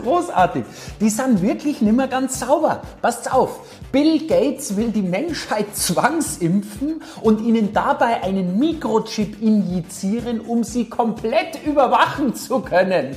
Großartig. 0.03 0.65
Die 0.99 1.09
sind 1.09 1.41
wirklich 1.41 1.81
nicht 1.81 1.95
mehr 1.95 2.07
ganz 2.07 2.39
sauber. 2.39 2.81
Passt 3.01 3.33
auf. 3.33 3.61
Bill 3.91 4.27
Gates 4.27 4.75
will 4.75 4.89
die 4.89 5.01
Menschheit 5.01 5.75
zwangsimpfen 5.75 7.01
und 7.21 7.41
ihnen 7.41 7.73
dabei 7.73 8.21
einen 8.23 8.59
Mikrochip 8.59 9.41
injizieren, 9.41 10.41
um 10.41 10.63
sie 10.63 10.89
komplett 10.89 11.65
überwachen 11.65 12.35
zu 12.35 12.59
können. 12.59 13.15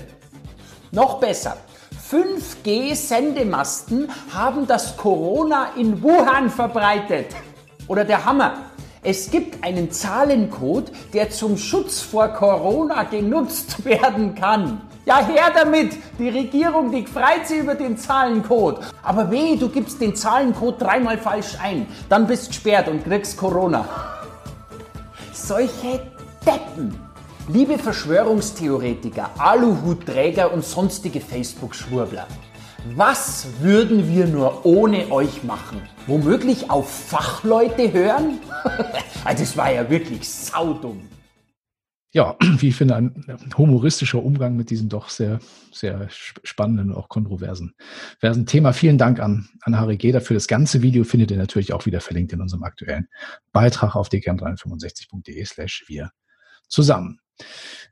Noch 0.93 1.21
besser. 1.21 1.57
5G-Sendemasten 2.11 4.09
haben 4.33 4.67
das 4.67 4.97
Corona 4.97 5.73
in 5.77 6.03
Wuhan 6.03 6.51
verbreitet. 6.51 7.35
Oder 7.89 8.05
der 8.05 8.25
Hammer. 8.25 8.66
Es 9.09 9.31
gibt 9.31 9.63
einen 9.63 9.93
Zahlencode, 9.93 10.91
der 11.13 11.31
zum 11.31 11.57
Schutz 11.57 12.01
vor 12.01 12.27
Corona 12.27 13.05
genutzt 13.05 13.85
werden 13.85 14.35
kann. 14.35 14.81
Ja, 15.05 15.25
her 15.25 15.53
damit! 15.55 15.93
Die 16.19 16.29
Regierung, 16.29 16.91
die 16.91 17.07
freut 17.07 17.47
sich 17.47 17.61
über 17.61 17.77
den 17.77 17.97
Zahlencode. 17.97 18.81
Aber 19.05 19.31
weh, 19.31 19.55
du 19.55 19.69
gibst 19.69 20.01
den 20.01 20.17
Zahlencode 20.17 20.83
dreimal 20.83 21.19
falsch 21.19 21.57
ein. 21.63 21.87
Dann 22.09 22.27
bist 22.27 22.49
gesperrt 22.49 22.89
und 22.89 23.05
kriegst 23.05 23.37
Corona. 23.37 23.87
Solche 25.33 26.03
Deppen. 26.45 26.99
Liebe 27.47 27.79
Verschwörungstheoretiker, 27.79 29.31
Aluhutträger 29.39 30.53
und 30.53 30.65
sonstige 30.65 31.21
Facebook-Schwurbler. 31.21 32.27
Was 32.95 33.49
würden 33.61 34.09
wir 34.09 34.27
nur 34.27 34.65
ohne 34.65 35.11
euch 35.11 35.43
machen? 35.45 35.81
Womöglich 36.07 36.71
auf 36.71 36.91
Fachleute 36.91 37.93
hören? 37.93 38.39
Also, 39.25 39.43
das 39.43 39.57
war 39.57 39.73
ja 39.73 39.91
wirklich 39.91 40.29
saudumm 40.29 41.03
ja, 42.17 42.35
wie 42.41 42.69
ich 42.69 42.77
finde, 42.77 42.97
ein 42.97 43.27
humoristischer 43.59 44.23
Umgang 44.23 44.57
mit 44.57 44.71
diesem 44.71 44.89
doch 44.89 45.11
sehr, 45.11 45.39
sehr 45.71 46.09
spannenden 46.11 46.91
und 46.91 46.97
auch 46.97 47.11
kontroversen 47.11 47.75
versen 48.19 48.47
Thema. 48.47 48.73
Vielen 48.73 48.97
Dank 48.97 49.21
an, 49.21 49.51
an 49.61 49.79
Harry 49.79 49.99
G. 49.99 50.13
dafür. 50.13 50.35
Das 50.35 50.49
ganze 50.49 50.81
Video 50.81 51.05
findet 51.05 51.31
ihr 51.31 51.37
natürlich 51.37 51.75
auch 51.75 51.85
wieder 51.85 52.01
verlinkt 52.01 52.33
in 52.33 52.41
unserem 52.41 52.63
aktuellen 52.63 53.07
Beitrag 53.53 53.95
auf 53.97 54.09
dkm365.de 54.09 55.45
slash 55.45 55.85
wir 55.89 56.11
zusammen. 56.69 57.21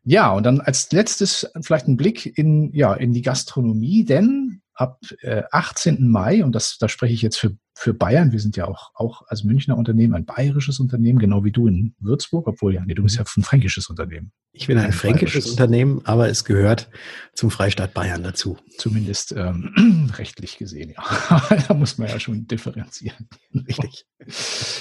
Ja, 0.04 0.32
und 0.32 0.44
dann 0.44 0.62
als 0.62 0.90
letztes 0.90 1.50
vielleicht 1.60 1.86
ein 1.86 1.98
Blick 1.98 2.38
in, 2.38 2.72
ja, 2.72 2.94
in 2.94 3.12
die 3.12 3.22
Gastronomie, 3.22 4.06
denn 4.06 4.62
ab 4.74 5.00
äh, 5.20 5.42
18. 5.50 6.08
Mai, 6.08 6.44
und 6.44 6.52
das, 6.52 6.78
da 6.78 6.88
spreche 6.88 7.14
ich 7.14 7.22
jetzt 7.22 7.38
für, 7.38 7.56
für 7.74 7.94
Bayern, 7.94 8.32
wir 8.32 8.40
sind 8.40 8.56
ja 8.56 8.66
auch, 8.66 8.90
auch 8.94 9.22
als 9.28 9.44
Münchner 9.44 9.76
Unternehmen 9.76 10.14
ein 10.14 10.24
bayerisches 10.24 10.80
Unternehmen, 10.80 11.18
genau 11.18 11.44
wie 11.44 11.52
du 11.52 11.68
in 11.68 11.94
Würzburg, 12.00 12.46
obwohl 12.46 12.74
ja, 12.74 12.84
nee, 12.84 12.94
du 12.94 13.02
bist 13.02 13.16
ja 13.16 13.24
ein 13.36 13.42
fränkisches 13.42 13.88
Unternehmen. 13.88 14.32
Ich 14.52 14.66
bin 14.66 14.78
ein, 14.78 14.86
ein 14.86 14.92
fränkisches 14.92 15.50
Unternehmen, 15.50 16.00
aber 16.04 16.28
es 16.28 16.44
gehört 16.44 16.88
zum 17.34 17.50
Freistaat 17.50 17.94
Bayern 17.94 18.22
dazu. 18.22 18.56
Zumindest 18.78 19.32
ähm, 19.36 20.10
rechtlich 20.18 20.58
gesehen, 20.58 20.90
ja. 20.90 21.42
da 21.68 21.74
muss 21.74 21.98
man 21.98 22.08
ja 22.08 22.18
schon 22.20 22.46
differenzieren. 22.46 23.28
Richtig. 23.54 24.06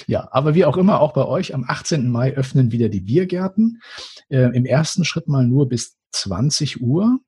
Ja, 0.06 0.28
aber 0.32 0.54
wie 0.54 0.64
auch 0.64 0.78
immer, 0.78 1.00
auch 1.00 1.12
bei 1.12 1.24
euch 1.24 1.54
am 1.54 1.64
18. 1.66 2.10
Mai 2.10 2.34
öffnen 2.34 2.72
wieder 2.72 2.88
die 2.88 3.00
Biergärten. 3.00 3.80
Äh, 4.28 4.56
Im 4.56 4.64
ersten 4.64 5.04
Schritt 5.04 5.28
mal 5.28 5.46
nur 5.46 5.68
bis 5.68 5.98
20 6.12 6.80
Uhr. 6.80 7.18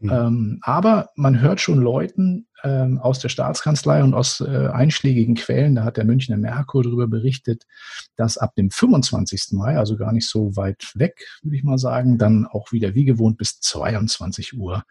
Mhm. 0.00 0.10
Ähm, 0.10 0.58
aber 0.62 1.10
man 1.16 1.40
hört 1.40 1.60
schon 1.60 1.80
Leuten 1.80 2.46
ähm, 2.62 2.98
aus 2.98 3.18
der 3.18 3.28
Staatskanzlei 3.28 4.02
und 4.02 4.14
aus 4.14 4.40
äh, 4.40 4.68
einschlägigen 4.68 5.34
Quellen, 5.34 5.74
da 5.74 5.84
hat 5.84 5.96
der 5.96 6.04
Münchner 6.04 6.36
Merkur 6.36 6.84
darüber 6.84 7.08
berichtet, 7.08 7.64
dass 8.16 8.38
ab 8.38 8.54
dem 8.54 8.70
25. 8.70 9.48
Mai, 9.52 9.76
also 9.76 9.96
gar 9.96 10.12
nicht 10.12 10.28
so 10.28 10.56
weit 10.56 10.92
weg, 10.94 11.24
würde 11.42 11.56
ich 11.56 11.64
mal 11.64 11.78
sagen, 11.78 12.18
dann 12.18 12.46
auch 12.46 12.72
wieder 12.72 12.94
wie 12.94 13.04
gewohnt 13.04 13.38
bis 13.38 13.60
22 13.60 14.56
Uhr 14.56 14.84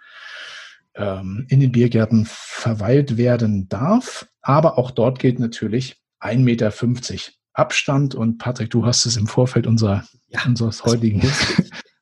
ähm, 0.96 1.46
in 1.50 1.62
den 1.62 1.72
Biergärten 1.72 2.26
verweilt 2.28 3.18
werden 3.18 3.70
darf. 3.70 4.28
Aber 4.42 4.78
auch 4.78 4.92
dort 4.92 5.20
gilt 5.20 5.40
natürlich 5.40 6.02
1,50 6.20 6.38
Meter 6.40 6.74
Abstand. 7.54 8.14
Und 8.14 8.38
Patrick, 8.40 8.70
du 8.70 8.86
hast 8.86 9.06
es 9.06 9.18
im 9.18 9.28
Vorfeld 9.28 9.68
unserer, 9.68 10.04
ja, 10.28 10.42
unseres 10.46 10.84
heutigen 10.84 11.22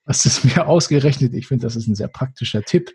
hast 0.05 0.25
es 0.25 0.43
mir 0.43 0.67
ausgerechnet. 0.67 1.33
Ich 1.33 1.47
finde, 1.47 1.65
das 1.65 1.75
ist 1.75 1.87
ein 1.87 1.95
sehr 1.95 2.07
praktischer 2.07 2.63
Tipp. 2.63 2.91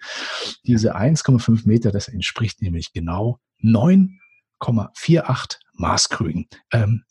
Diese 0.66 0.96
1,5 0.96 1.66
Meter, 1.66 1.90
das 1.90 2.09
entspricht 2.09 2.62
nämlich 2.62 2.92
genau 2.92 3.38
9,48 3.62 5.57
Maßkrügen. 5.75 6.46
Ähm, 6.73 7.05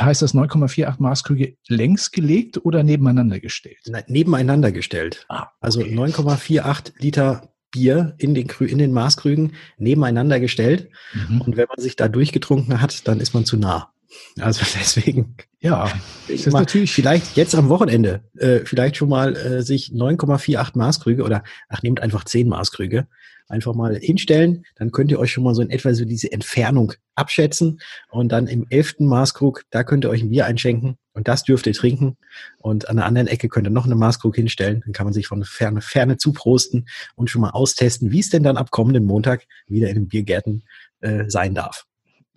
heißt 0.00 0.22
das 0.22 0.34
9,48 0.34 0.96
Maßkrüge 0.98 1.56
längs 1.68 2.10
gelegt 2.10 2.64
oder 2.64 2.82
nebeneinander 2.82 3.40
gestellt? 3.40 3.78
Nein, 3.86 4.04
nebeneinander 4.08 4.72
gestellt. 4.72 5.26
Ah, 5.28 5.48
also 5.60 5.80
okay. 5.80 5.98
Also 5.98 6.22
9,48 6.22 6.92
Liter 6.98 7.50
Bier 7.70 8.14
in 8.18 8.34
den, 8.34 8.48
in 8.48 8.78
den 8.78 8.92
Maßkrügen 8.92 9.52
nebeneinander 9.78 10.40
gestellt. 10.40 10.90
Mhm. 11.14 11.40
Und 11.42 11.56
wenn 11.56 11.68
man 11.68 11.78
sich 11.78 11.96
da 11.96 12.08
durchgetrunken 12.08 12.80
hat, 12.80 13.06
dann 13.06 13.20
ist 13.20 13.32
man 13.32 13.44
zu 13.44 13.56
nah. 13.56 13.92
Also 14.40 14.64
deswegen. 14.78 15.36
Ja, 15.60 15.92
das 16.28 16.46
ist 16.46 16.52
natürlich. 16.52 16.92
Vielleicht 16.92 17.36
jetzt 17.36 17.54
am 17.54 17.68
Wochenende, 17.68 18.22
äh, 18.38 18.60
vielleicht 18.64 18.96
schon 18.96 19.08
mal 19.08 19.36
äh, 19.36 19.62
sich 19.62 19.92
9,48 19.92 20.76
Maßkrüge 20.76 21.22
oder 21.22 21.42
ach, 21.68 21.82
nehmt 21.82 22.00
einfach 22.00 22.24
10 22.24 22.48
Maßkrüge 22.48 23.06
einfach 23.50 23.74
mal 23.74 23.96
hinstellen. 23.96 24.64
Dann 24.76 24.92
könnt 24.92 25.10
ihr 25.10 25.18
euch 25.18 25.32
schon 25.32 25.44
mal 25.44 25.54
so 25.54 25.62
in 25.62 25.70
etwa 25.70 25.92
so 25.92 26.04
diese 26.04 26.32
Entfernung 26.32 26.92
abschätzen. 27.14 27.80
Und 28.08 28.30
dann 28.30 28.46
im 28.46 28.66
elften 28.70 29.06
Maßkrug, 29.06 29.64
da 29.70 29.84
könnt 29.84 30.04
ihr 30.04 30.10
euch 30.10 30.22
ein 30.22 30.30
Bier 30.30 30.46
einschenken 30.46 30.96
und 31.12 31.28
das 31.28 31.42
dürft 31.42 31.66
ihr 31.66 31.74
trinken. 31.74 32.16
Und 32.58 32.88
an 32.88 32.96
der 32.96 33.06
anderen 33.06 33.26
Ecke 33.26 33.48
könnt 33.48 33.66
ihr 33.66 33.70
noch 33.70 33.86
eine 33.86 33.96
Maßkrug 33.96 34.36
hinstellen. 34.36 34.82
Dann 34.84 34.92
kann 34.92 35.04
man 35.04 35.12
sich 35.12 35.26
von 35.26 35.44
Ferne, 35.44 35.82
Ferne 35.82 36.16
zuprosten 36.16 36.88
und 37.16 37.28
schon 37.28 37.42
mal 37.42 37.50
austesten, 37.50 38.12
wie 38.12 38.20
es 38.20 38.30
denn 38.30 38.44
dann 38.44 38.56
ab 38.56 38.70
kommenden 38.70 39.04
Montag 39.04 39.46
wieder 39.66 39.88
in 39.88 39.96
den 39.96 40.08
Biergärten 40.08 40.62
äh, 41.00 41.28
sein 41.28 41.54
darf. 41.54 41.86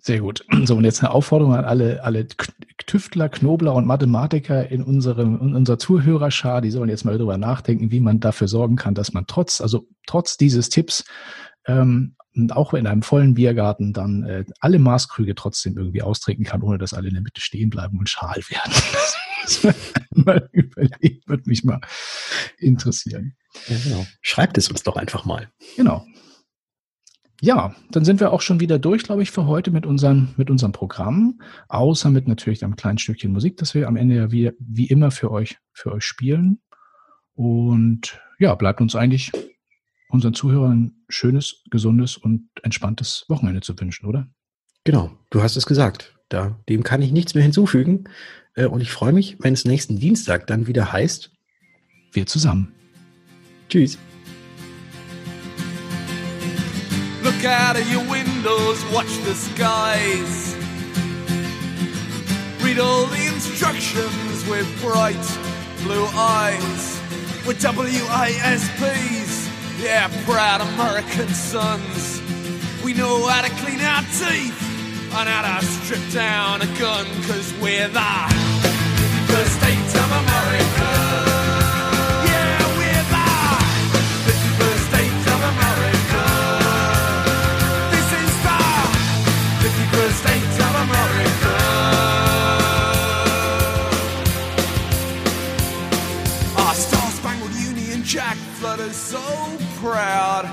Sehr 0.06 0.20
gut. 0.20 0.44
So, 0.64 0.76
und 0.76 0.84
jetzt 0.84 1.02
eine 1.02 1.12
Aufforderung 1.12 1.54
an 1.54 1.64
alle, 1.64 2.04
alle 2.04 2.28
Tüftler, 2.86 3.30
Knobler 3.30 3.74
und 3.74 3.86
Mathematiker 3.86 4.68
in 4.68 4.82
unserem, 4.82 5.40
in 5.40 5.54
unserer 5.54 5.78
Zuhörerschar, 5.78 6.60
die 6.60 6.70
sollen 6.70 6.90
jetzt 6.90 7.06
mal 7.06 7.16
darüber 7.16 7.38
nachdenken, 7.38 7.90
wie 7.90 8.00
man 8.00 8.20
dafür 8.20 8.46
sorgen 8.46 8.76
kann, 8.76 8.94
dass 8.94 9.14
man 9.14 9.26
trotz, 9.26 9.62
also 9.62 9.88
trotz 10.06 10.36
dieses 10.36 10.68
Tipps, 10.68 11.04
ähm, 11.66 12.16
auch 12.50 12.74
in 12.74 12.86
einem 12.86 13.00
vollen 13.00 13.32
Biergarten 13.32 13.94
dann 13.94 14.24
äh, 14.24 14.44
alle 14.60 14.78
Maßkrüge 14.78 15.34
trotzdem 15.34 15.78
irgendwie 15.78 16.02
austrinken 16.02 16.44
kann, 16.44 16.60
ohne 16.60 16.76
dass 16.76 16.92
alle 16.92 17.08
in 17.08 17.14
der 17.14 17.22
Mitte 17.22 17.40
stehen 17.40 17.70
bleiben 17.70 17.98
und 17.98 18.10
schal 18.10 18.42
werden. 18.48 18.72
Das 19.44 19.62
mal 20.10 20.48
überlegen, 20.52 21.20
würde 21.26 21.42
mich 21.44 21.64
mal 21.64 21.78
interessieren. 22.56 23.36
Ja, 23.68 23.76
genau. 23.84 24.06
Schreibt 24.22 24.56
es 24.56 24.70
uns 24.70 24.82
doch 24.84 24.96
einfach 24.96 25.26
mal. 25.26 25.50
Genau. 25.76 26.06
Ja, 27.44 27.74
dann 27.90 28.06
sind 28.06 28.20
wir 28.20 28.32
auch 28.32 28.40
schon 28.40 28.58
wieder 28.60 28.78
durch, 28.78 29.02
glaube 29.02 29.22
ich, 29.22 29.30
für 29.30 29.44
heute 29.44 29.70
mit 29.70 29.84
unserem, 29.84 30.30
mit 30.38 30.48
unserem 30.48 30.72
Programm. 30.72 31.42
Außer 31.68 32.08
mit 32.08 32.26
natürlich 32.26 32.64
einem 32.64 32.74
kleinen 32.74 32.96
Stückchen 32.96 33.32
Musik, 33.32 33.58
das 33.58 33.74
wir 33.74 33.86
am 33.86 33.96
Ende 33.96 34.14
ja 34.14 34.32
wie, 34.32 34.52
wie 34.58 34.86
immer 34.86 35.10
für 35.10 35.30
euch, 35.30 35.58
für 35.74 35.92
euch 35.92 36.04
spielen. 36.04 36.62
Und 37.34 38.18
ja, 38.38 38.54
bleibt 38.54 38.80
uns 38.80 38.96
eigentlich 38.96 39.30
unseren 40.08 40.32
Zuhörern 40.32 40.84
ein 40.84 41.04
schönes, 41.10 41.62
gesundes 41.70 42.16
und 42.16 42.48
entspanntes 42.62 43.26
Wochenende 43.28 43.60
zu 43.60 43.78
wünschen, 43.78 44.06
oder? 44.06 44.26
Genau, 44.84 45.10
du 45.28 45.42
hast 45.42 45.56
es 45.56 45.66
gesagt. 45.66 46.14
Da, 46.30 46.58
dem 46.70 46.82
kann 46.82 47.02
ich 47.02 47.12
nichts 47.12 47.34
mehr 47.34 47.44
hinzufügen. 47.44 48.04
Äh, 48.54 48.68
und 48.68 48.80
ich 48.80 48.90
freue 48.90 49.12
mich, 49.12 49.36
wenn 49.40 49.52
es 49.52 49.66
nächsten 49.66 49.98
Dienstag 49.98 50.46
dann 50.46 50.66
wieder 50.66 50.94
heißt. 50.94 51.30
Wir 52.10 52.24
zusammen. 52.24 52.72
Tschüss. 53.68 53.98
Out 57.46 57.76
of 57.76 57.86
your 57.90 58.08
windows, 58.08 58.82
watch 58.86 59.18
the 59.24 59.34
skies. 59.34 60.56
Read 62.62 62.78
all 62.78 63.04
the 63.04 63.26
instructions 63.26 64.48
with 64.48 64.66
bright 64.80 65.20
blue 65.82 66.06
eyes. 66.14 67.00
We're 67.46 67.52
WASPs, 67.52 69.28
yeah, 69.82 70.08
proud 70.24 70.62
American 70.62 71.28
sons. 71.28 72.22
We 72.82 72.94
know 72.94 73.26
how 73.26 73.42
to 73.42 73.50
clean 73.62 73.80
our 73.80 74.00
teeth 74.02 74.62
and 75.12 75.28
how 75.28 75.60
to 75.60 75.66
strip 75.66 76.00
down 76.12 76.62
a 76.62 76.78
gun, 76.78 77.04
cause 77.26 77.52
we're 77.60 77.88
the, 77.88 78.24
the 79.28 79.44
state 79.44 80.00
of 80.00 80.10
America. 80.10 80.83
So 99.14 99.58
proud 99.76 100.44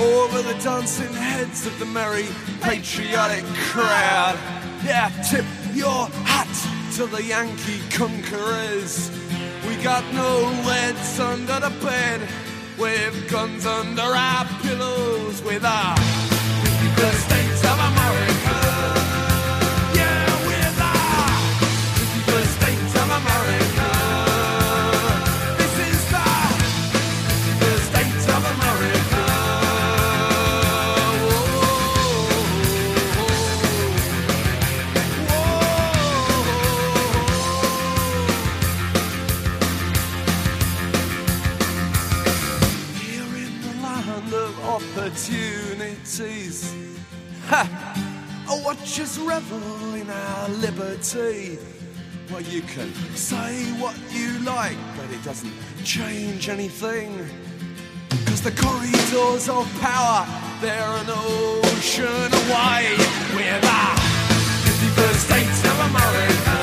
over 0.00 0.42
the 0.42 0.58
dancing 0.64 1.14
heads 1.14 1.64
of 1.64 1.78
the 1.78 1.84
merry 1.86 2.26
patriotic 2.60 3.44
crowd. 3.70 4.36
Yeah, 4.84 5.10
tip 5.30 5.44
your 5.72 6.08
hat 6.26 6.52
to 6.96 7.06
the 7.06 7.22
Yankee 7.22 7.82
conquerors. 7.88 9.12
We 9.68 9.76
got 9.76 10.02
no 10.12 10.30
leads 10.66 11.20
under 11.20 11.60
the 11.60 11.72
bed, 11.86 12.20
with 12.76 13.30
guns 13.30 13.64
under 13.64 14.02
our 14.02 14.44
pillows, 14.62 15.40
with 15.44 15.64
our 15.64 15.94
the 16.96 17.12
states 17.12 17.51
Ha! 47.52 47.68
Watch 48.64 48.98
us 48.98 49.18
revel 49.18 49.94
in 49.94 50.08
our 50.08 50.48
liberty. 50.64 51.58
Well, 52.30 52.40
you 52.40 52.62
can 52.62 52.90
say 53.14 53.64
what 53.78 53.94
you 54.10 54.38
like, 54.38 54.78
but 54.96 55.10
it 55.10 55.22
doesn't 55.22 55.52
change 55.84 56.48
anything. 56.48 57.14
Cause 58.24 58.40
the 58.40 58.52
corridors 58.52 59.50
of 59.50 59.68
power, 59.82 60.24
they're 60.62 60.96
an 61.02 61.10
ocean 61.10 62.32
away. 62.42 62.96
We're 63.36 63.60
the 63.60 63.82
51st 64.64 65.20
states 65.28 65.60
of 65.66 65.78
America. 65.90 66.61